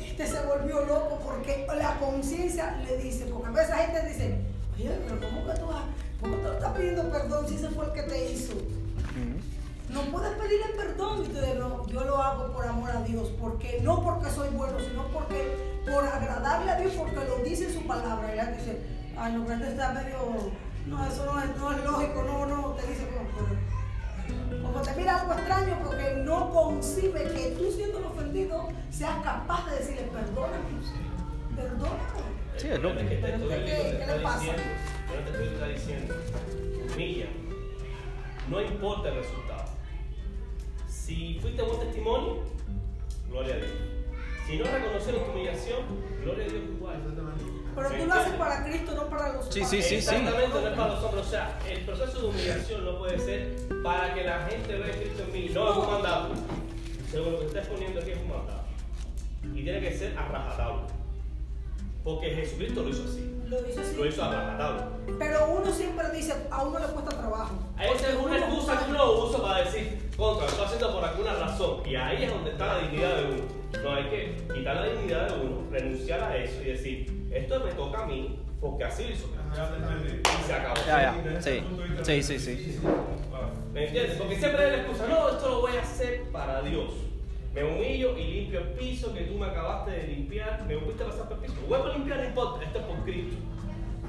este 0.00 0.26
se 0.26 0.46
volvió 0.46 0.84
loco 0.84 1.18
porque 1.24 1.66
la 1.78 1.98
conciencia 1.98 2.76
le 2.86 2.96
dice, 2.98 3.26
porque 3.26 3.48
a 3.48 3.50
veces 3.52 3.70
la 3.70 3.76
gente 3.76 4.08
dice, 4.08 4.38
oye, 4.76 4.98
pero 5.06 5.20
¿cómo 5.20 5.46
que 5.46 5.58
tú, 5.60 5.70
has- 5.70 5.84
cómo 6.20 6.36
tú 6.36 6.48
estás 6.48 6.72
pidiendo 6.76 7.10
perdón 7.10 7.48
si 7.48 7.54
ese 7.56 7.68
fue 7.68 7.86
el 7.86 7.92
que 7.92 8.02
te 8.02 8.32
hizo? 8.32 8.52
No 9.94 10.00
puedes 10.10 10.32
pedirle 10.36 10.66
perdón 10.76 11.22
y 11.22 11.28
tú 11.28 11.34
dices, 11.40 11.56
no, 11.56 11.86
yo 11.86 12.04
lo 12.04 12.20
hago 12.22 12.52
por 12.52 12.66
amor 12.66 12.90
a 12.90 13.02
Dios, 13.02 13.30
porque 13.40 13.80
no 13.82 14.02
porque 14.02 14.28
soy 14.30 14.48
bueno, 14.50 14.76
sino 14.80 15.04
porque 15.08 15.80
por 15.90 16.04
agradarle 16.04 16.70
a 16.72 16.76
Dios, 16.80 16.92
porque 16.94 17.14
lo 17.14 17.38
dice 17.44 17.66
en 17.68 17.74
su 17.74 17.86
palabra. 17.86 18.28
Y 18.30 18.32
ella 18.34 18.46
dice, 18.52 18.82
ay, 19.16 19.32
no, 19.34 19.44
pero 19.46 19.64
está 19.64 19.92
medio, 19.92 20.50
no, 20.86 21.06
eso 21.06 21.24
no 21.26 21.40
es, 21.40 21.56
no 21.56 21.72
es 21.72 21.84
lógico, 21.84 22.22
no, 22.24 22.46
no, 22.46 22.68
te 22.72 22.86
dice, 22.88 23.06
como, 23.08 23.28
pero, 23.36 24.62
como 24.62 24.82
te 24.82 24.92
mira 24.96 25.20
algo 25.20 25.32
extraño, 25.34 25.78
porque 25.84 26.14
no 26.24 26.50
concibe 26.50 27.22
que 27.32 27.54
tú 27.56 27.70
siendo 27.70 27.98
el 27.98 28.04
ofendido 28.06 28.68
seas 28.90 29.22
capaz 29.22 29.70
de 29.70 29.76
decirle, 29.76 30.02
perdóname, 30.12 30.64
perdóname. 31.54 32.34
Sí, 32.56 32.68
es 32.68 32.78
lo 32.80 32.90
Es 32.90 32.96
que 32.98 33.04
te 33.04 33.16
Pero 33.16 33.36
estoy 33.36 33.64
¿qué- 33.64 33.96
qué 33.98 34.06
le 34.16 34.22
pasa? 34.22 34.38
diciendo, 34.40 34.62
no 35.08 35.14
te 35.24 35.30
estoy 35.30 35.46
está 35.54 35.66
diciendo, 35.68 36.14
humilla, 36.94 37.26
no 38.48 38.60
importa 38.60 39.08
el 39.08 39.14
resultado. 39.16 39.53
Si 41.04 41.38
fuiste 41.40 41.60
buen 41.62 41.80
testimonio, 41.80 42.38
gloria 43.28 43.54
a 43.54 43.58
Dios. 43.58 43.70
Si 44.46 44.56
no 44.58 44.64
reconocieron 44.64 45.24
tu 45.24 45.30
humillación, 45.32 45.80
gloria 46.22 46.44
a 46.46 46.48
Dios 46.48 46.62
igual. 46.76 46.96
Pero 47.74 47.88
tú 47.90 48.06
lo 48.06 48.14
haces 48.14 48.32
para 48.34 48.64
Cristo, 48.64 48.94
no 48.94 49.08
para 49.10 49.32
los 49.34 49.44
Sí, 49.52 49.60
humanos. 49.60 49.70
sí, 49.70 49.82
sí, 49.82 49.88
sí. 49.88 49.94
Exactamente, 49.96 50.60
no 50.60 50.68
es 50.68 50.74
para 50.76 50.94
los 50.94 51.02
hombres. 51.04 51.26
O 51.26 51.30
sea, 51.30 51.58
el 51.68 51.80
proceso 51.84 52.20
de 52.20 52.26
humillación 52.28 52.84
no 52.84 52.98
puede 52.98 53.18
ser 53.18 53.56
para 53.82 54.14
que 54.14 54.24
la 54.24 54.46
gente 54.46 54.78
vea 54.78 54.94
a 54.94 54.96
Cristo 54.96 55.22
en 55.24 55.32
mí. 55.32 55.50
No, 55.52 55.70
es 55.72 55.76
un 55.78 55.86
mandato. 55.92 56.34
Según 57.10 57.32
lo 57.32 57.40
que 57.40 57.46
estás 57.46 57.66
poniendo 57.66 58.00
aquí 58.00 58.10
es 58.12 58.18
un 58.18 58.28
mandato. 58.28 58.64
Y 59.54 59.62
tiene 59.62 59.80
que 59.80 59.98
ser 59.98 60.16
a 60.16 60.28
rajatabla. 60.28 60.82
Porque 62.04 62.30
Jesucristo 62.34 62.82
lo 62.82 62.90
hizo 62.90 63.04
así. 63.04 63.34
Lo 63.48 63.58
hizo 63.66 63.80
así. 63.80 63.96
Lo 63.96 64.06
hizo 64.06 64.22
a. 64.22 64.90
Pero 65.18 65.48
uno 65.58 65.72
siempre 65.72 66.10
dice, 66.10 66.34
a 66.50 66.62
uno 66.62 66.78
le 66.78 66.86
cuesta 66.86 67.10
trabajo. 67.18 67.54
Esa 67.80 68.10
es 68.10 68.16
una 68.16 68.38
excusa 68.38 68.84
que 68.84 68.90
uno 68.90 69.12
usa 69.24 69.42
para 69.42 69.64
decir, 69.64 70.10
contra, 70.16 70.44
lo 70.44 70.50
estoy 70.50 70.66
haciendo 70.66 70.92
por 70.92 71.04
alguna 71.04 71.34
razón. 71.34 71.80
Y 71.86 71.96
ahí 71.96 72.24
es 72.24 72.30
donde 72.30 72.50
está 72.50 72.66
la 72.66 72.78
dignidad 72.80 73.16
de 73.16 73.24
uno. 73.24 73.42
No 73.82 73.94
hay 73.94 74.04
que 74.04 74.36
quitar 74.54 74.76
la 74.76 74.86
dignidad 74.86 75.28
de 75.28 75.46
uno, 75.46 75.70
renunciar 75.70 76.22
a 76.22 76.36
eso 76.36 76.60
y 76.62 76.64
decir, 76.66 77.28
esto 77.32 77.60
me 77.64 77.72
toca 77.72 78.02
a 78.02 78.06
mí, 78.06 78.38
porque 78.60 78.84
así 78.84 79.04
lo 79.04 79.10
hizo. 79.10 79.26
Y 79.26 80.46
se 80.46 80.52
acabó. 80.52 80.76
Ya, 80.86 81.14
ya. 81.24 81.40
Sí, 81.40 82.22
sí, 82.22 82.38
sí, 82.38 82.38
sí. 82.38 82.80
¿Me 83.72 83.86
entiendes? 83.86 84.18
Porque 84.18 84.38
siempre 84.38 84.64
hay 84.64 84.70
la 84.72 84.76
excusa, 84.82 85.06
no, 85.08 85.30
esto 85.30 85.48
lo 85.48 85.60
voy 85.62 85.76
a 85.76 85.80
hacer 85.80 86.22
para 86.30 86.60
Dios. 86.62 86.92
Me 87.54 87.62
humillo 87.62 88.18
y 88.18 88.24
limpio 88.24 88.60
el 88.60 88.68
piso 88.70 89.14
que 89.14 89.22
tú 89.22 89.38
me 89.38 89.46
acabaste 89.46 89.92
de 89.92 90.06
limpiar. 90.08 90.64
Me 90.66 90.76
fuiste 90.78 91.02
a 91.04 91.06
pasar 91.06 91.28
por 91.28 91.38
el 91.38 91.44
piso. 91.44 91.54
Vuelvo 91.68 91.86
a 91.86 91.92
limpiar, 91.92 92.18
no 92.18 92.24
importa. 92.24 92.64
Esto 92.64 92.78
es 92.80 92.84
por 92.84 92.96
Cristo. 93.04 93.36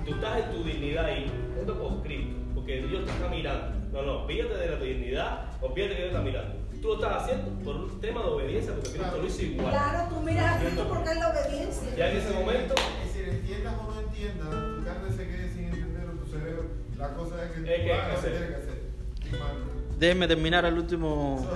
Tú 0.06 0.14
estás 0.16 0.44
en 0.44 0.52
tu 0.52 0.64
dignidad 0.64 1.06
ahí. 1.06 1.32
Esto 1.60 1.72
es 1.74 1.78
por 1.78 2.02
Cristo. 2.04 2.36
Porque 2.56 2.82
Dios 2.82 3.06
te 3.06 3.12
está 3.12 3.28
mirando. 3.30 3.80
No, 3.92 4.02
no, 4.02 4.24
olvídate 4.24 4.58
de 4.58 4.68
la 4.68 4.80
tu 4.80 4.86
dignidad. 4.86 5.46
Olvídate 5.62 5.96
que 5.96 6.02
Dios 6.02 6.12
te 6.12 6.18
está 6.18 6.22
mirando. 6.22 6.56
Tú 6.82 6.88
lo 6.90 6.96
estás 6.96 7.24
haciendo 7.24 7.52
por 7.64 7.76
un 7.76 8.02
tema 8.02 8.22
de 8.22 8.28
obediencia 8.28 8.74
porque 8.74 8.90
Cristo 8.90 9.18
lo 9.18 9.28
hizo 9.28 9.42
igual. 9.44 9.70
Claro, 9.72 10.10
tú 10.10 10.22
miras 10.22 10.56
a 10.56 10.60
Cristo 10.60 10.86
porque 10.88 11.10
es 11.10 11.18
la 11.18 11.30
obediencia. 11.30 11.96
Ya 11.96 12.12
en 12.12 12.18
ese 12.18 12.34
momento, 12.34 12.76
Es 13.04 13.14
decir, 13.14 13.30
entiendas 13.30 13.74
o 13.80 13.92
no 13.92 14.00
entiendas, 14.02 14.50
tu 14.50 14.84
carne 14.84 15.12
se 15.12 15.28
quede 15.28 15.50
sin 15.54 15.64
entender 15.66 16.10
o 16.10 16.12
tu 16.20 16.26
cerebro. 16.32 16.66
La 16.98 17.14
cosa 17.14 17.44
es 17.44 17.52
que 17.52 17.60
tú 17.62 17.66
Es 17.66 17.66
que 17.70 17.74
hay 17.76 17.86
que 17.86 17.94
hagas 17.94 18.06
lo 18.08 18.12
que 18.14 18.18
hacer. 18.20 18.32
tienes 18.32 18.50
que 18.50 18.56
hacer. 18.56 18.82
Y 19.28 19.40
mal. 19.40 19.56
Déjenme 19.98 20.28
terminar 20.28 20.66
el 20.66 20.78
último 20.78 21.48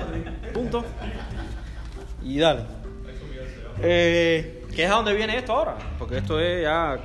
punto. 0.53 0.83
Y 2.23 2.39
dale. 2.39 2.63
Eh, 3.81 4.65
¿Qué 4.75 4.83
es 4.85 4.91
a 4.91 4.95
dónde 4.95 5.13
viene 5.13 5.37
esto 5.37 5.53
ahora? 5.53 5.77
Porque 5.97 6.17
esto 6.17 6.39
es 6.39 6.63
ya. 6.63 6.99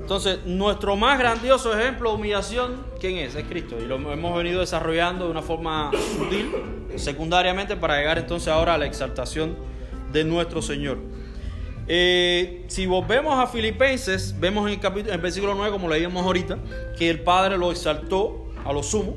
Entonces, 0.00 0.40
nuestro 0.44 0.96
más 0.96 1.18
grandioso 1.18 1.78
ejemplo 1.78 2.10
de 2.10 2.16
humillación, 2.16 2.84
¿quién 3.00 3.18
es? 3.18 3.36
Es 3.36 3.44
Cristo. 3.44 3.76
Y 3.78 3.86
lo 3.86 3.94
hemos 3.94 4.36
venido 4.36 4.60
desarrollando 4.60 5.26
de 5.26 5.30
una 5.30 5.42
forma 5.42 5.90
sutil, 6.16 6.52
secundariamente, 6.96 7.76
para 7.76 7.96
llegar 7.96 8.18
entonces 8.18 8.48
ahora 8.48 8.74
a 8.74 8.78
la 8.78 8.86
exaltación 8.86 9.56
de 10.12 10.24
nuestro 10.24 10.62
Señor. 10.62 10.98
Eh, 11.86 12.64
si 12.66 12.86
volvemos 12.86 13.38
a 13.38 13.46
Filipenses, 13.46 14.38
vemos 14.38 14.66
en 14.66 14.74
el, 14.74 14.80
capítulo, 14.80 15.10
en 15.10 15.14
el 15.14 15.22
versículo 15.22 15.54
9, 15.54 15.70
como 15.70 15.88
leíamos 15.88 16.24
ahorita, 16.24 16.58
que 16.98 17.08
el 17.08 17.20
Padre 17.20 17.56
lo 17.56 17.70
exaltó 17.70 18.52
a 18.64 18.72
lo 18.72 18.82
sumo. 18.82 19.16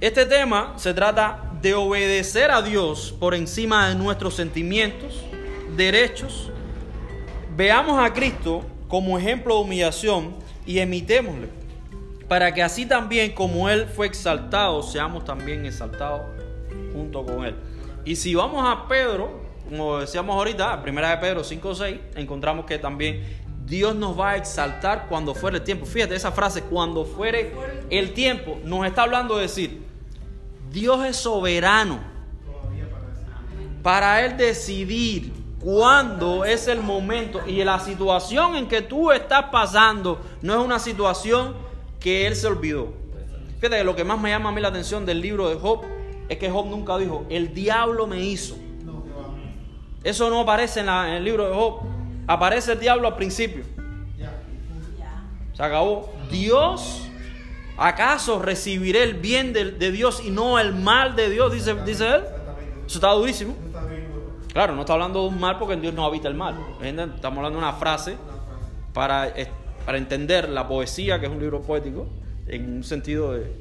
Este 0.00 0.24
tema 0.26 0.74
se 0.76 0.94
trata 0.94 1.45
de 1.66 1.74
obedecer 1.74 2.52
a 2.52 2.62
Dios 2.62 3.12
por 3.18 3.34
encima 3.34 3.88
de 3.88 3.96
nuestros 3.96 4.34
sentimientos, 4.34 5.20
derechos. 5.76 6.52
Veamos 7.56 8.00
a 8.00 8.12
Cristo 8.12 8.64
como 8.86 9.18
ejemplo 9.18 9.56
de 9.56 9.60
humillación 9.62 10.36
y 10.64 10.78
emitémosle, 10.78 11.48
para 12.28 12.54
que 12.54 12.62
así 12.62 12.86
también 12.86 13.32
como 13.32 13.68
Él 13.68 13.86
fue 13.88 14.06
exaltado, 14.06 14.80
seamos 14.84 15.24
también 15.24 15.66
exaltados 15.66 16.22
junto 16.92 17.26
con 17.26 17.44
Él. 17.44 17.56
Y 18.04 18.14
si 18.14 18.36
vamos 18.36 18.64
a 18.64 18.86
Pedro, 18.86 19.40
como 19.68 19.98
decíamos 19.98 20.36
ahorita, 20.36 20.80
primera 20.82 21.10
de 21.10 21.16
Pedro 21.16 21.42
5 21.42 21.68
o 21.68 21.74
6, 21.74 21.98
encontramos 22.14 22.64
que 22.64 22.78
también 22.78 23.24
Dios 23.66 23.96
nos 23.96 24.16
va 24.16 24.30
a 24.30 24.36
exaltar 24.36 25.06
cuando 25.08 25.34
fuere 25.34 25.56
el 25.56 25.64
tiempo. 25.64 25.84
Fíjate 25.84 26.14
esa 26.14 26.30
frase, 26.30 26.62
cuando 26.62 27.04
fuere 27.04 27.52
el 27.90 28.14
tiempo, 28.14 28.56
nos 28.62 28.86
está 28.86 29.02
hablando 29.02 29.34
de 29.34 29.42
decir, 29.42 29.85
Dios 30.70 31.04
es 31.04 31.16
soberano 31.16 32.00
para 33.82 34.24
Él 34.24 34.36
decidir 34.36 35.32
cuándo 35.60 36.44
es 36.44 36.68
el 36.68 36.80
momento 36.80 37.40
y 37.46 37.62
la 37.64 37.78
situación 37.80 38.56
en 38.56 38.68
que 38.68 38.82
tú 38.82 39.10
estás 39.12 39.44
pasando 39.50 40.20
no 40.42 40.54
es 40.54 40.64
una 40.64 40.78
situación 40.78 41.54
que 42.00 42.26
Él 42.26 42.36
se 42.36 42.46
olvidó. 42.46 42.92
Fíjate 43.60 43.78
que 43.78 43.84
lo 43.84 43.96
que 43.96 44.04
más 44.04 44.20
me 44.20 44.30
llama 44.30 44.50
a 44.50 44.52
mí 44.52 44.60
la 44.60 44.68
atención 44.68 45.06
del 45.06 45.20
libro 45.20 45.48
de 45.48 45.56
Job 45.56 45.82
es 46.28 46.36
que 46.38 46.50
Job 46.50 46.66
nunca 46.66 46.98
dijo, 46.98 47.24
el 47.30 47.54
diablo 47.54 48.06
me 48.06 48.20
hizo. 48.20 48.56
Eso 50.04 50.30
no 50.30 50.40
aparece 50.40 50.80
en, 50.80 50.86
la- 50.86 51.08
en 51.08 51.14
el 51.14 51.24
libro 51.24 51.48
de 51.48 51.54
Job. 51.54 51.80
Aparece 52.28 52.72
el 52.72 52.80
diablo 52.80 53.08
al 53.08 53.16
principio. 53.16 53.64
Se 55.54 55.62
acabó. 55.62 56.12
Dios, 56.30 57.05
¿acaso 57.76 58.40
recibiré 58.40 59.02
el 59.02 59.14
bien 59.14 59.52
de, 59.52 59.72
de 59.72 59.90
Dios 59.92 60.22
y 60.24 60.30
no 60.30 60.58
el 60.58 60.74
mal 60.74 61.14
de 61.16 61.30
Dios? 61.30 61.52
Dice, 61.52 61.74
dice 61.84 62.06
él. 62.06 62.22
Eso 62.86 62.98
está 62.98 63.10
durísimo. 63.12 63.54
Claro, 64.52 64.74
no 64.74 64.80
está 64.80 64.94
hablando 64.94 65.22
de 65.22 65.28
un 65.28 65.40
mal 65.40 65.58
porque 65.58 65.74
en 65.74 65.82
Dios 65.82 65.92
no 65.94 66.04
habita 66.04 66.28
el 66.28 66.34
mal. 66.34 66.56
Estamos 66.80 67.38
hablando 67.38 67.58
de 67.58 67.64
una 67.64 67.72
frase 67.74 68.16
para, 68.94 69.28
eh, 69.28 69.48
para 69.84 69.98
entender 69.98 70.48
la 70.48 70.66
poesía, 70.66 71.20
que 71.20 71.26
es 71.26 71.32
un 71.32 71.38
libro 71.40 71.60
poético, 71.62 72.06
en 72.46 72.76
un 72.76 72.84
sentido 72.84 73.32
de, 73.34 73.52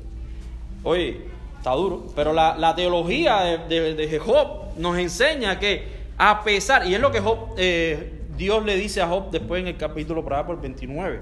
oye, 0.84 1.26
está 1.58 1.72
duro, 1.72 2.06
pero 2.16 2.32
la, 2.32 2.56
la 2.56 2.76
teología 2.76 3.40
de, 3.42 3.58
de- 3.68 3.94
de 3.96 4.20
Job 4.20 4.78
nos 4.78 4.98
enseña 4.98 5.60
que 5.60 6.06
a 6.18 6.44
pesar, 6.44 6.88
y 6.88 6.94
es 6.96 7.02
lo 7.02 7.12
que 7.12 7.20
Job, 7.20 7.56
eh, 7.58 8.22
Dios 8.38 8.64
le 8.64 8.76
dice 8.78 9.02
a 9.02 9.08
Job 9.08 9.32
después 9.32 9.62
en 9.62 9.68
el 9.68 9.76
capítulo 9.78 10.24
por 10.24 10.34
allá 10.36 10.46
por 10.46 10.62
29, 10.62 11.20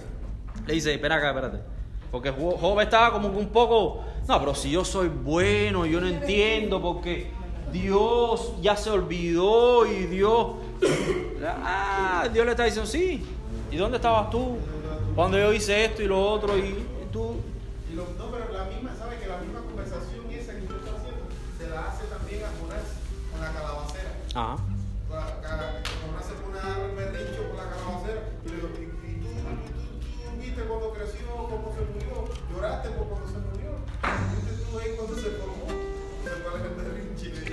le 0.68 0.74
dice, 0.74 0.94
espera 0.94 1.16
acá, 1.16 1.30
espérate, 1.30 1.58
porque 2.14 2.30
Job 2.30 2.80
estaba 2.80 3.12
como 3.12 3.28
un 3.28 3.48
poco 3.50 4.04
No, 4.28 4.40
pero 4.40 4.54
si 4.54 4.70
yo 4.70 4.86
soy 4.86 5.08
bueno, 5.10 5.88
yo 5.88 6.00
no 6.00 6.08
entiendo 6.08 6.80
porque 6.80 7.32
Dios 7.72 8.54
ya 8.62 8.78
se 8.78 8.92
olvidó 8.92 9.88
y 9.88 10.06
Dios... 10.06 10.48
Ah, 11.44 12.30
Dios 12.32 12.46
le 12.46 12.52
está 12.52 12.66
diciendo, 12.66 12.88
sí. 12.90 13.26
¿Y 13.72 13.78
dónde 13.78 13.98
estabas 13.98 14.30
tú? 14.30 14.58
Cuando 15.16 15.40
yo 15.40 15.52
hice 15.52 15.86
esto 15.86 16.04
y 16.04 16.08
lo 16.08 16.22
otro 16.24 16.56
y 16.56 16.76
tú... 17.12 17.38
Y 17.92 17.96
lo- 17.96 18.06
no, 18.18 18.32
pero 18.32 18.54
la 18.54 18.66
misma, 18.66 18.92
¿sabe 18.96 19.18
que 19.18 19.28
la 19.28 19.38
misma 19.38 19.62
conversación 19.62 20.30
esa 20.32 20.54
que 20.54 20.62
usted 20.62 20.76
está 20.78 20.92
haciendo 20.98 21.24
se 21.58 21.70
la 21.70 21.88
hace 21.88 22.04
también 22.06 22.44
a 22.44 22.50
Jonás 22.62 22.84
con 23.32 23.42
la 23.42 23.52
calabacera? 23.52 24.12
Ajá. 24.36 24.58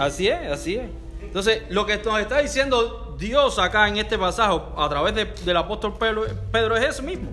Así 0.01 0.28
es, 0.28 0.51
así 0.51 0.76
es. 0.76 0.88
Entonces, 1.22 1.62
lo 1.68 1.84
que 1.86 1.96
nos 1.98 2.18
está 2.20 2.38
diciendo 2.40 3.14
Dios 3.18 3.59
acá 3.59 3.86
en 3.86 3.98
este 3.98 4.18
pasaje, 4.18 4.59
a 4.76 4.88
través 4.88 5.14
de- 5.14 5.26
del 5.44 5.57
apóstol 5.57 5.96
Pedro, 5.98 6.24
Pedro, 6.51 6.76
es 6.76 6.84
eso 6.88 7.03
mismo. 7.03 7.28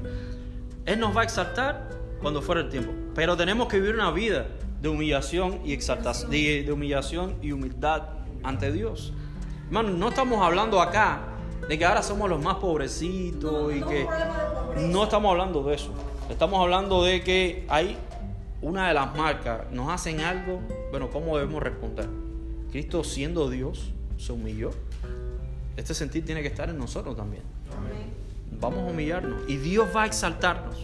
Él 0.86 1.00
nos 1.00 1.16
va 1.16 1.22
a 1.22 1.24
exaltar 1.24 1.90
cuando 2.22 2.42
fuera 2.42 2.62
el 2.62 2.70
tiempo. 2.70 2.92
Pero 3.16 3.36
tenemos 3.38 3.68
que 3.68 3.80
vivir 3.80 3.96
una 3.96 4.12
vida 4.12 4.48
de 4.82 4.90
humillación 4.90 5.62
y 5.66 5.74
exaltación, 5.74 6.30
de, 6.30 6.64
de 6.64 6.72
humillación 6.72 7.36
y 7.42 7.52
humildad 7.54 8.04
ante 8.44 8.72
Dios. 8.72 9.14
Hermano, 9.68 9.90
no 9.90 10.10
estamos 10.10 10.42
hablando 10.46 10.82
acá 10.82 11.20
de 11.68 11.78
que 11.78 11.86
ahora 11.86 12.04
somos 12.04 12.30
los 12.30 12.42
más 12.42 12.56
pobrecitos 12.56 13.74
y 13.74 13.80
No, 13.80 13.88
que 13.88 14.08
no 14.82 15.04
estamos 15.06 15.32
hablando 15.32 15.64
de 15.64 15.76
eso. 15.76 15.92
Estamos 16.30 16.60
hablando 16.62 17.04
de 17.04 17.24
que 17.24 17.66
hay 17.70 17.98
una 18.62 18.90
de 18.90 18.94
las 18.94 19.16
marcas, 19.16 19.62
nos 19.72 19.90
hacen 19.90 20.20
algo, 20.22 20.60
bueno, 20.92 21.10
¿cómo 21.10 21.38
debemos 21.38 21.64
responder? 21.64 22.08
Cristo 22.72 23.04
siendo 23.04 23.50
Dios 23.50 23.92
se 24.18 24.32
humilló. 24.34 24.72
Este 25.76 25.94
sentir 25.94 26.26
tiene 26.26 26.42
que 26.42 26.48
estar 26.48 26.70
en 26.70 26.78
nosotros 26.78 27.16
también. 27.16 27.44
Amén. 27.78 28.08
Vamos 28.60 28.80
a 28.80 28.92
humillarnos 28.92 29.42
y 29.48 29.58
Dios 29.58 29.88
va 29.96 30.04
a 30.04 30.06
exaltarnos. 30.08 30.76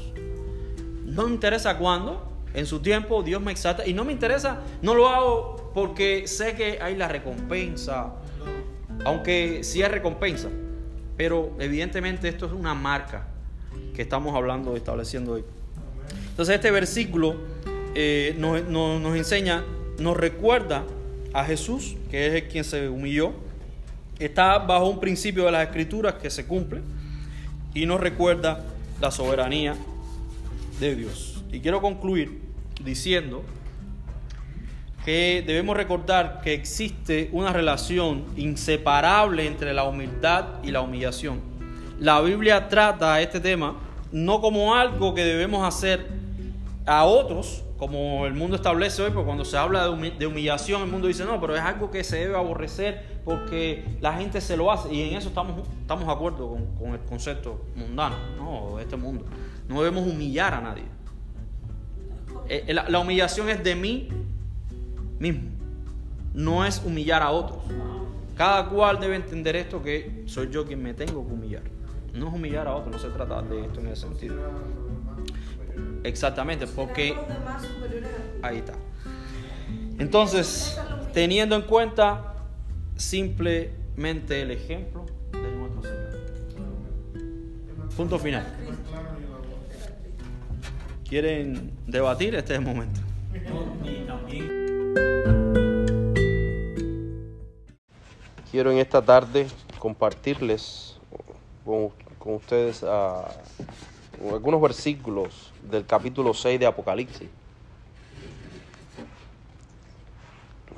No 1.06 1.28
me 1.28 1.34
interesa 1.34 1.78
cuándo, 1.78 2.30
en 2.54 2.66
su 2.66 2.80
tiempo 2.80 3.24
Dios 3.24 3.42
me 3.42 3.52
exalta 3.52 3.88
y 3.88 3.94
no 3.94 4.04
me 4.06 4.12
interesa, 4.14 4.60
no 4.82 4.94
lo 4.94 5.10
hago 5.10 5.72
porque 5.74 6.28
sé 6.28 6.56
que 6.56 6.80
hay 6.82 6.96
la 6.96 7.08
recompensa, 7.08 8.14
aunque 9.06 9.64
sí 9.64 9.82
hay 9.82 9.90
recompensa, 9.90 10.50
pero 11.18 11.52
evidentemente 11.60 12.28
esto 12.30 12.46
es 12.46 12.52
una 12.52 12.74
marca 12.76 13.28
que 13.96 14.04
estamos 14.04 14.36
hablando, 14.36 14.76
estableciendo 14.76 15.34
hoy. 15.34 15.44
Entonces 16.30 16.56
este 16.56 16.70
versículo 16.72 17.36
eh, 17.96 18.36
nos, 18.38 18.64
nos- 18.68 19.02
nos 19.02 19.16
enseña, 19.16 19.64
nos 20.00 20.16
recuerda 20.18 20.84
a 21.34 21.44
Jesús, 21.44 21.96
que 22.12 22.28
es 22.28 22.34
el 22.36 22.48
quien 22.48 22.64
se 22.64 22.88
humilló, 22.90 23.34
está 24.20 24.60
bajo 24.60 24.88
un 24.88 25.00
principio 25.00 25.46
de 25.46 25.52
las 25.52 25.68
escrituras 25.68 26.16
que 26.16 26.30
se 26.30 26.46
cumple 26.46 26.82
y 27.74 27.86
nos 27.86 28.00
recuerda 28.00 28.64
la 29.02 29.12
soberanía 29.12 29.76
de 30.80 30.96
Dios. 30.96 31.44
Y 31.52 31.60
quiero 31.60 31.82
concluir 31.82 32.40
diciendo 32.84 33.44
que 35.06 35.44
debemos 35.46 35.76
recordar 35.76 36.42
que 36.42 36.54
existe 36.54 37.30
una 37.34 37.52
relación 37.52 38.24
inseparable 38.38 39.46
entre 39.46 39.74
la 39.74 39.84
humildad 39.84 40.64
y 40.64 40.72
la 40.72 40.82
humillación. 40.82 41.42
La 42.00 42.22
Biblia 42.22 42.70
trata 42.70 43.20
este 43.22 43.40
tema 43.40 43.76
no 44.12 44.40
como 44.40 44.76
algo 44.76 45.14
que 45.14 45.26
debemos 45.26 45.68
hacer 45.68 46.08
a 46.86 47.04
otros, 47.06 47.63
como 47.78 48.26
el 48.26 48.34
mundo 48.34 48.56
establece 48.56 49.02
hoy, 49.02 49.12
porque 49.12 49.26
cuando 49.26 49.46
se 49.46 49.58
habla 49.58 49.84
de, 49.84 49.90
humi- 49.92 50.18
de 50.18 50.28
humillación, 50.28 50.82
el 50.84 50.88
mundo 50.90 51.08
dice, 51.08 51.26
no, 51.26 51.40
pero 51.42 51.56
es 51.56 51.62
algo 51.62 51.92
que 51.92 52.04
se 52.04 52.18
debe 52.18 52.36
aborrecer 52.38 53.22
porque 53.26 53.84
la 54.00 54.14
gente 54.14 54.40
se 54.42 54.56
lo 54.56 54.72
hace. 54.72 54.94
Y 54.94 55.02
en 55.10 55.18
eso 55.18 55.30
estamos, 55.30 55.68
estamos 55.82 56.06
de 56.06 56.12
acuerdo 56.14 56.58
con, 56.80 56.94
el 56.94 57.00
concepto 57.02 57.66
mundano, 57.76 58.16
¿no? 58.38 58.78
de 58.78 58.84
este 58.84 58.96
mundo. 58.96 59.26
No 59.68 59.82
debemos 59.82 60.08
humillar 60.08 60.54
a 60.54 60.62
nadie. 60.62 60.84
Eh, 62.50 62.66
eh, 62.68 62.74
la 62.74 63.00
humillación 63.00 63.50
es 63.50 63.64
de 63.64 63.76
mí 63.76 64.10
mismo, 65.20 65.50
no 66.34 66.66
es 66.66 66.82
humillar 66.86 67.22
a 67.22 67.32
otros. 67.32 67.60
Cada 68.36 68.68
cual 68.68 69.00
debe 69.00 69.16
entender 69.16 69.56
esto 69.56 69.82
que 69.84 70.24
soy 70.26 70.50
yo 70.50 70.66
quien 70.66 70.82
me 70.82 70.94
tengo 70.94 71.26
que 71.26 71.34
humillar. 71.34 71.62
No 72.14 72.28
es 72.28 72.34
humillar 72.34 72.68
a 72.68 72.76
otros, 72.76 72.94
no 72.94 73.00
se 73.00 73.10
trata 73.10 73.42
de 73.42 73.66
esto 73.66 73.80
en 73.80 73.88
ese 73.88 74.08
sentido. 74.08 74.36
Exactamente, 76.04 76.68
porque 76.68 77.16
ahí 78.42 78.58
está. 78.58 78.74
Entonces, 80.00 80.80
teniendo 81.14 81.56
en 81.56 81.62
cuenta 81.62 82.36
simplemente 82.98 84.42
el 84.42 84.52
ejemplo 84.52 85.06
de 85.32 85.52
nuestro 85.52 85.82
Señor. 85.84 86.04
Punto 87.96 88.20
final. 88.20 88.46
¿Quieren 91.08 91.72
debatir? 91.88 92.36
Este 92.36 92.54
es 92.54 92.60
el 92.60 92.66
momento. 92.66 93.00
Quiero 98.52 98.72
en 98.72 98.78
esta 98.78 99.02
tarde 99.02 99.48
compartirles 99.80 100.98
con, 101.64 101.90
con 102.20 102.36
ustedes 102.36 102.84
ah, 102.84 103.28
algunos 104.32 104.62
versículos 104.62 105.53
del 105.70 105.86
capítulo 105.86 106.34
6 106.34 106.60
de 106.60 106.66
Apocalipsis. 106.66 107.30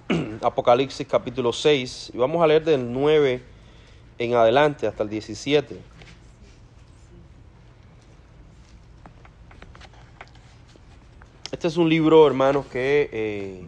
Apocalipsis 0.42 1.08
capítulo 1.08 1.52
6 1.52 2.12
y 2.14 2.18
vamos 2.18 2.42
a 2.44 2.48
leer 2.48 2.64
del 2.64 2.92
9 2.92 3.42
en 4.18 4.34
adelante 4.36 4.88
hasta 4.88 5.04
el 5.04 5.10
17. 5.10 5.80
Este 11.52 11.68
es 11.68 11.78
un 11.78 11.90
libro, 11.90 12.28
hermanos, 12.28 12.66
que 12.66 13.10
eh, 13.12 13.66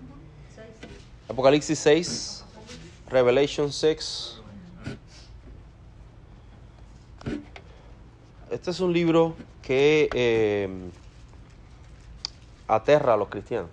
Apocalipsis 1.30 1.80
6, 1.80 2.46
Revelation 3.10 3.72
6. 3.72 4.42
Este 8.52 8.72
es 8.72 8.80
un 8.80 8.94
libro 8.94 9.36
que 9.62 10.10
eh, 10.14 10.70
aterra 12.68 13.14
a 13.14 13.18
los 13.18 13.30
cristianos. 13.30 13.72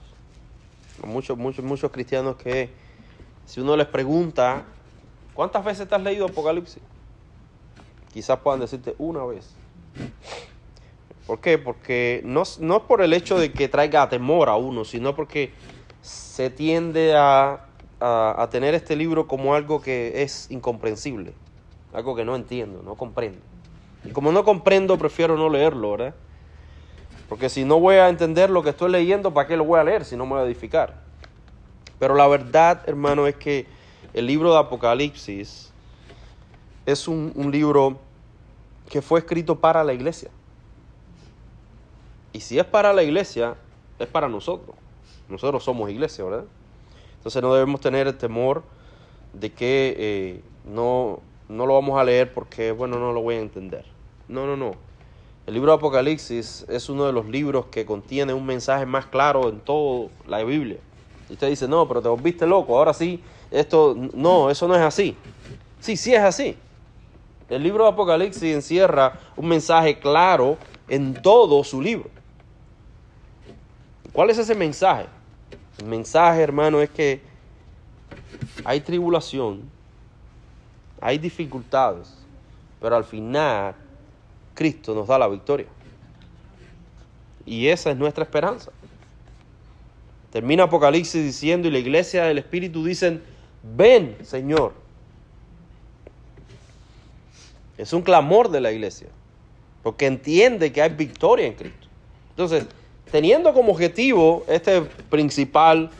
Muchos, 1.04 1.36
muchos, 1.36 1.64
muchos 1.64 1.90
cristianos 1.90 2.36
que 2.36 2.70
si 3.46 3.60
uno 3.60 3.76
les 3.76 3.86
pregunta, 3.86 4.64
¿cuántas 5.34 5.64
veces 5.64 5.88
te 5.88 5.94
has 5.94 6.02
leído 6.02 6.26
Apocalipsis? 6.26 6.82
Quizás 8.12 8.38
puedan 8.38 8.60
decirte 8.60 8.94
una 8.98 9.24
vez. 9.24 9.54
¿Por 11.26 11.40
qué? 11.40 11.58
Porque 11.58 12.20
no, 12.24 12.42
no 12.60 12.86
por 12.86 13.02
el 13.02 13.12
hecho 13.12 13.38
de 13.38 13.52
que 13.52 13.68
traiga 13.68 14.08
temor 14.08 14.48
a 14.48 14.56
uno, 14.56 14.84
sino 14.84 15.16
porque 15.16 15.52
se 16.00 16.50
tiende 16.50 17.16
a, 17.16 17.66
a, 17.98 18.42
a 18.42 18.50
tener 18.50 18.74
este 18.74 18.94
libro 18.94 19.26
como 19.26 19.54
algo 19.54 19.80
que 19.80 20.22
es 20.22 20.50
incomprensible, 20.50 21.32
algo 21.92 22.14
que 22.14 22.24
no 22.24 22.36
entiendo, 22.36 22.82
no 22.82 22.94
comprendo. 22.94 23.40
Y 24.04 24.10
como 24.10 24.32
no 24.32 24.44
comprendo, 24.44 24.98
prefiero 24.98 25.36
no 25.36 25.48
leerlo, 25.48 25.92
¿verdad? 25.92 26.14
Porque 27.28 27.48
si 27.48 27.64
no 27.64 27.80
voy 27.80 27.96
a 27.96 28.08
entender 28.08 28.50
lo 28.50 28.62
que 28.62 28.70
estoy 28.70 28.90
leyendo, 28.90 29.32
¿para 29.32 29.48
qué 29.48 29.56
lo 29.56 29.64
voy 29.64 29.80
a 29.80 29.84
leer 29.84 30.04
si 30.04 30.16
no 30.16 30.26
me 30.26 30.32
voy 30.32 30.42
a 30.42 30.44
edificar? 30.44 31.02
Pero 31.98 32.14
la 32.14 32.26
verdad, 32.26 32.82
hermano, 32.86 33.26
es 33.26 33.36
que 33.36 33.66
el 34.12 34.26
libro 34.26 34.52
de 34.52 34.58
Apocalipsis 34.58 35.72
es 36.86 37.08
un, 37.08 37.32
libro 37.50 37.98
que 38.90 39.00
fue 39.00 39.20
escrito 39.20 39.58
para 39.58 39.82
la 39.82 39.92
iglesia. 39.92 40.30
Y 42.32 42.40
si 42.40 42.58
es 42.58 42.64
para 42.64 42.92
la 42.92 43.02
iglesia, 43.02 43.54
es 43.98 44.06
para 44.06 44.28
nosotros. 44.28 44.76
Nosotros 45.28 45.64
somos 45.64 45.88
iglesia, 45.90 46.24
¿verdad? 46.24 46.44
Entonces 47.16 47.42
no 47.42 47.54
debemos 47.54 47.80
tener 47.80 48.06
el 48.06 48.18
temor 48.18 48.62
de 49.32 49.50
que 49.50 49.94
eh, 49.98 50.40
no, 50.64 51.20
no 51.48 51.66
lo 51.66 51.74
vamos 51.74 51.98
a 51.98 52.04
leer 52.04 52.34
porque, 52.34 52.72
bueno, 52.72 52.98
no 52.98 53.12
lo 53.12 53.22
voy 53.22 53.36
a 53.36 53.40
entender. 53.40 53.86
No, 54.28 54.46
no, 54.46 54.56
no. 54.56 54.72
El 55.46 55.52
libro 55.52 55.72
de 55.72 55.76
Apocalipsis 55.76 56.64
es 56.68 56.88
uno 56.88 57.04
de 57.04 57.12
los 57.12 57.26
libros 57.26 57.66
que 57.66 57.84
contiene 57.84 58.32
un 58.32 58.46
mensaje 58.46 58.86
más 58.86 59.06
claro 59.06 59.50
en 59.50 59.60
toda 59.60 60.08
la 60.26 60.42
Biblia. 60.42 60.78
Y 61.28 61.34
usted 61.34 61.50
dice, 61.50 61.68
no, 61.68 61.86
pero 61.86 62.00
te 62.00 62.08
volviste 62.08 62.46
loco, 62.46 62.78
ahora 62.78 62.94
sí, 62.94 63.22
esto, 63.50 63.94
no, 64.14 64.48
eso 64.48 64.66
no 64.66 64.74
es 64.74 64.80
así. 64.80 65.14
Sí, 65.80 65.98
sí 65.98 66.14
es 66.14 66.22
así. 66.22 66.56
El 67.50 67.62
libro 67.62 67.84
de 67.84 67.90
Apocalipsis 67.90 68.54
encierra 68.54 69.20
un 69.36 69.46
mensaje 69.46 69.98
claro 69.98 70.56
en 70.88 71.12
todo 71.12 71.62
su 71.62 71.82
libro. 71.82 72.08
¿Cuál 74.14 74.30
es 74.30 74.38
ese 74.38 74.54
mensaje? 74.54 75.06
El 75.78 75.86
mensaje, 75.86 76.40
hermano, 76.40 76.80
es 76.80 76.88
que 76.88 77.20
hay 78.64 78.80
tribulación, 78.80 79.60
hay 81.02 81.18
dificultades, 81.18 82.14
pero 82.80 82.96
al 82.96 83.04
final 83.04 83.74
Cristo 84.54 84.94
nos 84.94 85.08
da 85.08 85.18
la 85.18 85.28
victoria. 85.28 85.66
Y 87.44 87.68
esa 87.68 87.90
es 87.90 87.96
nuestra 87.96 88.24
esperanza. 88.24 88.70
Termina 90.32 90.64
Apocalipsis 90.64 91.22
diciendo, 91.22 91.68
y 91.68 91.70
la 91.70 91.78
iglesia 91.78 92.24
del 92.24 92.38
Espíritu 92.38 92.84
dicen, 92.84 93.22
ven, 93.62 94.16
Señor. 94.22 94.72
Es 97.76 97.92
un 97.92 98.02
clamor 98.02 98.48
de 98.50 98.60
la 98.60 98.72
iglesia, 98.72 99.08
porque 99.82 100.06
entiende 100.06 100.72
que 100.72 100.80
hay 100.80 100.90
victoria 100.90 101.46
en 101.46 101.54
Cristo. 101.54 101.88
Entonces, 102.30 102.66
teniendo 103.10 103.52
como 103.52 103.72
objetivo 103.72 104.44
este 104.48 104.80
principal 105.10 105.90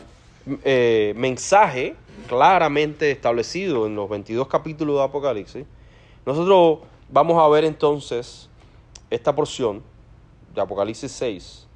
eh, 0.65 1.13
mensaje 1.17 1.95
claramente 2.29 3.11
establecido 3.11 3.87
en 3.87 3.95
los 3.97 4.09
22 4.09 4.49
capítulos 4.49 4.97
de 4.97 5.05
Apocalipsis, 5.05 5.65
nosotros 6.27 6.79
vamos 7.15 7.41
a 7.41 7.47
ver 7.49 7.65
entonces 7.65 8.51
esta 9.09 9.33
porción 9.33 9.85
de 10.53 10.61
Apocalipsis 10.61 11.13
6, 11.13 11.67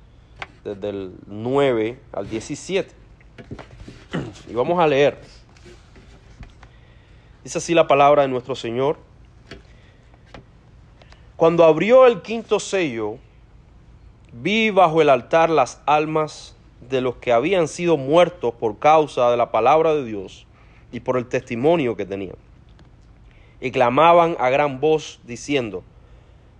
desde 0.64 0.88
el 0.88 1.12
9 1.28 2.00
al 2.12 2.28
17. 2.28 2.92
Y 4.50 4.52
vamos 4.52 4.80
a 4.80 4.86
leer. 4.88 5.20
Dice 7.44 7.58
así 7.58 7.72
la 7.72 7.86
palabra 7.86 8.22
de 8.22 8.28
nuestro 8.28 8.56
Señor. 8.56 8.98
Cuando 11.36 11.64
abrió 11.64 12.08
el 12.08 12.20
quinto 12.20 12.58
sello, 12.58 13.18
vi 14.32 14.70
bajo 14.70 15.00
el 15.00 15.08
altar 15.08 15.50
las 15.50 15.80
almas 15.86 16.56
de 16.90 17.00
los 17.00 17.14
que 17.16 17.32
habían 17.32 17.68
sido 17.68 17.96
muertos 17.96 18.54
por 18.54 18.80
causa 18.80 19.30
de 19.30 19.36
la 19.36 19.52
palabra 19.52 19.94
de 19.94 20.04
Dios 20.04 20.48
y 20.90 20.98
por 20.98 21.16
el 21.16 21.28
testimonio 21.28 21.94
que 21.94 22.06
tenían. 22.06 22.47
Y 23.60 23.70
clamaban 23.70 24.36
a 24.38 24.50
gran 24.50 24.80
voz 24.80 25.20
diciendo, 25.24 25.82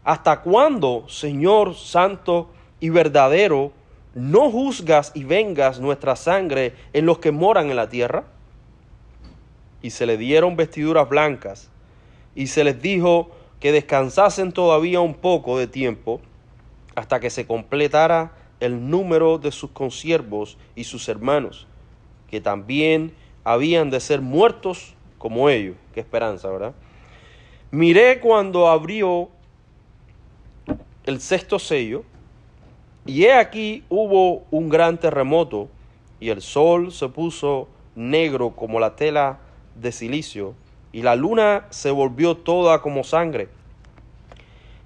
¿Hasta 0.09 0.40
cuándo, 0.40 1.05
Señor 1.07 1.74
Santo 1.74 2.49
y 2.80 2.88
verdadero, 2.88 3.72
no 4.14 4.51
juzgas 4.51 5.12
y 5.14 5.24
vengas 5.24 5.80
nuestra 5.80 6.16
sangre 6.16 6.74
en 6.94 7.05
los 7.05 7.18
que 7.18 7.30
moran 7.30 7.68
en 7.68 7.76
la 7.76 7.90
tierra? 7.90 8.24
Y 9.82 9.90
se 9.90 10.07
le 10.07 10.16
dieron 10.16 10.57
vestiduras 10.57 11.09
blancas, 11.09 11.70
y 12.34 12.46
se 12.46 12.64
les 12.64 12.80
dijo 12.80 13.30
que 13.61 13.70
descansasen 13.70 14.53
todavía 14.53 15.01
un 15.01 15.12
poco 15.14 15.59
de 15.59 15.66
tiempo, 15.66 16.22
hasta 16.94 17.20
que 17.20 17.28
se 17.28 17.46
completara 17.46 18.32
el 18.61 18.88
número 18.88 19.38
de 19.38 19.53
sus 19.53 19.70
consiervos 19.70 20.57
y 20.74 20.84
sus 20.84 21.09
hermanos, 21.09 21.66
que 22.30 22.40
también 22.40 23.12
habían 23.44 23.90
de 23.90 24.01
ser 24.01 24.20
muertos 24.20 24.94
como 25.18 25.51
ellos. 25.51 25.76
Qué 25.92 26.01
esperanza, 26.01 26.49
¿verdad? 26.49 26.72
Miré 27.70 28.18
cuando 28.20 28.66
abrió 28.68 29.28
el 31.04 31.20
sexto 31.20 31.58
sello, 31.58 32.02
y 33.04 33.24
he 33.24 33.34
aquí 33.34 33.84
hubo 33.90 34.44
un 34.50 34.70
gran 34.70 34.98
terremoto, 34.98 35.68
y 36.18 36.30
el 36.30 36.40
sol 36.40 36.92
se 36.92 37.08
puso 37.10 37.68
negro 37.94 38.52
como 38.56 38.80
la 38.80 38.96
tela 38.96 39.40
de 39.74 39.92
silicio, 39.92 40.54
y 40.92 41.02
la 41.02 41.14
luna 41.14 41.66
se 41.68 41.90
volvió 41.90 42.38
toda 42.38 42.80
como 42.80 43.04
sangre, 43.04 43.50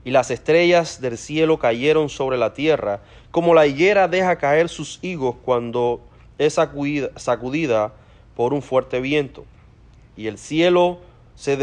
y 0.05 0.11
las 0.11 0.33
estrellas 0.33 1.01
del 1.01 1.19
cielo 1.19 1.61
cayeron 1.61 2.09
sobre 2.09 2.37
la 2.37 2.53
tierra, 2.53 3.01
como 3.31 3.55
la 3.55 3.69
higuera 3.69 4.09
deja 4.09 4.39
caer 4.39 4.69
sus 4.69 4.99
higos 5.03 5.37
cuando 5.45 6.01
es 6.37 6.55
sacudida, 6.55 7.11
sacudida 7.15 7.93
por 8.35 8.53
un 8.53 8.61
fuerte 8.61 9.01
viento. 9.01 9.45
Y 10.17 10.27
el 10.27 10.37
cielo 10.37 10.99
se 11.37 11.57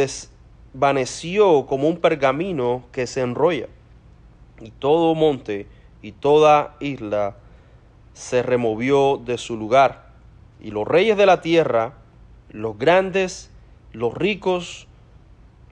desvaneció 0.73 1.65
como 1.65 1.87
un 1.87 1.97
pergamino 1.97 2.83
que 2.91 3.07
se 3.07 3.21
enrolla, 3.21 3.67
y 4.61 4.71
todo 4.71 5.15
monte 5.15 5.67
y 6.01 6.11
toda 6.11 6.75
isla 6.79 7.37
se 8.13 8.43
removió 8.43 9.17
de 9.17 9.37
su 9.37 9.57
lugar, 9.57 10.09
y 10.61 10.71
los 10.71 10.87
reyes 10.87 11.17
de 11.17 11.25
la 11.25 11.41
tierra, 11.41 11.93
los 12.49 12.77
grandes, 12.77 13.51
los 13.93 14.13
ricos, 14.13 14.87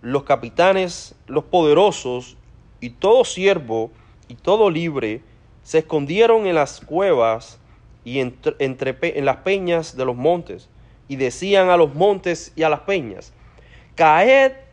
los 0.01 0.23
capitanes, 0.23 1.15
los 1.27 1.43
poderosos, 1.45 2.37
y 2.79 2.91
todo 2.91 3.25
siervo 3.25 3.91
y 4.27 4.35
todo 4.35 4.69
libre 4.69 5.21
se 5.63 5.79
escondieron 5.79 6.45
en 6.45 6.55
las 6.55 6.79
cuevas 6.79 7.59
y 8.05 8.19
entre, 8.19 8.55
en 8.59 9.25
las 9.25 9.37
peñas 9.37 9.97
de 9.97 10.05
los 10.05 10.15
montes, 10.15 10.69
y 11.07 11.15
decían 11.15 11.69
a 11.69 11.77
los 11.77 11.93
montes 11.93 12.53
y 12.55 12.63
a 12.63 12.69
las 12.69 12.81
peñas, 12.81 13.33
caed 13.95 14.66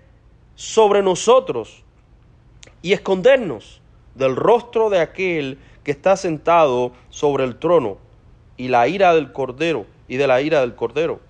sobre 0.55 1.03
nosotros 1.03 1.83
y 2.83 2.93
escondernos 2.93 3.81
del 4.15 4.37
rostro 4.37 4.91
de 4.91 5.01
aquel 5.01 5.59
que 5.83 5.91
está 5.91 6.17
sentado 6.17 6.93
sobre 7.11 7.45
el 7.45 7.57
trono 7.59 7.99
y 8.57 8.69
la 8.69 8.89
ira 8.89 9.15
del 9.15 9.33
cordero 9.33 9.87
y 10.09 10.17
de 10.17 10.27
la 10.27 10.41
ira 10.41 10.61
del 10.61 10.75
cordero, 10.75 11.21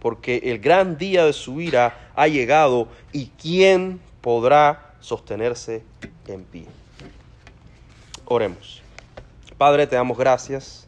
porque 0.00 0.38
el 0.44 0.58
gran 0.58 0.98
día 0.98 1.24
de 1.24 1.32
su 1.32 1.60
ira 1.60 2.10
ha 2.14 2.28
llegado 2.28 2.88
y 3.12 3.26
quién 3.40 4.00
podrá 4.20 4.94
sostenerse 5.00 5.84
en 6.26 6.44
pie. 6.44 6.66
Oremos. 8.24 8.82
Padre, 9.56 9.86
te 9.86 9.96
damos 9.96 10.18
gracias. 10.18 10.86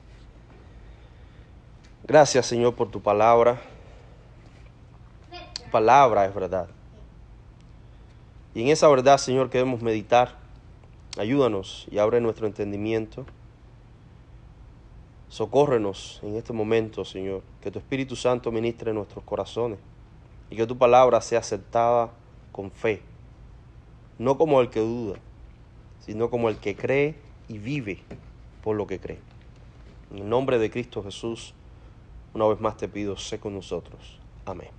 Gracias, 2.05 2.47
Señor, 2.47 2.75
por 2.75 2.91
tu 2.91 3.01
palabra. 3.01 3.61
Palabra 5.71 6.27
es 6.27 6.35
verdad. 6.35 6.69
Y 8.55 8.63
en 8.63 8.69
esa 8.69 8.89
verdad, 8.89 9.19
Señor, 9.19 9.51
queremos 9.51 9.83
meditar. 9.83 10.37
Ayúdanos 11.17 11.87
y 11.91 11.99
abre 11.99 12.21
nuestro 12.21 12.47
entendimiento. 12.47 13.27
Socórrenos 15.29 16.21
en 16.23 16.37
este 16.37 16.53
momento, 16.53 17.05
Señor. 17.05 17.43
Que 17.61 17.71
tu 17.71 17.79
Espíritu 17.79 18.17
Santo 18.17 18.51
ministre 18.51 18.93
nuestros 18.93 19.25
corazones 19.25 19.79
y 20.51 20.57
que 20.57 20.67
tu 20.67 20.79
palabra 20.79 21.21
sea 21.21 21.41
aceptada 21.41 22.11
con 22.53 22.71
fe. 22.71 23.03
No 24.19 24.39
como 24.39 24.61
el 24.61 24.71
que 24.71 24.81
duda, 24.81 25.19
sino 26.01 26.31
como 26.31 26.49
el 26.49 26.57
que 26.57 26.75
cree 26.75 27.15
y 27.49 27.59
vive 27.59 28.03
por 28.63 28.77
lo 28.77 28.87
que 28.87 28.99
cree. 28.99 29.19
En 30.11 30.19
el 30.19 30.29
nombre 30.29 30.59
de 30.59 30.71
Cristo 30.71 31.03
Jesús, 31.03 31.53
una 32.35 32.47
vez 32.47 32.61
más 32.61 32.77
te 32.77 32.89
pido, 32.89 33.17
sé 33.17 33.39
con 33.39 33.55
nosotros. 33.55 34.19
Amén. 34.47 34.78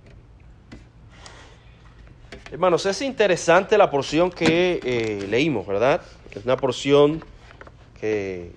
Hermanos, 2.50 2.84
es 2.86 3.00
interesante 3.02 3.78
la 3.78 3.90
porción 3.90 4.28
que 4.30 4.80
eh, 4.82 5.26
leímos, 5.28 5.66
¿verdad? 5.68 6.02
Es 6.32 6.44
una 6.44 6.56
porción 6.56 7.24
que 8.00 8.50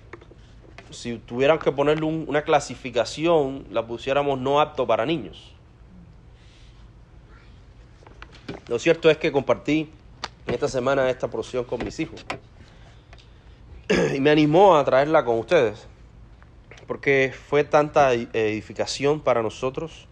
si 0.90 1.18
tuvieran 1.18 1.60
que 1.60 1.70
ponerle 1.70 2.04
una 2.04 2.42
clasificación, 2.42 3.64
la 3.70 3.86
pusiéramos 3.86 4.40
no 4.40 4.60
apto 4.60 4.84
para 4.84 5.06
niños. 5.06 5.52
Lo 8.66 8.80
cierto 8.80 9.10
es 9.10 9.16
que 9.16 9.30
compartí 9.30 9.88
en 10.46 10.54
esta 10.54 10.68
semana 10.68 11.08
esta 11.08 11.28
porción 11.28 11.64
con 11.64 11.84
mis 11.84 12.00
hijos. 12.00 12.24
Y 14.14 14.18
me 14.18 14.30
animó 14.30 14.76
a 14.76 14.84
traerla 14.84 15.24
con 15.24 15.38
ustedes, 15.38 15.86
porque 16.88 17.32
fue 17.48 17.62
tanta 17.62 18.12
edificación 18.12 19.20
para 19.20 19.40
nosotros 19.40 20.08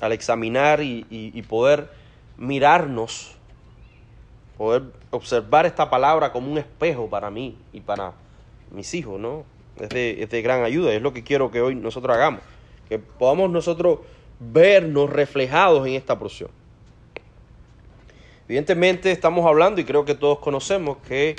al 0.00 0.12
examinar 0.12 0.80
y, 0.82 1.44
poder 1.48 1.99
mirarnos, 2.40 3.36
poder 4.58 4.82
observar 5.10 5.66
esta 5.66 5.88
palabra 5.88 6.32
como 6.32 6.50
un 6.50 6.58
espejo 6.58 7.08
para 7.08 7.30
mí 7.30 7.56
y 7.72 7.80
para 7.80 8.14
mis 8.72 8.92
hijos, 8.94 9.20
¿no? 9.20 9.44
Es 9.78 9.90
de, 9.90 10.22
es 10.22 10.30
de 10.30 10.42
gran 10.42 10.64
ayuda, 10.64 10.92
es 10.92 11.02
lo 11.02 11.12
que 11.12 11.22
quiero 11.22 11.50
que 11.50 11.60
hoy 11.60 11.74
nosotros 11.74 12.16
hagamos, 12.16 12.40
que 12.88 12.98
podamos 12.98 13.50
nosotros 13.50 14.00
vernos 14.40 15.10
reflejados 15.10 15.86
en 15.86 15.94
esta 15.94 16.18
porción. 16.18 16.50
Evidentemente 18.48 19.12
estamos 19.12 19.46
hablando, 19.46 19.80
y 19.80 19.84
creo 19.84 20.04
que 20.04 20.14
todos 20.14 20.38
conocemos, 20.38 20.96
que 21.06 21.36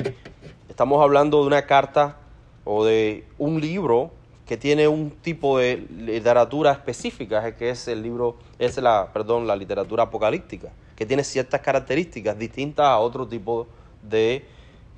estamos 0.69 1.03
hablando 1.03 1.41
de 1.41 1.47
una 1.47 1.65
carta 1.65 2.17
o 2.63 2.85
de 2.85 3.25
un 3.37 3.59
libro 3.59 4.11
que 4.47 4.55
tiene 4.55 4.87
un 4.87 5.11
tipo 5.11 5.57
de 5.57 5.85
literatura 5.89 6.71
específica, 6.71 7.55
que 7.55 7.71
es 7.71 7.87
el 7.87 8.03
libro, 8.03 8.37
es 8.59 8.77
la, 8.77 9.09
perdón, 9.11 9.47
la 9.47 9.55
literatura 9.55 10.03
apocalíptica, 10.03 10.69
que 11.01 11.05
tiene 11.07 11.23
ciertas 11.23 11.61
características 11.61 12.37
distintas 12.37 12.85
a 12.85 12.99
otro 12.99 13.27
tipo 13.27 13.65
de 14.03 14.45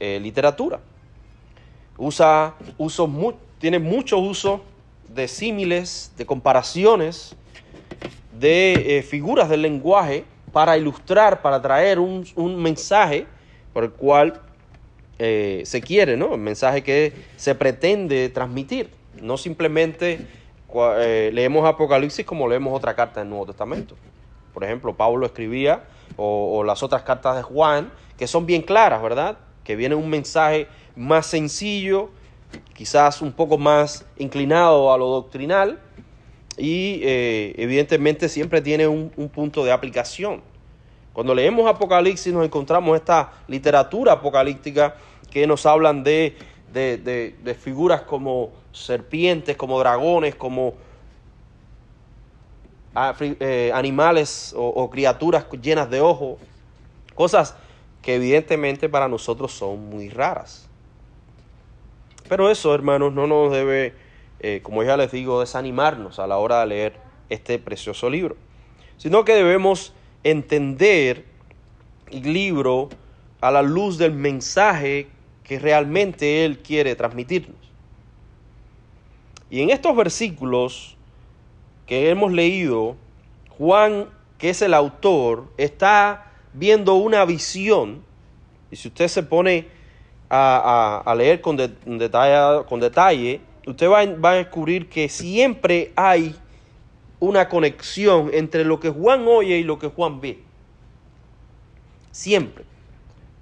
eh, 0.02 0.20
literatura. 0.22 0.82
Usa 1.98 2.56
usos 2.78 3.10
tiene 3.58 3.80
muchos 3.80 4.20
usos 4.20 4.60
de 5.08 5.30
símiles, 5.30 6.12
de 6.18 6.26
comparaciones, 6.26 7.38
de 8.38 8.98
eh, 8.98 9.02
figuras 9.02 9.48
del 9.48 9.62
lenguaje 9.62 10.26
para 10.52 10.78
ilustrar, 10.78 11.42
para 11.42 11.62
traer 11.62 12.00
un, 12.00 12.26
mensaje 12.62 13.26
por 13.72 13.86
el 13.86 13.92
cual 13.92 14.42
eh, 15.20 15.62
se 15.64 15.80
quiere, 15.80 16.18
¿no? 16.18 16.34
El 16.34 16.42
mensaje 16.42 16.84
que 16.84 17.14
se 17.38 17.56
pretende 17.56 18.28
transmitir. 18.28 18.90
No 19.22 19.38
simplemente 19.38 20.28
leemos 21.32 21.66
Apocalipsis 21.66 22.26
como 22.26 22.50
leemos 22.50 22.76
otra 22.76 22.94
carta 22.94 23.22
del 23.22 23.30
Nuevo 23.30 23.46
Testamento. 23.46 23.96
Por 24.54 24.64
ejemplo, 24.64 24.96
Pablo 24.96 25.26
escribía, 25.26 25.84
o, 26.16 26.64
las 26.64 26.84
otras 26.84 27.02
cartas 27.04 27.36
de 27.36 27.42
Juan, 27.44 27.92
que 28.18 28.28
son 28.28 28.46
bien 28.46 28.62
claras, 28.62 29.02
¿verdad? 29.02 29.38
Que 29.64 29.76
viene 29.76 29.96
un 29.96 30.10
mensaje 30.10 30.68
más 30.96 31.26
sencillo, 31.26 32.10
quizás 32.74 33.22
un 33.22 33.32
poco 33.32 33.58
más 33.58 34.06
inclinado 34.18 34.94
a 34.94 34.98
lo 34.98 35.08
doctrinal 35.08 35.80
y 36.58 37.00
eh, 37.04 37.56
evidentemente 37.58 38.30
siempre 38.30 38.62
tiene 38.62 38.88
un, 38.88 39.12
un 39.18 39.30
punto 39.30 39.66
de 39.66 39.72
aplicación. 39.72 40.42
Cuando 41.14 41.34
leemos 41.34 41.68
Apocalipsis 41.68 42.32
nos 42.34 42.46
encontramos 42.46 42.96
esta 42.96 43.32
literatura 43.48 44.14
apocalíptica 44.14 44.96
que 45.32 45.48
nos 45.48 45.66
hablan 45.66 46.04
de, 46.04 46.36
de- 46.72 46.98
de- 46.98 47.56
figuras 47.56 48.02
como 48.02 48.52
serpientes, 48.72 49.56
como 49.58 49.80
dragones, 49.80 50.36
como 50.36 50.74
animales 52.96 54.54
o, 54.56 54.68
o 54.68 54.90
criaturas 54.90 55.46
llenas 55.62 55.90
de 55.90 56.02
ojos, 56.02 56.38
cosas 57.16 57.56
que 58.02 58.16
evidentemente 58.16 58.90
para 58.90 59.08
nosotros 59.08 59.52
son 59.52 59.90
muy 59.90 60.10
raras. 60.10 60.70
Pero 62.28 62.50
eso, 62.50 62.74
hermanos, 62.74 63.14
no 63.14 63.28
nos 63.28 63.52
debe, 63.52 63.94
eh, 64.40 64.60
como 64.64 64.84
ya 64.84 64.98
les 64.98 65.12
digo, 65.12 65.40
desanimarnos 65.40 66.20
a 66.20 66.28
la 66.28 66.38
hora 66.38 66.62
de 66.62 66.68
leer 66.68 66.94
este 67.30 67.60
precioso 67.60 68.10
libro, 68.10 68.36
sino 68.98 69.26
que 69.26 69.34
debemos 69.34 69.94
entender 70.24 71.26
el 72.12 72.34
libro 72.34 72.90
a 73.42 73.52
la 73.52 73.62
luz 73.62 73.98
del 73.98 74.14
mensaje 74.14 75.08
que 75.44 75.60
realmente 75.60 76.46
Él 76.46 76.60
quiere 76.60 76.96
transmitirnos. 76.96 77.58
Y 79.50 79.62
en 79.62 79.70
estos 79.70 79.96
versículos 79.96 80.98
que 81.86 82.10
hemos 82.10 82.32
leído, 82.32 82.96
Juan, 83.58 84.08
que 84.38 84.50
es 84.50 84.62
el 84.62 84.74
autor, 84.74 85.46
está 85.58 86.32
viendo 86.54 86.96
una 86.96 87.26
visión, 87.26 88.04
y 88.72 88.76
si 88.76 88.88
usted 88.88 89.08
se 89.08 89.24
pone 89.24 89.68
a, 90.30 91.14
leer 91.16 91.42
con, 91.42 91.56
de- 91.58 91.70
detalle, 91.86 92.66
con 92.66 92.80
detalle, 92.80 93.42
usted 93.68 93.88
va 93.88 94.32
a 94.32 94.34
descubrir 94.36 94.90
que 94.90 95.08
siempre 95.10 95.92
hay 95.96 96.36
una 97.20 97.48
conexión 97.48 98.32
entre 98.34 98.66
lo 98.66 98.80
que 98.80 98.90
Juan 98.90 99.26
oye 99.28 99.58
y 99.58 99.64
lo 99.64 99.80
que 99.80 99.88
Juan 99.88 100.20
ve. 100.20 100.40
Siempre. 102.12 102.66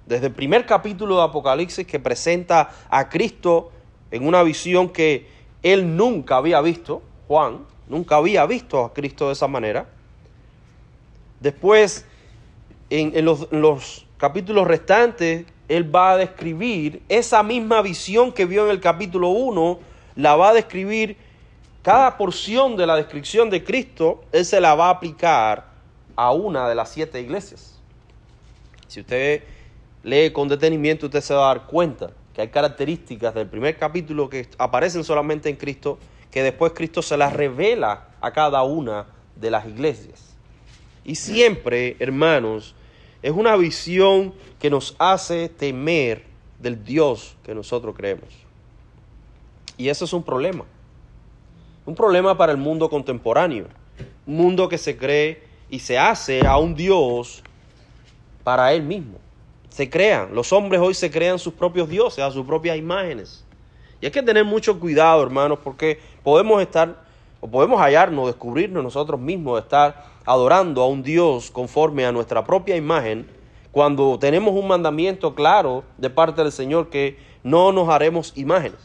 Desde 0.06 0.26
el 0.26 0.32
primer 0.32 0.66
capítulo 0.66 1.16
de 1.16 1.24
Apocalipsis 1.24 1.86
que 1.86 1.98
presenta 1.98 2.70
a 2.88 3.08
Cristo 3.08 3.72
en 4.10 4.26
una 4.26 4.42
visión 4.42 4.88
que 4.88 5.26
él 5.62 5.96
nunca 5.96 6.36
había 6.36 6.60
visto, 6.60 7.02
Juan, 7.26 7.60
nunca 7.92 8.16
había 8.16 8.46
visto 8.46 8.82
a 8.82 8.94
Cristo 8.94 9.26
de 9.26 9.34
esa 9.34 9.46
manera. 9.46 9.86
Después, 11.40 12.06
en, 12.88 13.22
los, 13.22 13.52
los 13.52 14.06
capítulos 14.16 14.66
restantes, 14.66 15.44
él 15.68 15.94
va 15.94 16.12
a 16.12 16.16
describir 16.16 17.02
esa 17.10 17.42
misma 17.42 17.82
visión 17.82 18.32
que 18.32 18.46
vio 18.46 18.64
en 18.64 18.70
el 18.70 18.80
capítulo 18.80 19.28
1, 19.28 19.78
la 20.16 20.36
va 20.36 20.50
a 20.50 20.54
describir, 20.54 21.18
cada 21.82 22.16
porción 22.16 22.76
de 22.76 22.86
la 22.86 22.96
descripción 22.96 23.50
de 23.50 23.62
Cristo, 23.62 24.24
él 24.32 24.46
se 24.46 24.60
la 24.60 24.74
va 24.74 24.86
a 24.86 24.90
aplicar 24.90 25.66
a 26.16 26.32
una 26.32 26.68
de 26.68 26.74
las 26.74 26.90
siete 26.90 27.20
iglesias. 27.20 27.78
Si 28.86 29.00
usted 29.00 29.42
lee 30.02 30.30
con 30.32 30.48
detenimiento, 30.48 31.06
usted 31.06 31.20
se 31.20 31.34
va 31.34 31.50
a 31.50 31.54
dar 31.54 31.66
cuenta 31.66 32.10
que 32.32 32.40
hay 32.40 32.48
características 32.48 33.34
del 33.34 33.48
primer 33.48 33.76
capítulo 33.76 34.30
que 34.30 34.48
aparecen 34.56 35.04
solamente 35.04 35.50
en 35.50 35.56
Cristo, 35.56 35.98
que 36.32 36.42
después 36.42 36.72
Cristo 36.72 37.02
se 37.02 37.16
las 37.16 37.32
revela 37.32 38.08
a 38.20 38.32
cada 38.32 38.64
una 38.64 39.06
de 39.36 39.50
las 39.50 39.66
iglesias. 39.66 40.34
Y 41.04 41.14
siempre, 41.14 41.96
hermanos, 42.00 42.74
es 43.22 43.32
una 43.32 43.54
visión 43.54 44.34
que 44.58 44.70
nos 44.70 44.96
hace 44.98 45.48
temer 45.48 46.24
del 46.58 46.82
Dios 46.82 47.36
que 47.44 47.54
nosotros 47.54 47.94
creemos. 47.94 48.30
Y 49.76 49.88
eso 49.88 50.06
es 50.06 50.12
un 50.12 50.22
problema. 50.22 50.64
Un 51.84 51.94
problema 51.94 52.36
para 52.36 52.52
el 52.52 52.58
mundo 52.58 52.88
contemporáneo. 52.88 53.66
Un 54.26 54.36
mundo 54.36 54.68
que 54.68 54.78
se 54.78 54.96
cree 54.96 55.42
y 55.68 55.80
se 55.80 55.98
hace 55.98 56.46
a 56.46 56.56
un 56.56 56.74
Dios 56.74 57.42
para 58.42 58.72
él 58.72 58.82
mismo. 58.82 59.18
Se 59.68 59.90
crean, 59.90 60.34
los 60.34 60.52
hombres 60.52 60.80
hoy 60.80 60.94
se 60.94 61.10
crean 61.10 61.38
sus 61.38 61.54
propios 61.54 61.88
dioses, 61.88 62.24
a 62.24 62.30
sus 62.30 62.46
propias 62.46 62.76
imágenes. 62.76 63.41
Y 64.02 64.06
hay 64.06 64.10
que 64.10 64.22
tener 64.22 64.44
mucho 64.44 64.80
cuidado, 64.80 65.22
hermanos, 65.22 65.60
porque 65.62 66.00
podemos 66.24 66.60
estar, 66.60 67.04
o 67.40 67.46
podemos 67.46 67.80
hallarnos, 67.80 68.26
descubrirnos 68.26 68.82
nosotros 68.82 69.20
mismos, 69.20 69.62
estar 69.62 70.06
adorando 70.24 70.82
a 70.82 70.88
un 70.88 71.04
Dios 71.04 71.52
conforme 71.52 72.04
a 72.04 72.10
nuestra 72.10 72.44
propia 72.44 72.74
imagen, 72.74 73.28
cuando 73.70 74.18
tenemos 74.18 74.54
un 74.54 74.66
mandamiento 74.66 75.36
claro 75.36 75.84
de 75.98 76.10
parte 76.10 76.42
del 76.42 76.50
Señor 76.50 76.90
que 76.90 77.16
no 77.44 77.70
nos 77.70 77.88
haremos 77.88 78.32
imágenes. 78.34 78.80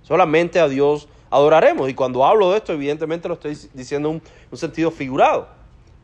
Solamente 0.00 0.60
a 0.60 0.66
Dios 0.66 1.08
adoraremos. 1.28 1.90
Y 1.90 1.94
cuando 1.94 2.24
hablo 2.24 2.52
de 2.52 2.56
esto, 2.56 2.72
evidentemente 2.72 3.28
lo 3.28 3.34
estoy 3.34 3.54
diciendo 3.74 4.08
en 4.08 4.14
un, 4.14 4.22
un 4.50 4.58
sentido 4.58 4.90
figurado. 4.90 5.46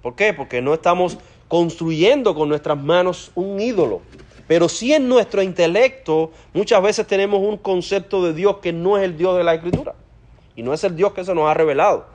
¿Por 0.03 0.14
qué? 0.14 0.35
Porque 0.35 0.61
no 0.61 0.74
estamos 0.74 1.16
construyendo 1.49 2.35
con 2.35 2.51
nuestras 2.51 2.76
manos 2.76 3.33
un 3.35 3.59
ídolo. 3.59 4.03
Pero 4.49 4.68
sí 4.68 4.94
en 4.94 5.09
nuestro 5.09 5.42
intelecto 5.42 6.32
muchas 6.55 6.82
veces 6.82 7.07
tenemos 7.07 7.40
un 7.40 7.59
concepto 7.59 8.24
de 8.24 8.32
Dios 8.32 8.57
que 8.57 8.72
no 8.72 8.96
es 8.96 9.05
el 9.05 9.16
Dios 9.16 9.36
de 9.36 9.44
la 9.44 9.55
Escritura. 9.55 9.94
Y 10.57 10.62
no 10.62 10.72
es 10.72 10.82
el 10.82 10.96
Dios 10.96 11.12
que 11.12 11.22
se 11.22 11.34
nos 11.34 11.49
ha 11.49 11.55
revelado. 11.55 12.07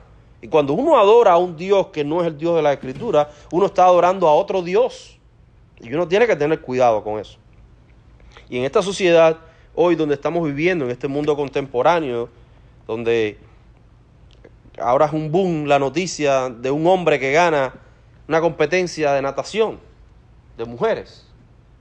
Y 0.42 0.48
cuando 0.48 0.74
uno 0.74 0.98
adora 0.98 1.32
a 1.32 1.38
un 1.38 1.56
Dios 1.56 1.86
que 1.86 2.04
no 2.04 2.20
es 2.20 2.26
el 2.26 2.36
Dios 2.36 2.56
de 2.56 2.62
la 2.62 2.72
Escritura, 2.72 3.30
uno 3.52 3.66
está 3.66 3.84
adorando 3.84 4.28
a 4.28 4.34
otro 4.34 4.60
Dios. 4.60 5.16
Y 5.80 5.94
uno 5.94 6.06
tiene 6.08 6.26
que 6.26 6.34
tener 6.34 6.60
cuidado 6.60 7.02
con 7.04 7.20
eso. 7.20 7.38
Y 8.50 8.58
en 8.58 8.64
esta 8.64 8.82
sociedad, 8.82 9.38
hoy 9.74 9.94
donde 9.94 10.16
estamos 10.16 10.44
viviendo, 10.44 10.84
en 10.84 10.90
este 10.90 11.08
mundo 11.08 11.36
contemporáneo, 11.36 12.28
donde 12.86 13.38
ahora 14.78 15.06
es 15.06 15.12
un 15.12 15.30
boom 15.30 15.66
la 15.66 15.78
noticia 15.78 16.50
de 16.50 16.70
un 16.70 16.86
hombre 16.86 17.20
que 17.20 17.32
gana 17.32 17.72
una 18.26 18.40
competencia 18.40 19.12
de 19.12 19.22
natación 19.22 19.78
de 20.58 20.64
mujeres. 20.64 21.26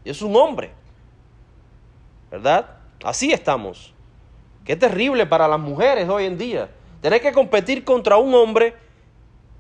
Es 0.05 0.21
un 0.21 0.35
hombre. 0.35 0.71
¿Verdad? 2.31 2.69
Así 3.03 3.31
estamos. 3.31 3.93
Qué 4.65 4.75
terrible 4.75 5.25
para 5.25 5.47
las 5.47 5.59
mujeres 5.59 6.07
hoy 6.09 6.25
en 6.25 6.37
día. 6.37 6.69
Tener 7.01 7.21
que 7.21 7.31
competir 7.33 7.83
contra 7.83 8.17
un 8.17 8.33
hombre 8.33 8.73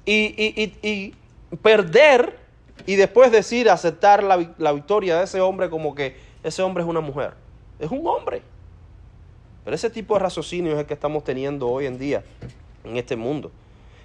y, 0.05 0.13
y- 0.13 0.77
y- 0.81 0.87
y 0.89 1.55
perder 1.57 2.39
y 2.85 2.95
después 2.95 3.31
decir, 3.31 3.69
aceptar 3.69 4.23
la, 4.23 4.53
la 4.57 4.71
victoria 4.71 5.17
de 5.17 5.25
ese 5.25 5.39
hombre 5.41 5.69
como 5.69 5.93
que 5.93 6.17
ese 6.43 6.61
hombre 6.61 6.83
es 6.83 6.89
una 6.89 7.01
mujer. 7.01 7.33
Es 7.79 7.91
un 7.91 8.05
hombre. 8.07 8.41
Pero 9.63 9.75
ese 9.75 9.89
tipo 9.89 10.15
de 10.15 10.21
raciocinio 10.21 10.73
es 10.73 10.79
el 10.79 10.85
que 10.85 10.93
estamos 10.93 11.23
teniendo 11.23 11.67
hoy 11.69 11.85
en 11.85 11.97
día 11.97 12.23
en 12.83 12.97
este 12.97 13.15
mundo. 13.15 13.51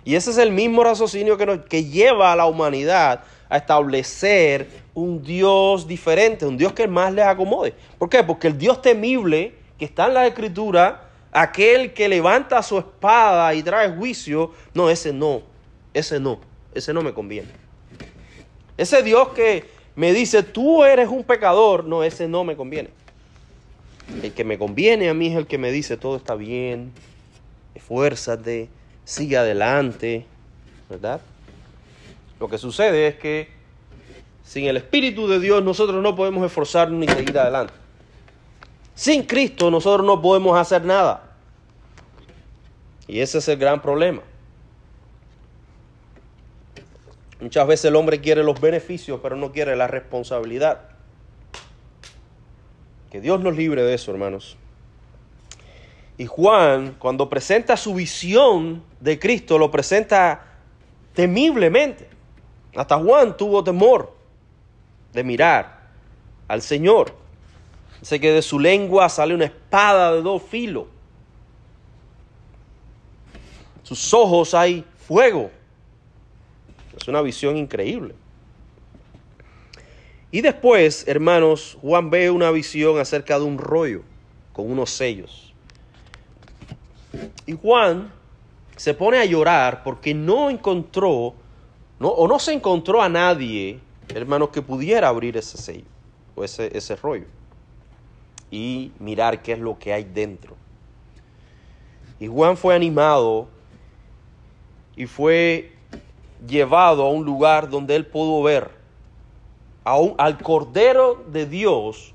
Y 0.04 0.14
ese 0.14 0.30
es 0.30 0.38
el 0.38 0.52
mismo 0.52 0.84
raciocinio 0.84 1.36
que, 1.36 1.46
nos- 1.46 1.60
que 1.66 1.84
lleva 1.84 2.32
a 2.32 2.36
la 2.36 2.46
humanidad 2.46 3.24
a 3.48 3.56
establecer 3.56 4.68
un 4.94 5.22
Dios 5.22 5.86
diferente, 5.86 6.44
un 6.44 6.56
Dios 6.56 6.72
que 6.72 6.86
más 6.86 7.12
les 7.12 7.24
acomode. 7.24 7.74
¿Por 7.98 8.08
qué? 8.08 8.22
Porque 8.22 8.48
el 8.48 8.58
Dios 8.58 8.82
temible 8.82 9.54
que 9.78 9.84
está 9.84 10.06
en 10.06 10.14
la 10.14 10.26
Escritura, 10.26 11.08
aquel 11.32 11.92
que 11.92 12.08
levanta 12.08 12.62
su 12.62 12.78
espada 12.78 13.54
y 13.54 13.62
trae 13.62 13.90
juicio, 13.90 14.52
no, 14.74 14.90
ese 14.90 15.12
no, 15.12 15.42
ese 15.94 16.18
no, 16.18 16.40
ese 16.74 16.92
no 16.92 17.02
me 17.02 17.14
conviene. 17.14 17.48
Ese 18.76 19.02
Dios 19.02 19.28
que 19.30 19.64
me 19.96 20.12
dice, 20.12 20.42
tú 20.42 20.84
eres 20.84 21.08
un 21.08 21.24
pecador, 21.24 21.84
no, 21.84 22.04
ese 22.04 22.28
no 22.28 22.44
me 22.44 22.56
conviene. 22.56 22.90
El 24.22 24.32
que 24.32 24.44
me 24.44 24.58
conviene 24.58 25.08
a 25.08 25.14
mí 25.14 25.28
es 25.28 25.36
el 25.36 25.46
que 25.46 25.58
me 25.58 25.70
dice, 25.70 25.96
todo 25.96 26.16
está 26.16 26.34
bien, 26.34 26.92
esfuérzate, 27.74 28.68
sigue 29.04 29.36
adelante, 29.36 30.24
¿verdad? 30.88 31.20
Lo 32.40 32.48
que 32.48 32.58
sucede 32.58 33.08
es 33.08 33.16
que 33.16 33.48
sin 34.44 34.66
el 34.66 34.76
Espíritu 34.76 35.28
de 35.28 35.40
Dios 35.40 35.62
nosotros 35.62 36.02
no 36.02 36.14
podemos 36.14 36.44
esforzarnos 36.46 36.98
ni 36.98 37.08
seguir 37.08 37.38
adelante. 37.38 37.74
Sin 38.94 39.24
Cristo 39.24 39.70
nosotros 39.70 40.06
no 40.06 40.20
podemos 40.22 40.58
hacer 40.58 40.84
nada. 40.84 41.36
Y 43.06 43.20
ese 43.20 43.38
es 43.38 43.48
el 43.48 43.58
gran 43.58 43.80
problema. 43.80 44.22
Muchas 47.40 47.66
veces 47.66 47.84
el 47.86 47.96
hombre 47.96 48.20
quiere 48.20 48.42
los 48.42 48.60
beneficios, 48.60 49.20
pero 49.22 49.36
no 49.36 49.52
quiere 49.52 49.76
la 49.76 49.86
responsabilidad. 49.86 50.80
Que 53.10 53.20
Dios 53.20 53.40
nos 53.40 53.56
libre 53.56 53.82
de 53.82 53.94
eso, 53.94 54.10
hermanos. 54.10 54.56
Y 56.18 56.26
Juan, 56.26 56.96
cuando 56.98 57.28
presenta 57.28 57.76
su 57.76 57.94
visión 57.94 58.82
de 59.00 59.18
Cristo, 59.18 59.56
lo 59.56 59.70
presenta 59.70 60.42
temiblemente. 61.14 62.17
Hasta 62.74 62.98
Juan 62.98 63.36
tuvo 63.36 63.64
temor 63.64 64.14
de 65.12 65.24
mirar 65.24 65.88
al 66.46 66.62
Señor. 66.62 67.14
Dice 68.00 68.20
que 68.20 68.32
de 68.32 68.42
su 68.42 68.58
lengua 68.58 69.08
sale 69.08 69.34
una 69.34 69.46
espada 69.46 70.12
de 70.14 70.22
dos 70.22 70.42
filos. 70.42 70.86
Sus 73.82 74.12
ojos 74.14 74.54
hay 74.54 74.84
fuego. 75.06 75.50
Es 76.96 77.08
una 77.08 77.22
visión 77.22 77.56
increíble. 77.56 78.14
Y 80.30 80.42
después, 80.42 81.08
hermanos, 81.08 81.78
Juan 81.80 82.10
ve 82.10 82.30
una 82.30 82.50
visión 82.50 82.98
acerca 82.98 83.38
de 83.38 83.46
un 83.46 83.56
rollo 83.56 84.02
con 84.52 84.70
unos 84.70 84.90
sellos. 84.90 85.54
Y 87.46 87.52
Juan 87.52 88.12
se 88.76 88.92
pone 88.92 89.18
a 89.18 89.24
llorar 89.24 89.82
porque 89.82 90.12
no 90.12 90.50
encontró, 90.50 91.34
o 92.00 92.28
no 92.28 92.38
se 92.38 92.52
encontró 92.52 93.02
a 93.02 93.08
nadie, 93.08 93.80
hermanos, 94.08 94.50
que 94.50 94.62
pudiera 94.62 95.08
abrir 95.08 95.36
ese 95.36 95.58
sello 95.58 95.84
o 96.34 96.44
ese, 96.44 96.76
ese 96.76 96.94
rollo 96.96 97.26
y 98.50 98.92
mirar 98.98 99.42
qué 99.42 99.52
es 99.52 99.58
lo 99.58 99.78
que 99.78 99.92
hay 99.92 100.04
dentro. 100.04 100.56
Y 102.20 102.26
Juan 102.28 102.56
fue 102.56 102.74
animado 102.74 103.48
y 104.96 105.06
fue 105.06 105.72
llevado 106.46 107.04
a 107.04 107.10
un 107.10 107.24
lugar 107.24 107.68
donde 107.68 107.96
él 107.96 108.06
pudo 108.06 108.42
ver 108.42 108.70
a 109.84 109.98
un- 109.98 110.14
al 110.18 110.38
Cordero 110.38 111.24
de 111.28 111.46
Dios, 111.46 112.12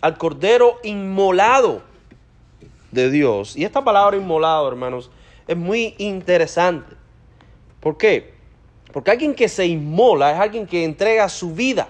al 0.00 0.18
Cordero 0.18 0.78
inmolado 0.82 1.82
de 2.90 3.10
Dios. 3.10 3.56
Y 3.56 3.64
esta 3.64 3.82
palabra 3.84 4.16
inmolado, 4.16 4.68
hermanos, 4.68 5.10
es 5.46 5.56
muy 5.56 5.94
interesante. 5.98 6.94
¿Por 7.80 7.96
qué? 7.96 8.31
Porque 8.92 9.10
alguien 9.10 9.34
que 9.34 9.48
se 9.48 9.66
inmola 9.66 10.32
es 10.32 10.38
alguien 10.38 10.66
que 10.66 10.84
entrega 10.84 11.28
su 11.28 11.54
vida. 11.54 11.88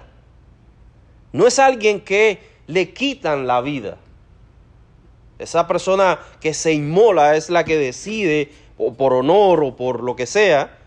No 1.32 1.46
es 1.46 1.58
alguien 1.58 2.00
que 2.00 2.38
le 2.66 2.92
quitan 2.92 3.46
la 3.46 3.60
vida. 3.60 3.96
Esa 5.38 5.66
persona 5.66 6.18
que 6.40 6.54
se 6.54 6.72
inmola 6.72 7.36
es 7.36 7.50
la 7.50 7.64
que 7.64 7.76
decide, 7.76 8.52
o 8.78 8.94
por 8.94 9.12
honor 9.12 9.64
o 9.64 9.74
por 9.76 10.02
lo 10.02 10.14
que 10.14 10.26
sea, 10.26 10.78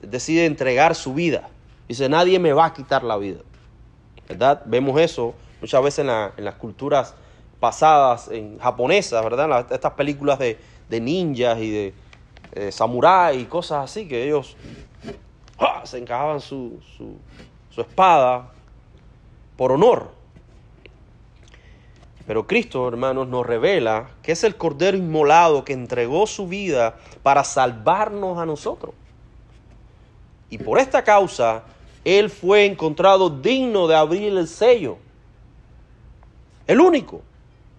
decide 0.00 0.46
entregar 0.46 0.94
su 0.94 1.14
vida. 1.14 1.48
Dice, 1.88 2.08
nadie 2.08 2.38
me 2.38 2.52
va 2.52 2.66
a 2.66 2.74
quitar 2.74 3.02
la 3.02 3.16
vida. 3.16 3.40
¿Verdad? 4.28 4.62
Vemos 4.66 5.00
eso 5.00 5.34
muchas 5.60 5.82
veces 5.82 5.98
en, 6.00 6.06
la- 6.08 6.32
en 6.36 6.44
las 6.44 6.54
culturas 6.54 7.14
pasadas, 7.58 8.28
en 8.28 8.58
japonesas, 8.58 9.22
¿verdad? 9.22 9.66
Estas 9.72 9.92
películas 9.92 10.38
de, 10.38 10.58
de 10.88 11.00
ninjas 11.00 11.58
y 11.58 11.70
de 11.70 11.94
eh, 12.54 12.72
samurái 12.72 13.40
y 13.40 13.44
cosas 13.46 13.84
así, 13.90 14.06
que 14.06 14.24
ellos 14.24 14.56
se 15.84 15.98
encajaban 15.98 16.40
su, 16.40 16.80
su, 16.96 17.16
su 17.70 17.80
espada 17.80 18.52
por 19.56 19.72
honor. 19.72 20.10
Pero 22.26 22.46
Cristo, 22.46 22.86
hermanos, 22.86 23.28
nos 23.28 23.44
revela 23.44 24.10
que 24.22 24.32
es 24.32 24.44
el 24.44 24.56
Cordero 24.56 24.96
inmolado 24.96 25.64
que 25.64 25.72
entregó 25.72 26.26
su 26.26 26.46
vida 26.46 26.96
para 27.22 27.42
salvarnos 27.44 28.38
a 28.38 28.46
nosotros. 28.46 28.94
Y 30.50 30.58
por 30.58 30.78
esta 30.78 31.02
causa, 31.02 31.64
Él 32.04 32.30
fue 32.30 32.66
encontrado 32.66 33.30
digno 33.30 33.88
de 33.88 33.96
abrir 33.96 34.36
el 34.36 34.46
sello. 34.46 34.98
El 36.66 36.80
único. 36.80 37.22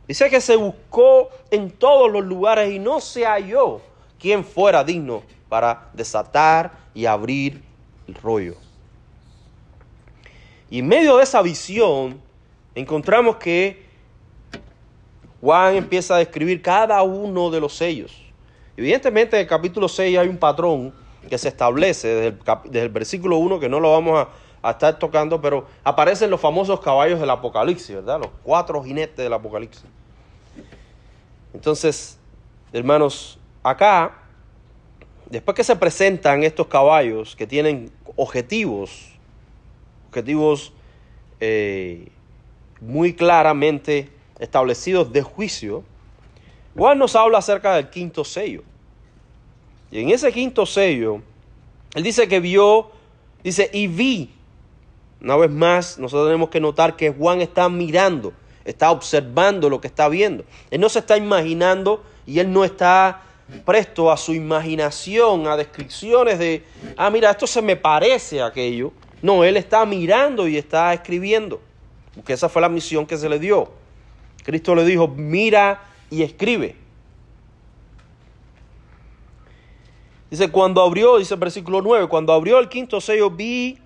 Dice 0.07 0.29
que 0.29 0.41
se 0.41 0.55
buscó 0.57 1.29
en 1.49 1.71
todos 1.71 2.11
los 2.11 2.25
lugares 2.25 2.73
y 2.73 2.79
no 2.79 2.99
se 2.99 3.25
halló 3.25 3.79
quien 4.19 4.43
fuera 4.43 4.83
digno 4.83 5.23
para 5.47 5.89
desatar 5.93 6.71
y 6.93 7.05
abrir 7.05 7.63
el 8.07 8.15
rollo. 8.15 8.55
Y 10.69 10.79
en 10.79 10.87
medio 10.87 11.17
de 11.17 11.23
esa 11.23 11.41
visión, 11.41 12.19
encontramos 12.73 13.35
que 13.37 13.85
Juan 15.41 15.75
empieza 15.75 16.15
a 16.15 16.17
describir 16.19 16.61
cada 16.61 17.01
uno 17.03 17.51
de 17.51 17.59
los 17.59 17.75
sellos. 17.75 18.23
Evidentemente, 18.75 19.35
en 19.35 19.41
el 19.41 19.47
capítulo 19.47 19.87
6 19.87 20.17
hay 20.17 20.27
un 20.27 20.37
patrón 20.37 20.93
que 21.29 21.37
se 21.37 21.49
establece 21.49 22.07
desde 22.07 22.27
el, 22.27 22.39
desde 22.65 22.85
el 22.85 22.89
versículo 22.89 23.37
1, 23.37 23.59
que 23.59 23.69
no 23.69 23.79
lo 23.79 23.91
vamos 23.91 24.19
a, 24.19 24.67
a 24.67 24.71
estar 24.71 24.97
tocando, 24.97 25.41
pero 25.41 25.67
aparecen 25.83 26.29
los 26.29 26.41
famosos 26.41 26.79
caballos 26.79 27.19
del 27.19 27.29
Apocalipsis, 27.29 27.95
¿verdad? 27.95 28.19
Los 28.19 28.29
cuatro 28.41 28.81
jinetes 28.81 29.17
del 29.17 29.33
Apocalipsis. 29.33 29.83
Entonces, 31.53 32.17
hermanos, 32.71 33.37
acá, 33.61 34.22
después 35.29 35.55
que 35.55 35.63
se 35.63 35.75
presentan 35.75 36.43
estos 36.43 36.67
caballos 36.67 37.35
que 37.35 37.47
tienen 37.47 37.91
objetivos, 38.15 39.09
objetivos 40.09 40.73
eh, 41.39 42.07
muy 42.81 43.13
claramente 43.13 44.09
establecidos 44.39 45.11
de 45.11 45.21
juicio, 45.21 45.83
Juan 46.75 46.97
nos 46.97 47.15
habla 47.15 47.37
acerca 47.37 47.75
del 47.75 47.89
quinto 47.89 48.23
sello. 48.23 48.63
Y 49.91 49.99
en 49.99 50.09
ese 50.09 50.31
quinto 50.31 50.65
sello, 50.65 51.21
él 51.93 52.03
dice 52.03 52.27
que 52.27 52.39
vio, 52.39 52.91
dice, 53.43 53.69
y 53.73 53.87
vi. 53.87 54.31
Una 55.21 55.37
vez 55.37 55.51
más, 55.51 55.99
nosotros 55.99 56.27
tenemos 56.27 56.49
que 56.49 56.59
notar 56.59 56.95
que 56.95 57.11
Juan 57.11 57.41
está 57.41 57.69
mirando, 57.69 58.33
está 58.65 58.91
observando 58.91 59.69
lo 59.69 59.79
que 59.79 59.87
está 59.87 60.09
viendo. 60.09 60.43
Él 60.71 60.81
no 60.81 60.89
se 60.89 60.99
está 60.99 61.15
imaginando 61.15 62.03
y 62.25 62.39
él 62.39 62.51
no 62.51 62.65
está 62.65 63.21
presto 63.65 64.11
a 64.11 64.17
su 64.17 64.33
imaginación, 64.33 65.47
a 65.47 65.57
descripciones 65.57 66.39
de, 66.39 66.63
ah, 66.97 67.09
mira, 67.09 67.31
esto 67.31 67.47
se 67.47 67.61
me 67.61 67.75
parece 67.75 68.41
a 68.41 68.47
aquello. 68.47 68.91
No, 69.21 69.43
él 69.43 69.57
está 69.57 69.85
mirando 69.85 70.47
y 70.47 70.57
está 70.57 70.93
escribiendo, 70.93 71.61
porque 72.15 72.33
esa 72.33 72.49
fue 72.49 72.61
la 72.61 72.69
misión 72.69 73.05
que 73.05 73.17
se 73.17 73.29
le 73.29 73.39
dio. 73.39 73.71
Cristo 74.43 74.75
le 74.75 74.85
dijo, 74.85 75.07
mira 75.07 75.81
y 76.09 76.23
escribe. 76.23 76.75
Dice, 80.29 80.49
cuando 80.49 80.81
abrió, 80.81 81.19
dice 81.19 81.35
el 81.35 81.39
versículo 81.39 81.81
9, 81.81 82.07
cuando 82.07 82.33
abrió 82.33 82.59
el 82.59 82.67
quinto 82.67 82.99
sello, 82.99 83.29
vi 83.29 83.77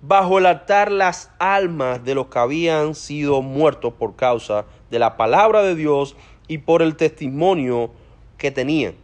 bajo 0.00 0.38
el 0.38 0.46
altar 0.46 0.90
las 0.90 1.30
almas 1.38 2.04
de 2.04 2.14
los 2.14 2.26
que 2.26 2.38
habían 2.38 2.94
sido 2.94 3.42
muertos 3.42 3.92
por 3.94 4.16
causa 4.16 4.66
de 4.90 4.98
la 4.98 5.16
palabra 5.16 5.62
de 5.62 5.74
Dios 5.74 6.16
y 6.48 6.58
por 6.58 6.82
el 6.82 6.96
testimonio 6.96 7.90
que 8.38 8.50
tenían. 8.50 8.94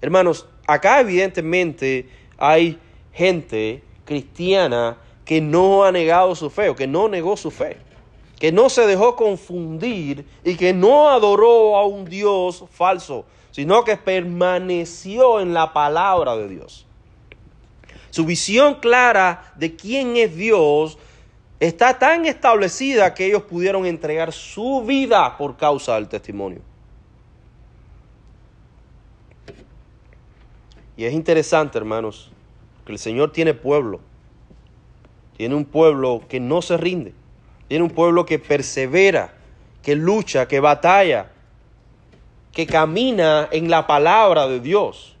Hermanos, 0.00 0.46
acá 0.66 1.00
evidentemente 1.00 2.08
hay 2.36 2.78
gente 3.12 3.82
cristiana 4.04 4.98
que 5.24 5.40
no 5.40 5.84
ha 5.84 5.92
negado 5.92 6.34
su 6.34 6.48
fe 6.50 6.68
o 6.68 6.76
que 6.76 6.86
no 6.86 7.08
negó 7.08 7.36
su 7.36 7.50
fe, 7.50 7.76
que 8.38 8.52
no 8.52 8.70
se 8.70 8.86
dejó 8.86 9.16
confundir 9.16 10.24
y 10.44 10.54
que 10.54 10.72
no 10.72 11.10
adoró 11.10 11.76
a 11.76 11.86
un 11.86 12.04
Dios 12.04 12.64
falso, 12.70 13.26
sino 13.50 13.84
que 13.84 13.96
permaneció 13.96 15.40
en 15.40 15.52
la 15.52 15.72
palabra 15.72 16.36
de 16.36 16.48
Dios. 16.48 16.86
Su 18.10 18.24
visión 18.24 18.76
clara 18.76 19.52
de 19.56 19.76
quién 19.76 20.16
es 20.16 20.34
Dios 20.34 20.96
está 21.60 21.98
tan 21.98 22.24
establecida 22.24 23.14
que 23.14 23.26
ellos 23.26 23.42
pudieron 23.42 23.84
entregar 23.84 24.32
su 24.32 24.82
vida 24.86 25.36
por 25.36 25.56
causa 25.56 25.96
del 25.96 26.08
testimonio. 26.08 26.62
Y 30.98 31.04
es 31.04 31.14
interesante, 31.14 31.78
hermanos, 31.78 32.28
que 32.84 32.90
el 32.90 32.98
Señor 32.98 33.30
tiene 33.30 33.54
pueblo. 33.54 34.00
Tiene 35.36 35.54
un 35.54 35.64
pueblo 35.64 36.22
que 36.28 36.40
no 36.40 36.60
se 36.60 36.76
rinde. 36.76 37.14
Tiene 37.68 37.84
un 37.84 37.90
pueblo 37.90 38.26
que 38.26 38.40
persevera, 38.40 39.32
que 39.80 39.94
lucha, 39.94 40.48
que 40.48 40.58
batalla, 40.58 41.30
que 42.50 42.66
camina 42.66 43.48
en 43.52 43.70
la 43.70 43.86
palabra 43.86 44.48
de 44.48 44.58
Dios. 44.58 45.14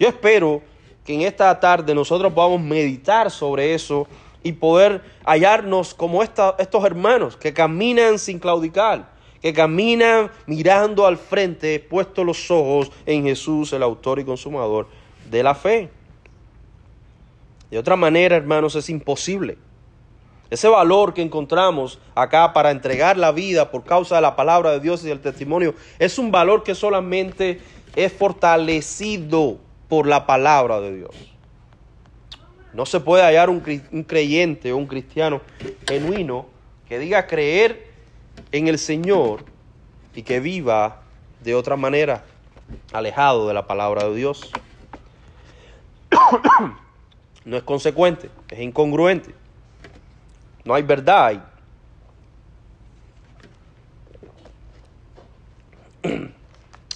Yo 0.00 0.08
espero 0.08 0.62
que 1.04 1.12
en 1.12 1.20
esta 1.20 1.60
tarde 1.60 1.94
nosotros 1.94 2.32
podamos 2.32 2.62
meditar 2.62 3.30
sobre 3.30 3.74
eso 3.74 4.08
y 4.42 4.52
poder 4.52 5.02
hallarnos 5.26 5.92
como 5.92 6.22
estos 6.22 6.84
hermanos 6.86 7.36
que 7.36 7.52
caminan 7.52 8.18
sin 8.18 8.38
claudicar, 8.38 9.10
que 9.42 9.52
caminan 9.52 10.30
mirando 10.46 11.06
al 11.06 11.18
frente, 11.18 11.80
puestos 11.80 12.24
los 12.24 12.50
ojos 12.50 12.90
en 13.04 13.24
Jesús, 13.24 13.74
el 13.74 13.82
autor 13.82 14.20
y 14.20 14.24
consumador 14.24 14.86
de 15.30 15.42
la 15.42 15.54
fe. 15.54 15.90
De 17.70 17.78
otra 17.78 17.96
manera, 17.96 18.36
hermanos, 18.36 18.74
es 18.76 18.88
imposible. 18.88 19.58
Ese 20.50 20.68
valor 20.68 21.12
que 21.12 21.20
encontramos 21.20 21.98
acá 22.14 22.54
para 22.54 22.70
entregar 22.70 23.18
la 23.18 23.32
vida 23.32 23.70
por 23.70 23.84
causa 23.84 24.16
de 24.16 24.22
la 24.22 24.34
palabra 24.34 24.70
de 24.70 24.80
Dios 24.80 25.04
y 25.04 25.08
del 25.08 25.20
testimonio 25.20 25.74
es 25.98 26.18
un 26.18 26.30
valor 26.30 26.62
que 26.62 26.74
solamente 26.74 27.60
es 27.94 28.12
fortalecido 28.12 29.58
por 29.88 30.06
la 30.06 30.26
palabra 30.26 30.80
de 30.80 30.96
Dios. 30.96 31.14
No 32.72 32.86
se 32.86 33.00
puede 33.00 33.24
hallar 33.24 33.50
un, 33.50 33.60
creyente 33.60 34.72
o 34.72 34.76
un 34.76 34.86
cristiano 34.86 35.40
genuino 35.86 36.46
que 36.88 36.98
diga 36.98 37.26
creer 37.26 37.88
en 38.52 38.68
el 38.68 38.78
Señor 38.78 39.44
y 40.14 40.22
que 40.22 40.40
viva 40.40 41.02
de 41.42 41.54
otra 41.54 41.76
manera, 41.76 42.24
alejado 42.92 43.48
de 43.48 43.54
la 43.54 43.66
palabra 43.66 44.04
de 44.04 44.14
Dios. 44.14 44.50
no 47.44 47.56
es 47.56 47.62
consecuente, 47.62 48.30
es 48.50 48.60
incongruente. 48.60 49.34
No 50.64 50.74
hay 50.74 50.82
verdad 50.82 51.26
ahí. 51.26 51.42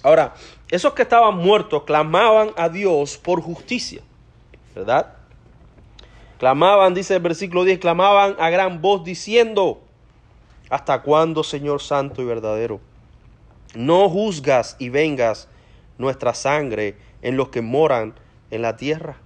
Ahora, 0.03 0.35
esos 0.71 0.93
que 0.95 1.03
estaban 1.03 1.37
muertos 1.37 1.85
clamaban 1.85 2.51
a 2.57 2.69
Dios 2.69 3.17
por 3.19 3.41
justicia, 3.41 4.03
¿verdad? 4.75 5.15
Clamaban, 6.39 6.93
dice 6.93 7.15
el 7.15 7.23
versículo 7.23 7.65
10, 7.65 7.79
clamaban 7.79 8.35
a 8.39 8.51
gran 8.51 8.83
voz 8.83 9.05
diciendo, 9.05 9.81
¿hasta 10.71 11.03
cuándo, 11.03 11.45
Señor 11.45 11.81
Santo 11.81 12.21
y 12.21 12.25
verdadero? 12.25 12.81
No 13.75 14.09
juzgas 14.09 14.77
y 14.79 14.89
vengas 14.89 15.49
nuestra 15.99 16.35
sangre 16.35 16.97
en 17.23 17.37
los 17.37 17.51
que 17.51 17.63
moran 17.63 18.15
en 18.53 18.63
la 18.63 18.77
tierra. 18.77 19.17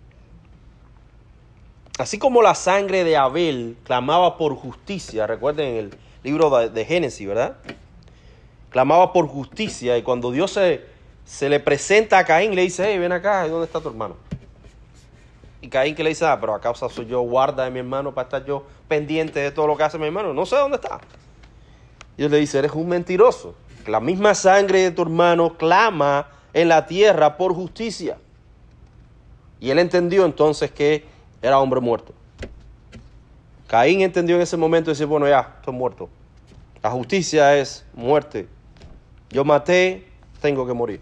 Así 1.99 2.19
como 2.19 2.43
la 2.43 2.55
sangre 2.55 3.05
de 3.05 3.17
Abel 3.17 3.77
clamaba 3.85 4.39
por 4.39 4.55
justicia, 4.55 5.27
recuerden 5.27 5.77
el 5.77 5.99
libro 6.23 6.69
de, 6.69 6.85
Génesis, 6.85 7.27
¿verdad? 7.27 7.57
Clamaba 8.71 9.13
por 9.13 9.27
justicia 9.27 9.99
y 9.99 10.03
cuando 10.03 10.31
Dios 10.31 10.53
se, 10.53 10.85
se 11.25 11.49
le 11.49 11.59
presenta 11.59 12.19
a 12.19 12.25
Caín, 12.25 12.55
le 12.55 12.63
dice, 12.63 12.85
hey, 12.87 12.99
ven 12.99 13.13
acá, 13.13 13.47
¿y 13.47 13.51
dónde 13.51 13.67
está 13.67 13.81
tu 13.81 13.89
hermano? 13.89 14.17
Y 15.61 15.69
Caín 15.69 15.97
que 15.97 16.05
le 16.05 16.11
dice, 16.11 16.25
ah, 16.25 16.39
pero 16.41 16.55
a 16.55 16.61
causa 16.61 16.89
soy 16.89 17.07
yo 17.07 17.21
guarda 17.23 17.65
de 17.65 17.71
mi 17.71 17.81
hermano 17.81 18.15
para 18.15 18.27
estar 18.27 18.45
yo 18.45 18.65
pendiente 18.87 19.41
de 19.41 19.51
todo 19.51 19.67
lo 19.67 19.77
que 19.77 19.83
hace 19.83 19.99
mi 19.99 20.07
hermano. 20.07 20.33
No 20.33 20.47
sé 20.47 20.55
dónde 20.57 20.77
está. 20.77 21.01
Y 22.17 22.19
Dios 22.19 22.31
le 22.31 22.39
dice, 22.39 22.59
eres 22.59 22.73
un 22.73 22.89
mentiroso. 22.89 23.57
La 23.87 23.99
misma 23.99 24.35
sangre 24.35 24.83
de 24.83 24.91
tu 24.93 25.03
hermano 25.03 25.57
clama 25.57 26.29
en 26.53 26.69
la 26.69 26.87
tierra 26.87 27.37
por 27.37 27.55
justicia. 27.55 28.19
Y 29.61 29.71
él 29.71 29.79
entendió 29.79 30.25
entonces 30.25 30.71
que 30.71 31.05
era 31.43 31.59
hombre 31.59 31.81
muerto. 31.81 32.13
Caín 33.67 34.01
entendió 34.01 34.37
en 34.37 34.43
ese 34.43 34.57
momento 34.57 34.91
y 34.91 34.95
dice, 34.95 35.05
bueno, 35.05 35.29
ya, 35.29 35.57
estoy 35.59 35.75
muerto. 35.75 36.09
La 36.83 36.91
justicia 36.91 37.57
es 37.57 37.85
muerte. 37.95 38.49
Yo 39.31 39.45
maté, 39.45 40.07
tengo 40.41 40.67
que 40.67 40.73
morir. 40.73 41.01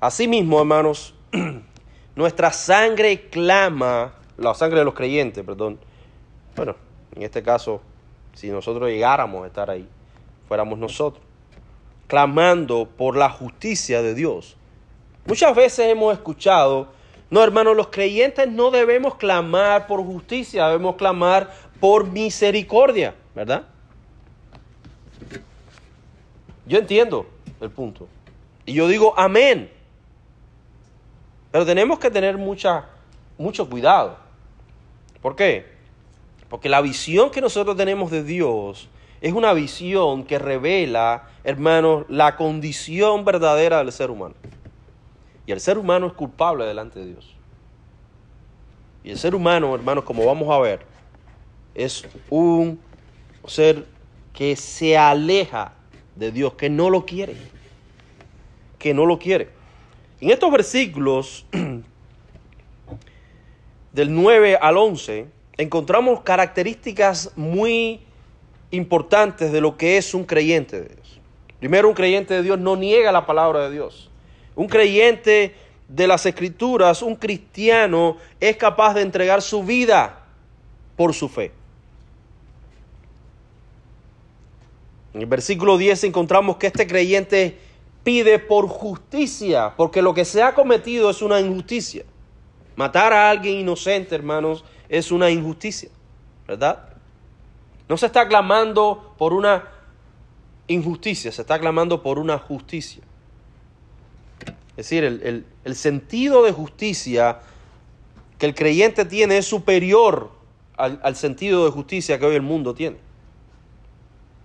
Asimismo, 0.00 0.58
hermanos, 0.58 1.14
nuestra 2.16 2.52
sangre 2.52 3.28
clama, 3.30 4.12
la 4.36 4.52
sangre 4.54 4.80
de 4.80 4.84
los 4.84 4.92
creyentes, 4.92 5.42
perdón. 5.42 5.78
Bueno, 6.54 6.76
en 7.16 7.22
este 7.22 7.42
caso, 7.42 7.80
si 8.34 8.50
nosotros 8.50 8.90
llegáramos 8.90 9.44
a 9.44 9.46
estar 9.46 9.70
ahí, 9.70 9.88
fuéramos 10.46 10.78
nosotros, 10.78 11.24
clamando 12.06 12.86
por 12.86 13.16
la 13.16 13.30
justicia 13.30 14.02
de 14.02 14.14
Dios. 14.14 14.58
Muchas 15.26 15.54
veces 15.56 15.86
hemos 15.90 16.12
escuchado, 16.12 16.88
no 17.30 17.42
hermanos, 17.42 17.76
los 17.76 17.88
creyentes 17.88 18.48
no 18.48 18.70
debemos 18.70 19.14
clamar 19.16 19.86
por 19.86 20.04
justicia, 20.04 20.66
debemos 20.66 20.96
clamar 20.96 21.50
por 21.80 22.06
misericordia, 22.06 23.14
¿verdad? 23.34 23.64
Yo 26.66 26.78
entiendo 26.78 27.26
el 27.60 27.70
punto. 27.70 28.06
Y 28.66 28.74
yo 28.74 28.88
digo 28.88 29.14
amén. 29.16 29.70
Pero 31.50 31.64
tenemos 31.64 31.98
que 31.98 32.10
tener 32.10 32.36
mucha, 32.36 32.86
mucho 33.38 33.68
cuidado. 33.68 34.16
¿Por 35.22 35.36
qué? 35.36 35.66
Porque 36.48 36.68
la 36.68 36.80
visión 36.80 37.30
que 37.30 37.40
nosotros 37.40 37.76
tenemos 37.76 38.10
de 38.10 38.22
Dios 38.22 38.88
es 39.20 39.32
una 39.32 39.54
visión 39.54 40.24
que 40.24 40.38
revela, 40.38 41.28
hermanos, 41.44 42.04
la 42.08 42.36
condición 42.36 43.24
verdadera 43.24 43.78
del 43.78 43.90
ser 43.90 44.10
humano. 44.10 44.34
Y 45.46 45.52
el 45.52 45.60
ser 45.60 45.78
humano 45.78 46.06
es 46.06 46.12
culpable 46.14 46.64
delante 46.64 47.00
de 47.00 47.06
Dios. 47.06 47.34
Y 49.02 49.10
el 49.10 49.18
ser 49.18 49.34
humano, 49.34 49.74
hermanos, 49.74 50.04
como 50.04 50.24
vamos 50.24 50.48
a 50.50 50.58
ver, 50.58 50.86
es 51.74 52.06
un 52.30 52.80
ser 53.46 53.84
que 54.32 54.56
se 54.56 54.96
aleja 54.96 55.74
de 56.16 56.32
Dios, 56.32 56.54
que 56.54 56.70
no 56.70 56.88
lo 56.88 57.04
quiere. 57.04 57.36
Que 58.78 58.94
no 58.94 59.04
lo 59.04 59.18
quiere. 59.18 59.50
En 60.20 60.30
estos 60.30 60.50
versículos 60.50 61.44
del 63.92 64.14
9 64.14 64.58
al 64.60 64.78
11 64.78 65.26
encontramos 65.56 66.22
características 66.22 67.32
muy 67.36 68.00
importantes 68.70 69.52
de 69.52 69.60
lo 69.60 69.76
que 69.76 69.98
es 69.98 70.14
un 70.14 70.24
creyente 70.24 70.80
de 70.80 70.88
Dios. 70.88 71.20
Primero, 71.58 71.88
un 71.88 71.94
creyente 71.94 72.34
de 72.34 72.42
Dios 72.42 72.58
no 72.58 72.76
niega 72.76 73.12
la 73.12 73.26
palabra 73.26 73.68
de 73.68 73.74
Dios. 73.74 74.10
Un 74.56 74.68
creyente 74.68 75.54
de 75.88 76.06
las 76.06 76.26
escrituras, 76.26 77.02
un 77.02 77.16
cristiano, 77.16 78.16
es 78.40 78.56
capaz 78.56 78.94
de 78.94 79.02
entregar 79.02 79.42
su 79.42 79.62
vida 79.64 80.24
por 80.96 81.14
su 81.14 81.28
fe. 81.28 81.52
En 85.14 85.20
el 85.20 85.26
versículo 85.26 85.78
10 85.78 86.04
encontramos 86.04 86.56
que 86.56 86.66
este 86.66 86.86
creyente 86.86 87.58
pide 88.02 88.38
por 88.40 88.66
justicia, 88.66 89.74
porque 89.76 90.02
lo 90.02 90.12
que 90.12 90.24
se 90.24 90.42
ha 90.42 90.54
cometido 90.54 91.08
es 91.10 91.22
una 91.22 91.40
injusticia. 91.40 92.04
Matar 92.76 93.12
a 93.12 93.30
alguien 93.30 93.60
inocente, 93.60 94.14
hermanos, 94.14 94.64
es 94.88 95.12
una 95.12 95.30
injusticia, 95.30 95.90
¿verdad? 96.48 96.88
No 97.88 97.96
se 97.96 98.06
está 98.06 98.26
clamando 98.26 99.14
por 99.16 99.32
una 99.32 99.68
injusticia, 100.66 101.30
se 101.30 101.42
está 101.42 101.60
clamando 101.60 102.02
por 102.02 102.18
una 102.18 102.36
justicia. 102.38 103.03
Es 104.76 104.88
decir, 104.88 105.04
el, 105.04 105.46
el 105.64 105.76
sentido 105.76 106.42
de 106.42 106.52
justicia 106.52 107.40
que 108.38 108.46
el 108.46 108.54
creyente 108.54 109.04
tiene 109.04 109.38
es 109.38 109.46
superior 109.46 110.30
al, 110.76 111.00
al 111.02 111.16
sentido 111.16 111.64
de 111.64 111.70
justicia 111.70 112.18
que 112.18 112.26
hoy 112.26 112.34
el 112.34 112.42
mundo 112.42 112.74
tiene. 112.74 112.96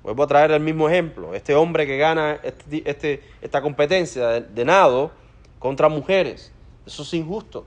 Vuelvo 0.03 0.23
a 0.23 0.27
traer 0.27 0.51
el 0.51 0.61
mismo 0.61 0.87
ejemplo. 0.87 1.33
Este 1.33 1.55
hombre 1.55 1.85
que 1.85 1.97
gana 1.97 2.39
este, 2.43 2.89
este, 2.89 3.23
esta 3.41 3.61
competencia 3.61 4.27
de, 4.27 4.41
de, 4.41 4.65
nado 4.65 5.11
contra 5.57 5.89
mujeres. 5.89 6.51
Eso 6.85 7.03
es 7.03 7.13
injusto. 7.13 7.65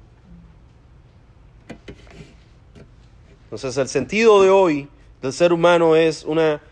Entonces 3.44 3.76
el 3.76 3.88
sentido 3.88 4.42
de 4.42 4.50
hoy 4.50 4.88
del 5.20 5.32
ser 5.32 5.52
humano 5.52 5.94
es 5.94 6.24
una 6.24 6.62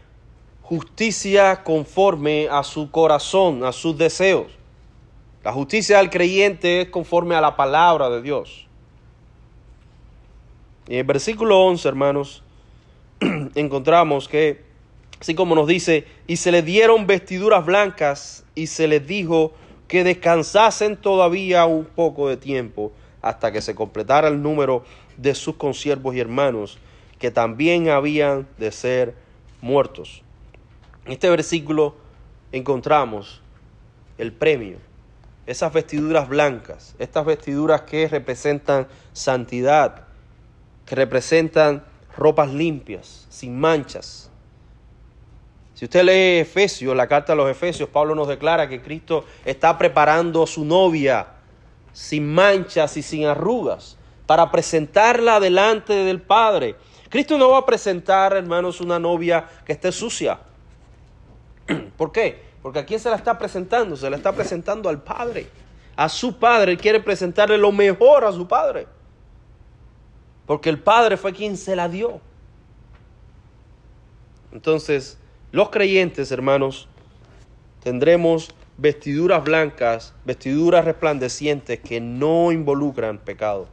justicia 0.62 1.62
conforme 1.62 2.48
a 2.48 2.62
su 2.62 2.90
corazón, 2.90 3.64
a 3.64 3.72
sus 3.72 3.98
deseos. 3.98 4.59
La 5.42 5.52
justicia 5.52 5.98
del 5.98 6.10
creyente 6.10 6.82
es 6.82 6.88
conforme 6.90 7.34
a 7.34 7.40
la 7.40 7.56
palabra 7.56 8.10
de 8.10 8.22
Dios. 8.22 8.66
Y 10.86 10.94
en 10.94 10.98
el 10.98 11.04
versículo 11.04 11.60
11, 11.60 11.88
hermanos, 11.88 12.42
encontramos 13.54 14.28
que 14.28 14.70
Así 15.20 15.34
como 15.34 15.54
nos 15.54 15.68
dice, 15.68 16.06
y 16.26 16.36
se 16.36 16.50
le 16.50 16.62
dieron 16.62 17.06
vestiduras 17.06 17.66
blancas 17.66 18.44
y 18.54 18.68
se 18.68 18.88
les 18.88 19.06
dijo 19.06 19.52
que 19.86 20.02
descansasen 20.02 20.96
todavía 20.96 21.66
un 21.66 21.84
poco 21.84 22.28
de 22.28 22.38
tiempo 22.38 22.90
hasta 23.20 23.52
que 23.52 23.60
se 23.60 23.74
completara 23.74 24.28
el 24.28 24.42
número 24.42 24.82
de 25.18 25.34
sus 25.34 25.56
consiervos 25.56 26.14
y 26.14 26.20
hermanos 26.20 26.78
que 27.18 27.30
también 27.30 27.90
habían 27.90 28.48
de 28.56 28.72
ser 28.72 29.14
muertos. 29.60 30.22
En 31.04 31.12
este 31.12 31.28
versículo 31.28 31.96
encontramos 32.50 33.42
el 34.16 34.32
premio, 34.32 34.78
esas 35.50 35.72
vestiduras 35.72 36.28
blancas, 36.28 36.94
estas 36.98 37.24
vestiduras 37.24 37.82
que 37.82 38.06
representan 38.08 38.86
santidad, 39.12 40.04
que 40.86 40.94
representan 40.94 41.84
ropas 42.16 42.52
limpias, 42.52 43.26
sin 43.28 43.58
manchas, 43.58 44.30
si 45.80 45.86
usted 45.86 46.04
lee 46.04 46.40
Efesios, 46.40 46.94
la 46.94 47.06
carta 47.06 47.32
a 47.32 47.36
los 47.36 47.50
Efesios, 47.50 47.88
Pablo 47.88 48.14
nos 48.14 48.28
declara 48.28 48.68
que 48.68 48.82
Cristo 48.82 49.24
está 49.46 49.78
preparando 49.78 50.42
a 50.42 50.46
su 50.46 50.62
novia 50.62 51.26
sin 51.94 52.30
manchas 52.34 52.98
y 52.98 53.02
sin 53.02 53.24
arrugas 53.24 53.96
para 54.26 54.50
presentarla 54.50 55.40
delante 55.40 55.94
del 55.94 56.20
Padre. 56.20 56.76
Cristo 57.08 57.38
no 57.38 57.48
va 57.48 57.60
a 57.60 57.64
presentar, 57.64 58.36
hermanos, 58.36 58.82
una 58.82 58.98
novia 58.98 59.48
que 59.64 59.72
esté 59.72 59.90
sucia. 59.90 60.38
¿Por 61.96 62.12
qué? 62.12 62.49
Porque 62.62 62.78
a 62.78 62.84
quién 62.84 63.00
se 63.00 63.08
la 63.08 63.16
está 63.16 63.38
presentando? 63.38 63.96
Se 63.96 64.10
la 64.10 64.16
está 64.16 64.32
presentando 64.32 64.88
al 64.88 65.02
Padre. 65.02 65.48
A 65.96 66.08
su 66.08 66.38
Padre. 66.38 66.76
Quiere 66.76 67.00
presentarle 67.00 67.56
lo 67.58 67.72
mejor 67.72 68.24
a 68.24 68.32
su 68.32 68.46
Padre. 68.46 68.86
Porque 70.46 70.68
el 70.68 70.78
Padre 70.78 71.16
fue 71.16 71.32
quien 71.32 71.56
se 71.56 71.76
la 71.76 71.88
dio. 71.88 72.20
Entonces, 74.52 75.18
los 75.52 75.70
creyentes, 75.70 76.32
hermanos, 76.32 76.88
tendremos 77.82 78.50
vestiduras 78.76 79.44
blancas, 79.44 80.14
vestiduras 80.24 80.84
resplandecientes 80.84 81.80
que 81.80 82.00
no 82.00 82.50
involucran 82.50 83.18
pecado. 83.18 83.68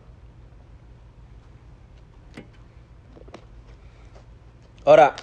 Ahora, 4.86 5.16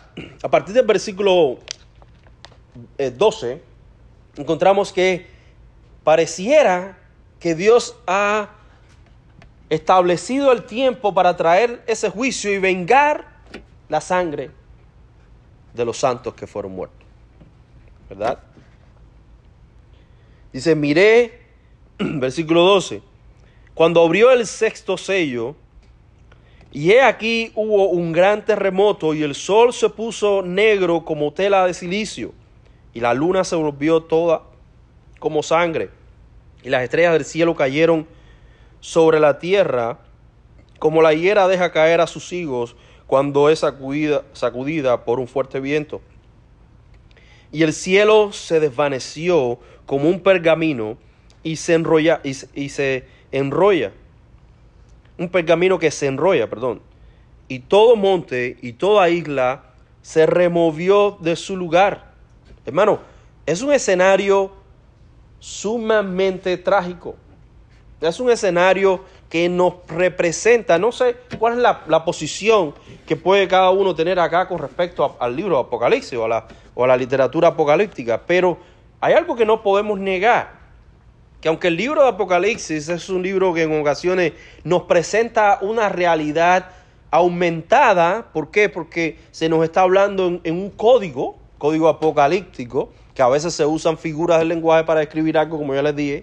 a 0.43 0.49
partir 0.51 0.74
del 0.74 0.86
versículo 0.86 1.59
12, 2.99 3.53
eh, 3.53 3.63
encontramos 4.37 4.93
que 4.93 5.27
pareciera 6.03 6.99
que 7.39 7.55
Dios 7.55 7.97
ha 8.07 8.51
establecido 9.71 10.53
el 10.53 10.65
tiempo 10.65 11.15
para 11.15 11.37
traer 11.37 11.83
ese 11.87 12.11
juicio 12.11 12.53
y 12.53 12.59
vengar 12.59 13.27
la 13.89 14.01
sangre 14.01 14.51
de 15.73 15.85
los 15.85 15.99
santos 15.99 16.35
que 16.35 16.47
fueron 16.47 16.73
muertos. 16.73 17.01
¿Verdad? 18.09 18.39
Dice, 20.53 20.75
miré, 20.75 21.41
versículo 21.99 22.63
12, 22.63 23.03
cuando 23.75 24.03
abrió 24.05 24.31
el 24.31 24.47
sexto 24.47 24.97
sello, 24.97 25.57
y 26.71 26.91
he 26.91 27.03
aquí 27.03 27.53
hubo 27.55 27.89
un 27.89 28.13
gran 28.13 28.45
terremoto 28.45 29.15
y 29.15 29.23
el 29.23 29.37
sol 29.37 29.73
se 29.73 29.89
puso 29.89 30.43
negro 30.43 31.05
como 31.05 31.33
tela 31.33 31.67
de 31.67 31.75
silicio 31.75 32.35
y 32.95 33.01
la 33.01 33.12
luna 33.12 33.45
se 33.45 33.57
volvió 33.57 34.03
toda 34.03 34.43
como 35.19 35.43
sangre, 35.43 35.91
y 36.62 36.71
las 36.71 36.83
estrellas 36.83 37.12
del 37.12 37.25
cielo 37.25 37.55
cayeron 37.55 38.07
sobre 38.81 39.21
la 39.21 39.39
tierra, 39.39 39.99
como 40.79 41.03
la 41.03 41.12
higuera 41.12 41.49
deja 41.49 41.73
caer 41.73 42.01
a 42.01 42.07
sus 42.07 42.33
higos 42.33 42.77
cuando 43.07 43.51
es 43.51 43.61
sacudida, 43.61 44.23
sacudida 44.33 45.05
por 45.05 45.21
un 45.21 45.29
fuerte 45.29 45.61
viento. 45.61 46.01
Y 47.53 47.62
el 47.62 47.73
cielo 47.73 48.33
se 48.33 48.61
desvaneció 48.61 49.59
como 49.87 50.09
un 50.09 50.21
pergamino 50.21 50.97
y 51.43 51.57
se 51.57 51.75
enrolla, 51.75 52.21
y 52.23 52.69
se 52.69 53.07
enrolla. 53.31 53.93
Un 55.19 55.29
pergamino 55.29 55.79
que 55.79 55.91
se 55.91 56.07
enrolla, 56.07 56.49
perdón. 56.49 56.81
Y 57.47 57.61
todo 57.61 57.95
monte 57.95 58.57
y 58.62 58.73
toda 58.73 59.09
isla 59.11 59.65
se 60.03 60.27
removió 60.27 61.19
de 61.21 61.37
su 61.37 61.57
lugar. 61.57 62.14
Hermano, 62.66 63.01
es 63.47 63.62
un 63.62 63.73
escenario 63.73 64.51
sumamente 65.39 66.57
trágico. 66.57 67.16
Es 68.01 68.20
un 68.20 68.31
escenario 68.31 69.05
que 69.28 69.49
nos 69.49 69.74
representa, 69.89 70.78
no 70.78 70.93
sé 70.93 71.16
cuál 71.39 71.55
es 71.55 71.59
la, 71.59 71.82
la 71.89 72.05
posición 72.05 72.74
que 73.07 73.16
puede 73.16 73.49
cada 73.49 73.70
uno 73.70 73.95
tener 73.95 74.19
acá 74.20 74.47
con 74.47 74.59
respecto 74.59 75.16
al 75.19 75.35
libro 75.35 75.57
de 75.57 75.62
Apocalipsis 75.62 76.15
o 76.15 76.24
a, 76.24 76.28
la, 76.28 76.49
o 76.74 76.85
a 76.85 76.86
la 76.86 76.97
literatura 76.97 77.49
apocalíptica, 77.49 78.23
pero 78.27 78.59
hay 79.01 79.15
algo 79.15 79.35
que 79.35 79.45
no 79.45 79.62
podemos 79.62 79.99
negar, 79.99 80.53
que 81.41 81.49
aunque 81.49 81.69
el 81.69 81.77
libro 81.77 82.03
de 82.03 82.09
Apocalipsis 82.09 82.89
es 82.89 83.09
un 83.09 83.23
libro 83.23 83.53
que 83.53 83.62
en 83.62 83.81
ocasiones 83.81 84.35
nos 84.62 84.85
presenta 84.85 85.59
una 85.61 85.89
realidad 85.89 86.70
aumentada, 87.11 88.28
¿por 88.32 88.51
qué? 88.51 88.69
Porque 88.69 89.19
se 89.31 89.49
nos 89.49 89.65
está 89.65 89.82
hablando 89.82 90.41
en 90.43 90.55
un 90.55 90.70
código, 90.70 91.39
código 91.65 91.89
apocalíptico, 91.89 92.93
que 93.15 93.23
a 93.23 93.28
veces 93.31 93.55
se 93.55 93.65
usan 93.65 93.97
figuras 93.97 94.39
del 94.39 94.49
lenguaje 94.49 94.85
para 94.85 95.01
describir 95.01 95.39
algo, 95.39 95.57
como 95.57 95.74
ya 95.74 95.81
les 95.81 95.97
dije, 95.97 96.23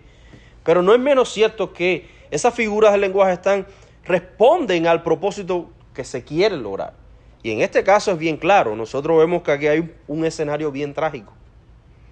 pero 0.64 0.84
no 0.84 0.94
es 0.94 1.00
menos 1.00 1.34
cierto 1.34 1.74
que 1.74 2.08
esas 2.30 2.54
figuras 2.54 2.92
del 2.92 3.02
lenguaje 3.02 3.34
están, 3.34 3.66
responden 4.06 4.86
al 4.86 5.02
propósito 5.02 5.72
que 5.96 6.04
se 6.04 6.24
quiere 6.24 6.58
lograr. 6.58 6.94
Y 7.42 7.50
en 7.50 7.62
este 7.62 7.84
caso 7.84 8.12
es 8.12 8.20
bien 8.20 8.38
claro, 8.38 8.76
nosotros 8.76 9.18
vemos 9.18 9.42
que 9.42 9.52
aquí 9.52 9.66
hay 9.66 9.92
un, 10.08 10.26
escenario 10.26 10.72
bien 10.72 10.94
trágico. 10.94 11.34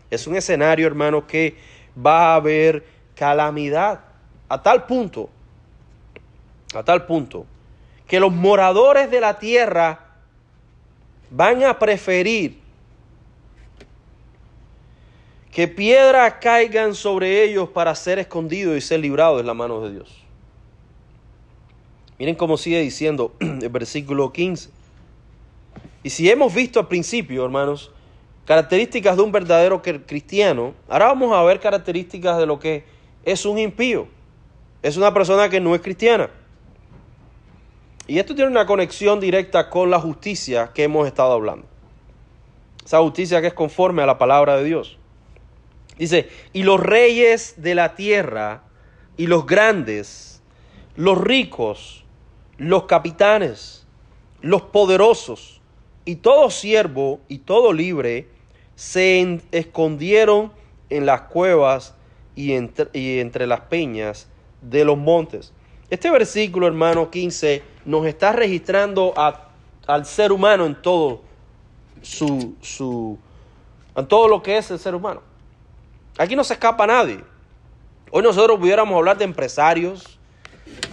Es 0.09 0.25
un 0.25 0.35
escenario, 0.35 0.87
hermanos, 0.87 1.25
que 1.27 1.55
va 2.03 2.31
a 2.31 2.35
haber 2.37 2.83
calamidad 3.13 3.99
a 4.47 4.63
tal 4.63 4.87
punto, 4.87 5.29
a 6.73 6.81
tal 6.81 7.05
punto, 7.05 7.45
que 8.07 8.19
los 8.19 8.33
moradores 8.33 9.11
de 9.11 9.21
la 9.21 9.37
tierra 9.37 9.99
van 11.29 11.63
a 11.63 11.77
preferir 11.77 12.68
que 15.51 15.67
piedras 15.67 16.35
caigan 16.41 16.93
sobre 16.93 17.43
ellos 17.43 17.69
para 17.69 17.95
ser 17.95 18.19
escondidos 18.19 18.77
y 18.77 18.81
ser 18.81 18.99
librados 18.99 19.37
de 19.37 19.43
la 19.43 19.53
mano 19.53 19.81
de 19.81 19.91
Dios. 19.91 20.23
Miren 22.19 22.35
cómo 22.35 22.57
sigue 22.57 22.81
diciendo 22.81 23.33
el 23.39 23.69
versículo 23.69 24.31
15. 24.31 24.69
Y 26.03 26.09
si 26.11 26.29
hemos 26.29 26.53
visto 26.53 26.79
al 26.79 26.87
principio, 26.87 27.43
hermanos, 27.43 27.91
características 28.45 29.17
de 29.17 29.23
un 29.23 29.31
verdadero 29.31 29.81
cr- 29.81 30.03
cristiano, 30.05 30.73
ahora 30.87 31.07
vamos 31.07 31.33
a 31.33 31.43
ver 31.43 31.59
características 31.59 32.37
de 32.37 32.45
lo 32.45 32.59
que 32.59 32.83
es 33.23 33.45
un 33.45 33.57
impío. 33.57 34.07
Es 34.81 34.97
una 34.97 35.13
persona 35.13 35.49
que 35.49 35.59
no 35.59 35.73
es 35.75 35.81
cristiana. 35.81 36.29
Y 38.07 38.17
esto 38.19 38.33
tiene 38.35 38.49
una 38.51 38.65
conexión 38.65 39.19
directa 39.19 39.69
con 39.69 39.89
la 39.89 39.99
justicia 39.99 40.71
que 40.73 40.83
hemos 40.83 41.05
estado 41.07 41.33
hablando. 41.33 41.65
Esa 42.85 42.99
justicia 42.99 43.41
que 43.41 43.47
es 43.47 43.53
conforme 43.53 44.01
a 44.01 44.05
la 44.05 44.17
palabra 44.17 44.57
de 44.57 44.63
Dios. 44.63 44.98
Dice, 45.99 46.29
y 46.53 46.63
los 46.63 46.79
reyes 46.79 47.55
de 47.57 47.75
la 47.75 47.93
tierra, 47.95 48.63
y 49.17 49.27
los 49.27 49.45
grandes, 49.45 50.41
los 50.95 51.17
ricos, 51.17 52.05
los 52.57 52.85
capitanes, 52.85 53.85
los 54.41 54.61
poderosos, 54.61 55.59
y 56.05 56.15
todo 56.15 56.49
siervo 56.49 57.19
y 57.27 57.39
todo 57.39 57.73
libre, 57.73 58.29
se 58.75 59.41
escondieron 59.51 60.53
en 60.89 61.05
las 61.05 61.21
cuevas 61.23 61.93
y 62.33 62.53
entre, 62.53 62.87
y 62.93 63.19
entre 63.19 63.45
las 63.45 63.59
peñas 63.61 64.29
de 64.61 64.85
los 64.85 64.97
montes. 64.97 65.51
Este 65.89 66.09
versículo, 66.09 66.67
hermano 66.67 67.11
15, 67.11 67.61
nos 67.83 68.05
está 68.05 68.31
registrando 68.31 69.13
al 69.85 70.05
ser 70.05 70.31
humano 70.31 70.65
en 70.65 70.81
todo 70.81 71.21
su, 72.01 72.55
su, 72.61 73.17
en 73.97 74.07
todo 74.07 74.29
lo 74.29 74.41
que 74.41 74.57
es 74.57 74.71
el 74.71 74.79
ser 74.79 74.95
humano. 74.95 75.28
Aquí 76.19 76.35
no 76.35 76.43
se 76.43 76.51
escapa 76.51 76.85
nadie. 76.85 77.21
Hoy 78.11 78.21
nosotros 78.21 78.59
pudiéramos 78.59 78.93
hablar 78.93 79.17
de 79.17 79.23
empresarios, 79.23 80.19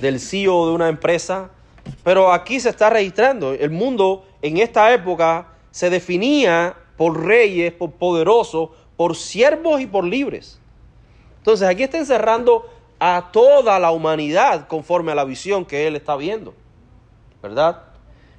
del 0.00 0.20
CEO 0.20 0.68
de 0.68 0.72
una 0.72 0.88
empresa, 0.88 1.50
pero 2.04 2.32
aquí 2.32 2.60
se 2.60 2.68
está 2.68 2.90
registrando. 2.90 3.52
El 3.52 3.70
mundo 3.70 4.24
en 4.40 4.58
esta 4.58 4.94
época 4.94 5.48
se 5.72 5.90
definía 5.90 6.76
por 6.96 7.26
reyes, 7.26 7.72
por 7.72 7.90
poderosos, 7.90 8.70
por 8.96 9.16
siervos 9.16 9.80
y 9.80 9.88
por 9.88 10.04
libres. 10.04 10.60
Entonces 11.38 11.66
aquí 11.66 11.82
está 11.82 11.98
encerrando 11.98 12.70
a 13.00 13.30
toda 13.32 13.80
la 13.80 13.90
humanidad 13.90 14.68
conforme 14.68 15.10
a 15.10 15.16
la 15.16 15.24
visión 15.24 15.64
que 15.64 15.88
él 15.88 15.96
está 15.96 16.14
viendo. 16.14 16.54
¿Verdad? 17.42 17.82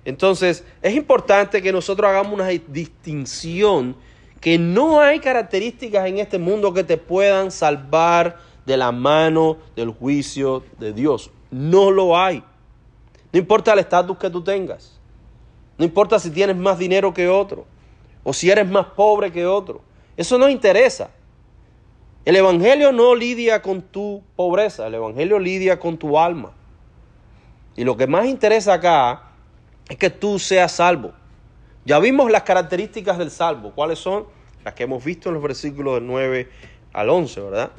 Entonces 0.05 0.63
es 0.81 0.95
importante 0.95 1.61
que 1.61 1.73
nosotros 1.73 2.09
hagamos 2.09 2.31
una 2.31 2.47
distinción 2.47 3.97
que 4.39 4.57
no 4.57 4.99
hay 4.99 5.19
características 5.19 6.07
en 6.07 6.19
este 6.19 6.37
mundo 6.37 6.73
que 6.73 6.83
te 6.83 6.97
puedan 6.97 7.51
salvar 7.51 8.37
de 8.65 8.77
la 8.77 8.91
mano 8.91 9.57
del 9.75 9.91
juicio 9.91 10.63
de 10.79 10.93
Dios. 10.93 11.31
No 11.49 11.91
lo 11.91 12.17
hay. 12.17 12.43
No 13.31 13.39
importa 13.39 13.73
el 13.73 13.79
estatus 13.79 14.17
que 14.17 14.29
tú 14.29 14.43
tengas. 14.43 14.99
No 15.77 15.85
importa 15.85 16.19
si 16.19 16.29
tienes 16.31 16.55
más 16.55 16.77
dinero 16.77 17.13
que 17.13 17.27
otro. 17.27 17.65
O 18.23 18.33
si 18.33 18.49
eres 18.49 18.67
más 18.69 18.87
pobre 18.87 19.31
que 19.31 19.45
otro. 19.45 19.81
Eso 20.17 20.37
no 20.37 20.49
interesa. 20.49 21.11
El 22.25 22.35
Evangelio 22.35 22.91
no 22.91 23.15
lidia 23.15 23.61
con 23.61 23.81
tu 23.81 24.21
pobreza. 24.35 24.87
El 24.87 24.95
Evangelio 24.95 25.39
lidia 25.39 25.79
con 25.79 25.97
tu 25.97 26.19
alma. 26.19 26.51
Y 27.75 27.83
lo 27.85 27.95
que 27.95 28.07
más 28.07 28.25
interesa 28.25 28.73
acá 28.73 29.31
es 29.87 29.97
que 29.97 30.09
tú 30.09 30.39
seas 30.39 30.73
salvo. 30.73 31.13
Ya 31.87 31.99
vimos 31.99 32.29
las 32.29 32.43
características 32.43 33.17
del 33.17 33.31
salvo. 33.31 33.71
¿Cuáles 33.71 33.97
son? 33.97 34.25
Las 34.65 34.73
que 34.73 34.83
hemos 34.83 35.01
visto 35.05 35.29
en 35.29 35.35
los 35.35 35.41
versículos 35.41 35.93
del 35.93 36.05
9 36.05 36.49
al 36.91 37.09
11, 37.09 37.39
¿verdad? 37.39 37.71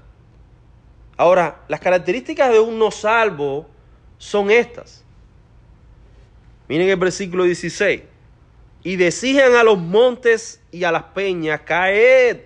Ahora, 1.18 1.60
las 1.68 1.78
características 1.78 2.50
de 2.50 2.58
un 2.58 2.78
no 2.78 2.90
salvo 2.90 3.66
son 4.16 4.50
estas. 4.50 5.04
Miren 6.70 6.88
el 6.88 6.96
versículo 6.96 7.44
16. 7.44 8.00
Y 8.82 8.96
decían 8.96 9.54
a 9.56 9.62
los 9.62 9.76
montes 9.76 10.62
y 10.72 10.84
a 10.84 10.90
las 10.90 11.02
peñas, 11.02 11.60
caed 11.66 12.38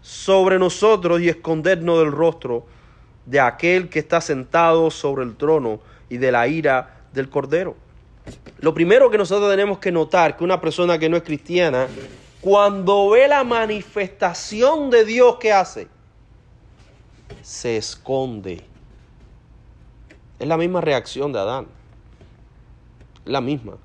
sobre 0.00 0.58
nosotros 0.58 1.20
y 1.20 1.28
escondernos 1.28 1.98
del 1.98 2.12
rostro 2.12 2.64
de 3.26 3.40
aquel 3.40 3.90
que 3.90 3.98
está 3.98 4.22
sentado 4.22 4.90
sobre 4.90 5.24
el 5.24 5.36
trono 5.36 5.80
y 6.08 6.16
de 6.16 6.32
la 6.32 6.48
ira 6.48 7.02
del 7.12 7.28
cordero. 7.28 7.76
Lo 8.58 8.72
primero 8.72 9.10
que 9.10 9.18
nosotros 9.18 9.50
tenemos 9.50 9.78
que 9.78 9.90
notar 9.90 10.36
que 10.36 10.44
una 10.44 10.60
persona 10.60 10.98
que 10.98 11.08
no 11.08 11.16
es 11.16 11.22
cristiana, 11.22 11.88
cuando 12.40 13.10
ve 13.10 13.26
la 13.28 13.44
manifestación 13.44 14.90
de 14.90 15.04
Dios 15.04 15.36
que 15.36 15.52
hace, 15.52 15.88
se 17.42 17.76
esconde. 17.76 18.64
Es 20.38 20.46
la 20.46 20.56
misma 20.56 20.80
reacción 20.80 21.32
de 21.32 21.38
Adán. 21.38 21.66
La 23.24 23.40
misma. 23.40 23.76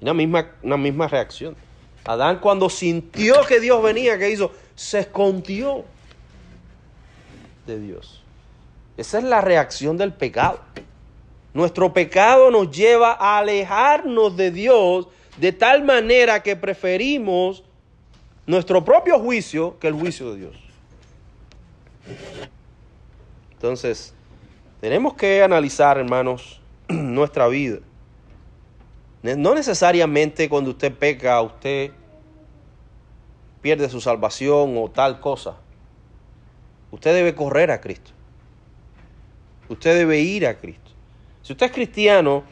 Una 0.00 0.14
misma, 0.14 0.50
una 0.62 0.76
misma 0.76 1.08
reacción. 1.08 1.56
Adán 2.04 2.38
cuando 2.38 2.68
sintió 2.68 3.44
que 3.46 3.60
Dios 3.60 3.82
venía, 3.82 4.18
¿qué 4.18 4.30
hizo? 4.30 4.52
Se 4.74 5.00
escondió 5.00 5.84
de 7.66 7.78
Dios. 7.78 8.22
Esa 8.96 9.18
es 9.18 9.24
la 9.24 9.40
reacción 9.40 9.96
del 9.96 10.12
pecado. 10.12 10.60
Nuestro 11.54 11.92
pecado 11.92 12.50
nos 12.50 12.70
lleva 12.70 13.12
a 13.12 13.38
alejarnos 13.38 14.36
de 14.36 14.50
Dios 14.50 15.06
de 15.38 15.52
tal 15.52 15.84
manera 15.84 16.42
que 16.42 16.56
preferimos 16.56 17.62
nuestro 18.46 18.84
propio 18.84 19.18
juicio 19.20 19.78
que 19.78 19.88
el 19.88 19.94
juicio 19.94 20.32
de 20.32 20.40
Dios. 20.40 20.56
Entonces, 23.52 24.12
tenemos 24.80 25.14
que 25.14 25.42
analizar, 25.42 25.96
hermanos, 25.96 26.60
nuestra 26.88 27.46
vida. 27.48 27.78
No 29.22 29.54
necesariamente 29.54 30.50
cuando 30.50 30.70
usted 30.70 30.92
peca, 30.92 31.40
usted 31.40 31.92
pierde 33.62 33.88
su 33.88 34.00
salvación 34.00 34.76
o 34.76 34.90
tal 34.90 35.20
cosa. 35.20 35.56
Usted 36.90 37.14
debe 37.14 37.34
correr 37.34 37.70
a 37.70 37.80
Cristo. 37.80 38.10
Usted 39.70 39.96
debe 39.96 40.20
ir 40.20 40.46
a 40.46 40.58
Cristo. 40.58 40.83
Si 41.44 41.52
usted 41.52 41.66
es 41.66 41.72
cristiano, 41.72 42.42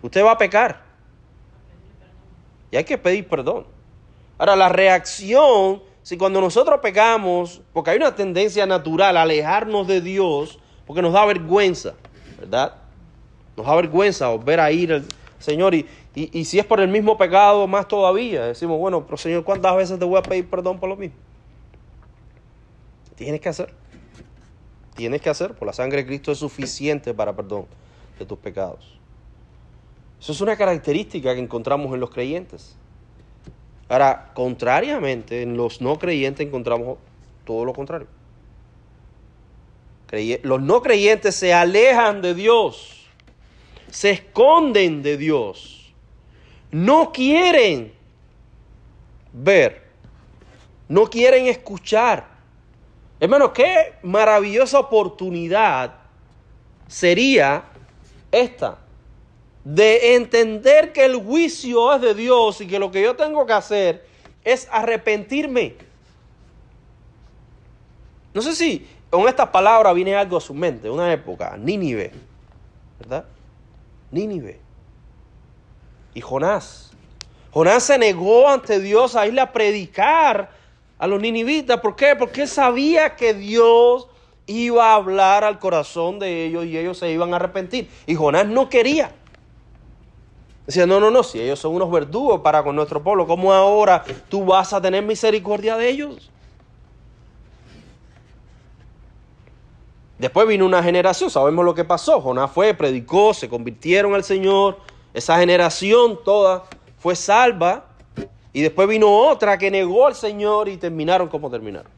usted 0.00 0.24
va 0.24 0.32
a 0.32 0.38
pecar. 0.38 0.82
Y 2.70 2.76
hay 2.76 2.84
que 2.84 2.96
pedir 2.96 3.28
perdón. 3.28 3.66
Ahora, 4.38 4.56
la 4.56 4.70
reacción 4.70 5.82
si 6.02 6.16
cuando 6.16 6.40
nosotros 6.40 6.80
pecamos, 6.80 7.60
porque 7.74 7.90
hay 7.90 7.98
una 7.98 8.14
tendencia 8.14 8.64
natural 8.64 9.18
a 9.18 9.22
alejarnos 9.22 9.86
de 9.86 10.00
Dios, 10.00 10.58
porque 10.86 11.02
nos 11.02 11.12
da 11.12 11.26
vergüenza, 11.26 11.92
¿verdad? 12.38 12.76
Nos 13.54 13.66
da 13.66 13.74
vergüenza 13.74 14.34
ver 14.38 14.58
a 14.60 14.72
ir 14.72 14.94
al 14.94 15.04
Señor 15.38 15.74
y, 15.74 15.86
y, 16.14 16.38
y 16.38 16.46
si 16.46 16.58
es 16.58 16.64
por 16.64 16.80
el 16.80 16.88
mismo 16.88 17.18
pecado, 17.18 17.66
más 17.66 17.86
todavía. 17.86 18.46
Decimos, 18.46 18.78
bueno, 18.78 19.04
pero 19.04 19.18
Señor, 19.18 19.44
¿cuántas 19.44 19.76
veces 19.76 19.98
te 19.98 20.06
voy 20.06 20.18
a 20.18 20.22
pedir 20.22 20.48
perdón 20.48 20.80
por 20.80 20.88
lo 20.88 20.96
mismo? 20.96 21.16
Tienes 23.14 23.42
que 23.42 23.50
hacer. 23.50 23.74
Tienes 24.96 25.20
que 25.20 25.28
hacer, 25.28 25.52
por 25.52 25.66
la 25.66 25.74
sangre 25.74 25.98
de 25.98 26.06
Cristo 26.06 26.32
es 26.32 26.38
suficiente 26.38 27.12
para 27.12 27.36
perdón 27.36 27.66
de 28.18 28.26
tus 28.26 28.38
pecados. 28.38 28.98
Eso 30.20 30.32
es 30.32 30.40
una 30.40 30.56
característica 30.56 31.34
que 31.34 31.40
encontramos 31.40 31.92
en 31.94 32.00
los 32.00 32.10
creyentes. 32.10 32.76
Ahora, 33.88 34.30
contrariamente, 34.34 35.42
en 35.42 35.56
los 35.56 35.80
no 35.80 35.98
creyentes 35.98 36.46
encontramos 36.46 36.98
todo 37.44 37.64
lo 37.64 37.72
contrario. 37.72 38.08
Los 40.42 40.62
no 40.62 40.80
creyentes 40.80 41.34
se 41.34 41.52
alejan 41.52 42.22
de 42.22 42.34
Dios, 42.34 43.06
se 43.90 44.10
esconden 44.10 45.02
de 45.02 45.18
Dios, 45.18 45.92
no 46.70 47.12
quieren 47.12 47.92
ver, 49.32 49.82
no 50.88 51.08
quieren 51.08 51.46
escuchar. 51.46 52.26
Hermano, 53.20 53.52
qué 53.52 53.94
maravillosa 54.02 54.78
oportunidad 54.78 55.94
sería 56.86 57.64
esta 58.32 58.78
de 59.64 60.14
entender 60.14 60.92
que 60.92 61.04
el 61.04 61.16
juicio 61.16 61.94
es 61.94 62.00
de 62.00 62.14
Dios 62.14 62.60
y 62.60 62.66
que 62.66 62.78
lo 62.78 62.90
que 62.90 63.02
yo 63.02 63.16
tengo 63.16 63.44
que 63.44 63.52
hacer 63.52 64.06
es 64.44 64.68
arrepentirme. 64.70 65.76
No 68.32 68.40
sé 68.40 68.54
si 68.54 68.88
con 69.10 69.28
estas 69.28 69.48
palabras 69.48 69.94
viene 69.94 70.14
algo 70.14 70.36
a 70.36 70.40
su 70.40 70.54
mente, 70.54 70.88
una 70.88 71.12
época, 71.12 71.56
Nínive, 71.56 72.12
¿verdad? 72.98 73.24
Nínive. 74.10 74.60
Y 76.14 76.20
Jonás. 76.20 76.92
Jonás 77.52 77.82
se 77.82 77.98
negó 77.98 78.48
ante 78.48 78.80
Dios 78.80 79.16
a 79.16 79.26
irle 79.26 79.40
a 79.40 79.52
predicar 79.52 80.50
a 80.98 81.06
los 81.06 81.20
ninivitas. 81.20 81.80
¿Por 81.80 81.96
qué? 81.96 82.16
Porque 82.16 82.46
sabía 82.46 83.16
que 83.16 83.34
Dios 83.34 84.08
iba 84.48 84.90
a 84.90 84.94
hablar 84.94 85.44
al 85.44 85.60
corazón 85.60 86.18
de 86.18 86.46
ellos 86.46 86.64
y 86.64 86.76
ellos 86.76 86.98
se 86.98 87.10
iban 87.12 87.32
a 87.32 87.36
arrepentir. 87.36 87.88
Y 88.06 88.16
Jonás 88.16 88.46
no 88.46 88.68
quería. 88.68 89.12
Decía, 90.66 90.86
no, 90.86 90.98
no, 90.98 91.10
no, 91.10 91.22
si 91.22 91.40
ellos 91.40 91.58
son 91.58 91.74
unos 91.74 91.90
verdugos 91.90 92.40
para 92.40 92.62
con 92.62 92.74
nuestro 92.74 93.02
pueblo, 93.02 93.26
¿cómo 93.26 93.52
ahora 93.52 94.04
tú 94.28 94.44
vas 94.44 94.72
a 94.72 94.80
tener 94.80 95.04
misericordia 95.04 95.76
de 95.76 95.88
ellos? 95.88 96.30
Después 100.18 100.48
vino 100.48 100.66
una 100.66 100.82
generación, 100.82 101.30
sabemos 101.30 101.64
lo 101.64 101.74
que 101.74 101.84
pasó. 101.84 102.20
Jonás 102.20 102.50
fue, 102.50 102.74
predicó, 102.74 103.32
se 103.32 103.48
convirtieron 103.48 104.14
al 104.14 104.24
Señor. 104.24 104.78
Esa 105.14 105.38
generación 105.38 106.18
toda 106.24 106.64
fue 106.98 107.14
salva. 107.14 107.84
Y 108.52 108.62
después 108.62 108.88
vino 108.88 109.08
otra 109.10 109.56
que 109.58 109.70
negó 109.70 110.06
al 110.06 110.16
Señor 110.16 110.68
y 110.68 110.76
terminaron 110.76 111.28
como 111.28 111.50
terminaron. 111.50 111.97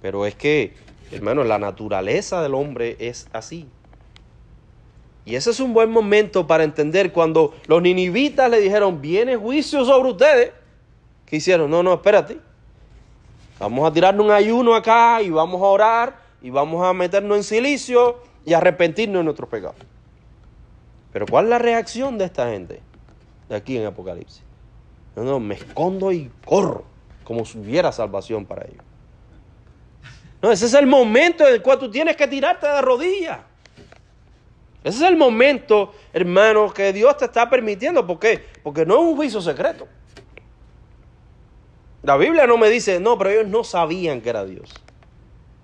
Pero 0.00 0.26
es 0.26 0.34
que, 0.34 0.74
hermano, 1.12 1.44
la 1.44 1.58
naturaleza 1.58 2.42
del 2.42 2.54
hombre 2.54 2.96
es 3.00 3.28
así. 3.32 3.68
Y 5.24 5.36
ese 5.36 5.50
es 5.50 5.60
un 5.60 5.74
buen 5.74 5.90
momento 5.90 6.46
para 6.46 6.64
entender 6.64 7.12
cuando 7.12 7.54
los 7.66 7.82
ninivitas 7.82 8.50
le 8.50 8.60
dijeron, 8.60 9.02
viene 9.02 9.36
juicio 9.36 9.84
sobre 9.84 10.10
ustedes. 10.10 10.52
¿Qué 11.26 11.36
hicieron? 11.36 11.70
No, 11.70 11.82
no, 11.82 11.92
espérate. 11.92 12.38
Vamos 13.58 13.86
a 13.86 13.92
tirarnos 13.92 14.24
un 14.24 14.32
ayuno 14.32 14.74
acá 14.74 15.20
y 15.20 15.30
vamos 15.30 15.60
a 15.60 15.66
orar 15.66 16.16
y 16.40 16.50
vamos 16.50 16.86
a 16.86 16.92
meternos 16.92 17.36
en 17.36 17.44
silicio 17.44 18.22
y 18.46 18.54
arrepentirnos 18.54 19.20
de 19.20 19.24
nuestros 19.24 19.48
pecados. 19.50 19.76
Pero 21.12 21.26
¿cuál 21.26 21.46
es 21.46 21.50
la 21.50 21.58
reacción 21.58 22.16
de 22.16 22.24
esta 22.24 22.50
gente 22.50 22.80
de 23.48 23.56
aquí 23.56 23.76
en 23.76 23.86
Apocalipsis? 23.86 24.42
No, 25.16 25.24
no, 25.24 25.40
me 25.40 25.56
escondo 25.56 26.12
y 26.12 26.30
corro 26.44 26.84
como 27.24 27.44
si 27.44 27.58
hubiera 27.58 27.92
salvación 27.92 28.46
para 28.46 28.64
ellos. 28.64 28.87
No, 30.40 30.52
ese 30.52 30.66
es 30.66 30.74
el 30.74 30.86
momento 30.86 31.46
en 31.46 31.54
el 31.54 31.62
cual 31.62 31.78
tú 31.78 31.90
tienes 31.90 32.16
que 32.16 32.26
tirarte 32.28 32.66
de 32.66 32.80
rodillas. 32.80 33.40
Ese 34.84 35.04
es 35.04 35.10
el 35.10 35.16
momento, 35.16 35.92
hermano, 36.12 36.72
que 36.72 36.92
Dios 36.92 37.16
te 37.16 37.24
está 37.24 37.50
permitiendo. 37.50 38.06
¿Por 38.06 38.18
qué? 38.18 38.44
Porque 38.62 38.86
no 38.86 38.94
es 38.94 39.00
un 39.00 39.16
juicio 39.16 39.40
secreto. 39.40 39.88
La 42.02 42.16
Biblia 42.16 42.46
no 42.46 42.56
me 42.56 42.70
dice, 42.70 43.00
no, 43.00 43.18
pero 43.18 43.30
ellos 43.30 43.48
no 43.48 43.64
sabían 43.64 44.20
que 44.20 44.30
era 44.30 44.44
Dios. 44.44 44.72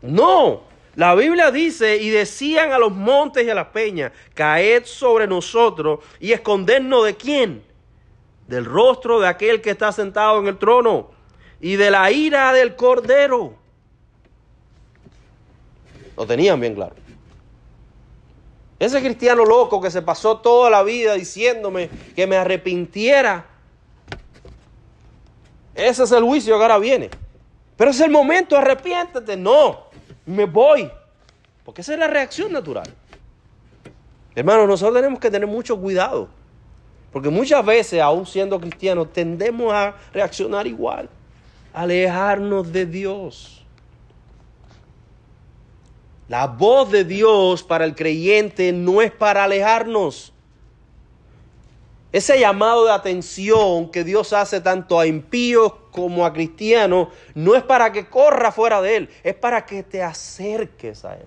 No, 0.02 0.62
la 0.96 1.14
Biblia 1.14 1.51
dice, 1.51 1.96
y 1.96 2.10
decían 2.10 2.72
a 2.72 2.78
los 2.78 2.92
montes 2.92 3.46
y 3.46 3.51
a 3.51 3.55
las 3.55 3.68
peñas, 3.68 4.12
caed 4.34 4.84
sobre 4.84 5.26
nosotros 5.26 6.01
y 6.20 6.32
escondernos 6.32 7.05
de 7.05 7.16
quién? 7.16 7.64
Del 8.48 8.64
rostro 8.64 9.20
de 9.20 9.28
aquel 9.28 9.60
que 9.60 9.70
está 9.70 9.92
sentado 9.92 10.40
en 10.40 10.48
el 10.48 10.59
trono 10.59 11.10
y 11.60 11.76
de 11.76 11.90
la 11.90 12.10
ira 12.10 12.52
del 12.52 12.76
cordero. 12.76 13.64
Lo 16.16 16.27
tenían 16.27 16.61
bien 16.61 16.74
claro. 16.74 16.95
Ese 18.78 19.01
cristiano 19.01 19.45
loco 19.45 19.81
que 19.81 19.91
se 19.91 20.03
pasó 20.03 20.39
toda 20.39 20.69
la 20.69 20.82
vida 20.82 21.15
diciéndome 21.15 21.89
que 22.15 22.27
me 22.27 22.36
arrepintiera. 22.36 23.47
Ese 25.74 26.05
es 26.05 26.12
el 26.12 26.23
juicio 26.23 26.57
que 26.57 26.62
ahora 26.62 26.78
viene. 26.78 27.11
Pero 27.77 27.91
es 27.91 28.01
el 28.01 28.11
momento, 28.11 28.57
arrepiéntete. 28.57 29.36
No, 29.36 29.85
me 30.27 30.45
voy. 30.45 30.91
Porque 31.65 31.81
esa 31.81 31.95
es 31.95 31.99
la 31.99 32.09
reacción 32.09 32.53
natural. 32.53 32.93
Hermanos, 34.35 34.69
nosotros 34.69 34.97
tenemos 34.97 35.19
que 35.19 35.31
tener 35.31 35.49
mucho 35.49 35.81
cuidado. 35.81 36.28
Porque 37.12 37.31
muchas 37.31 37.65
veces, 37.65 38.01
aún 38.01 38.27
siendo 38.27 38.61
cristianos, 38.61 39.12
tendemos 39.12 39.73
a 39.73 39.95
reaccionar 40.12 40.66
igual. 40.66 41.09
Alejarnos 41.73 42.73
de 42.73 42.86
Dios. 42.86 43.64
La 46.28 46.46
voz 46.46 46.90
de 46.90 47.05
Dios 47.05 47.62
para 47.62 47.84
el 47.84 47.94
creyente 47.94 48.72
no 48.72 49.02
es 49.02 49.12
para 49.12 49.44
alejarnos. 49.44 50.32
Ese 52.12 52.38
llamado 52.38 52.86
de 52.86 52.92
atención 52.92 53.90
que 53.90 54.05
Dios 54.05 54.32
hace 54.32 54.60
tanto 54.60 55.01
a 55.01 55.06
impíos 55.06 55.72
como 55.90 56.24
a 56.24 56.32
cristianos 56.32 57.09
no 57.34 57.56
es 57.56 57.62
para 57.62 57.90
que 57.92 58.09
corra 58.09 58.52
fuera 58.52 58.80
de 58.80 58.96
Él, 58.96 59.09
es 59.24 59.34
para 59.34 59.66
que 59.66 59.82
te 59.82 60.02
acerques 60.02 61.05
a 61.05 61.16
Él. 61.16 61.26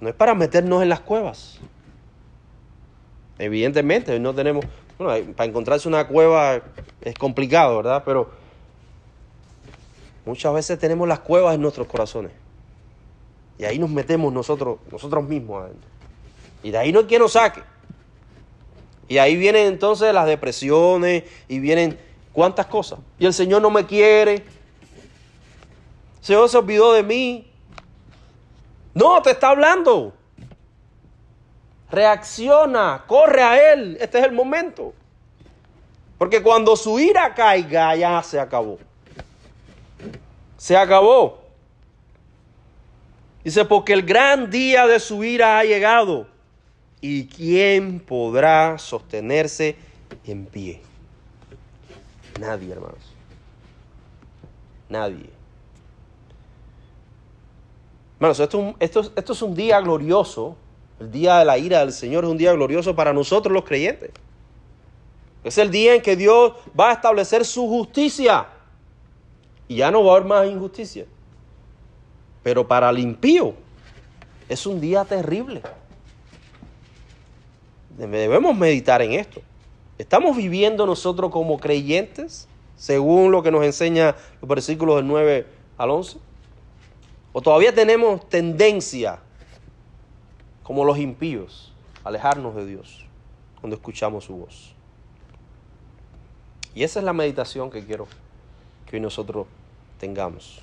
No 0.00 0.08
es 0.08 0.14
para 0.14 0.34
meternos 0.34 0.82
en 0.82 0.88
las 0.88 1.00
cuevas. 1.00 1.58
Evidentemente, 3.38 4.18
no 4.18 4.34
tenemos, 4.34 4.64
bueno, 4.98 5.32
para 5.34 5.48
encontrarse 5.48 5.88
una 5.88 6.06
cueva 6.06 6.60
es 7.02 7.14
complicado, 7.16 7.76
¿verdad? 7.76 8.02
Pero 8.04 8.30
muchas 10.28 10.52
veces 10.52 10.78
tenemos 10.78 11.08
las 11.08 11.20
cuevas 11.20 11.54
en 11.54 11.62
nuestros 11.62 11.86
corazones. 11.86 12.32
Y 13.58 13.64
ahí 13.64 13.78
nos 13.78 13.90
metemos 13.90 14.32
nosotros, 14.32 14.78
nosotros 14.92 15.24
mismos 15.24 15.64
adentro. 15.64 15.88
Y 16.62 16.70
de 16.70 16.78
ahí 16.78 16.92
no 16.92 17.00
hay 17.00 17.06
quien 17.06 17.22
nos 17.22 17.32
saque. 17.32 17.62
Y 19.08 19.18
ahí 19.18 19.36
vienen 19.36 19.66
entonces 19.66 20.12
las 20.12 20.26
depresiones 20.26 21.24
y 21.48 21.58
vienen 21.58 21.98
cuántas 22.32 22.66
cosas. 22.66 23.00
Y 23.18 23.26
el 23.26 23.32
Señor 23.32 23.62
no 23.62 23.70
me 23.70 23.86
quiere. 23.86 24.34
El 24.34 24.44
Señor 26.20 26.48
se 26.48 26.58
olvidó 26.58 26.92
de 26.92 27.02
mí. 27.02 27.50
No, 28.94 29.22
te 29.22 29.30
está 29.30 29.48
hablando. 29.48 30.12
Reacciona, 31.90 33.04
corre 33.06 33.42
a 33.42 33.72
Él. 33.72 33.96
Este 33.98 34.18
es 34.18 34.24
el 34.24 34.32
momento. 34.32 34.92
Porque 36.18 36.42
cuando 36.42 36.76
su 36.76 37.00
ira 37.00 37.34
caiga, 37.34 37.96
ya 37.96 38.22
se 38.22 38.38
acabó. 38.38 38.78
Se 40.58 40.76
acabó. 40.76 41.38
Dice, 43.44 43.64
porque 43.64 43.94
el 43.94 44.02
gran 44.02 44.50
día 44.50 44.86
de 44.86 45.00
su 45.00 45.24
ira 45.24 45.58
ha 45.58 45.64
llegado. 45.64 46.26
¿Y 47.00 47.26
quién 47.28 48.00
podrá 48.00 48.76
sostenerse 48.76 49.76
en 50.26 50.44
pie? 50.46 50.82
Nadie, 52.40 52.72
hermanos. 52.72 52.98
Nadie. 54.88 55.30
Hermanos, 58.16 58.40
esto, 58.40 58.74
esto 58.80 59.00
es- 59.00 59.12
esto 59.14 59.32
es 59.32 59.42
un 59.42 59.54
día 59.54 59.80
glorioso. 59.80 60.56
El 60.98 61.12
día 61.12 61.38
de 61.38 61.44
la 61.44 61.56
ira 61.56 61.78
del 61.80 61.92
Señor 61.92 62.24
es 62.24 62.30
un 62.30 62.36
día 62.36 62.52
glorioso 62.52 62.96
para 62.96 63.12
nosotros 63.12 63.52
los 63.52 63.64
creyentes. 63.64 64.10
Es 65.44 65.56
el 65.58 65.70
día 65.70 65.94
en 65.94 66.02
que 66.02 66.16
Dios 66.16 66.52
va 66.78 66.90
a 66.90 66.94
establecer 66.94 67.44
su 67.44 67.68
justicia. 67.68 68.48
Y 69.68 69.76
ya 69.76 69.90
no 69.90 70.02
va 70.02 70.12
a 70.12 70.16
haber 70.16 70.28
más 70.28 70.46
injusticia. 70.48 71.06
Pero 72.42 72.66
para 72.66 72.88
el 72.90 72.98
impío 72.98 73.54
es 74.48 74.66
un 74.66 74.80
día 74.80 75.04
terrible. 75.04 75.62
Debemos 77.96 78.56
meditar 78.56 79.02
en 79.02 79.12
esto. 79.12 79.42
¿Estamos 79.98 80.36
viviendo 80.36 80.86
nosotros 80.86 81.30
como 81.30 81.58
creyentes, 81.58 82.48
según 82.76 83.32
lo 83.32 83.42
que 83.42 83.50
nos 83.50 83.64
enseña 83.64 84.14
los 84.40 84.48
versículos 84.48 84.96
del 84.96 85.06
9 85.08 85.46
al 85.76 85.90
11? 85.90 86.18
¿O 87.32 87.42
todavía 87.42 87.74
tenemos 87.74 88.26
tendencia, 88.28 89.18
como 90.62 90.84
los 90.84 90.98
impíos, 90.98 91.74
a 92.04 92.08
alejarnos 92.08 92.54
de 92.54 92.66
Dios 92.66 93.04
cuando 93.60 93.76
escuchamos 93.76 94.24
su 94.24 94.36
voz? 94.36 94.74
Y 96.74 96.84
esa 96.84 97.00
es 97.00 97.04
la 97.04 97.12
meditación 97.12 97.70
que 97.70 97.84
quiero 97.84 98.06
que 98.86 98.96
hoy 98.96 99.02
nosotros 99.02 99.46
tengamos. 99.98 100.62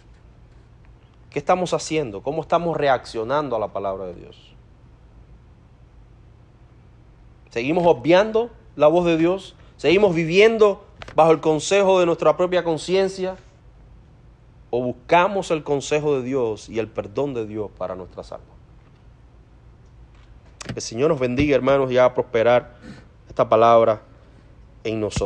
¿Qué 1.30 1.40
estamos 1.40 1.74
haciendo? 1.74 2.24
¿Cómo 2.24 2.42
estamos 2.42 2.78
reaccionando 2.78 3.56
a 3.56 3.60
la 3.60 3.68
palabra 3.68 4.06
de 4.06 4.16
Dios? 4.16 4.56
¿Seguimos 7.50 7.86
obviando 7.86 8.50
la 8.76 8.88
voz 8.88 9.06
de 9.06 9.18
Dios? 9.18 9.56
¿Seguimos 9.78 10.16
viviendo 10.16 10.86
bajo 11.16 11.32
el 11.32 11.42
consejo 11.42 12.00
de 12.00 12.06
nuestra 12.06 12.36
propia 12.38 12.64
conciencia? 12.64 13.38
¿O 14.70 14.82
buscamos 14.82 15.52
el 15.52 15.64
consejo 15.64 16.16
de 16.16 16.24
Dios 16.24 16.70
y 16.70 16.80
el 16.80 16.88
perdón 16.88 17.34
de 17.34 17.46
Dios 17.46 17.70
para 17.78 17.96
nuestras 17.96 18.32
almas? 18.32 18.56
Que 20.66 20.74
el 20.74 20.82
Señor 20.82 21.10
nos 21.10 21.20
bendiga, 21.20 21.56
hermanos, 21.56 21.92
y 21.92 21.98
haga 21.98 22.14
prosperar 22.14 22.76
esta 23.28 23.48
palabra 23.48 24.02
en 24.84 25.00
nosotros. 25.00 25.24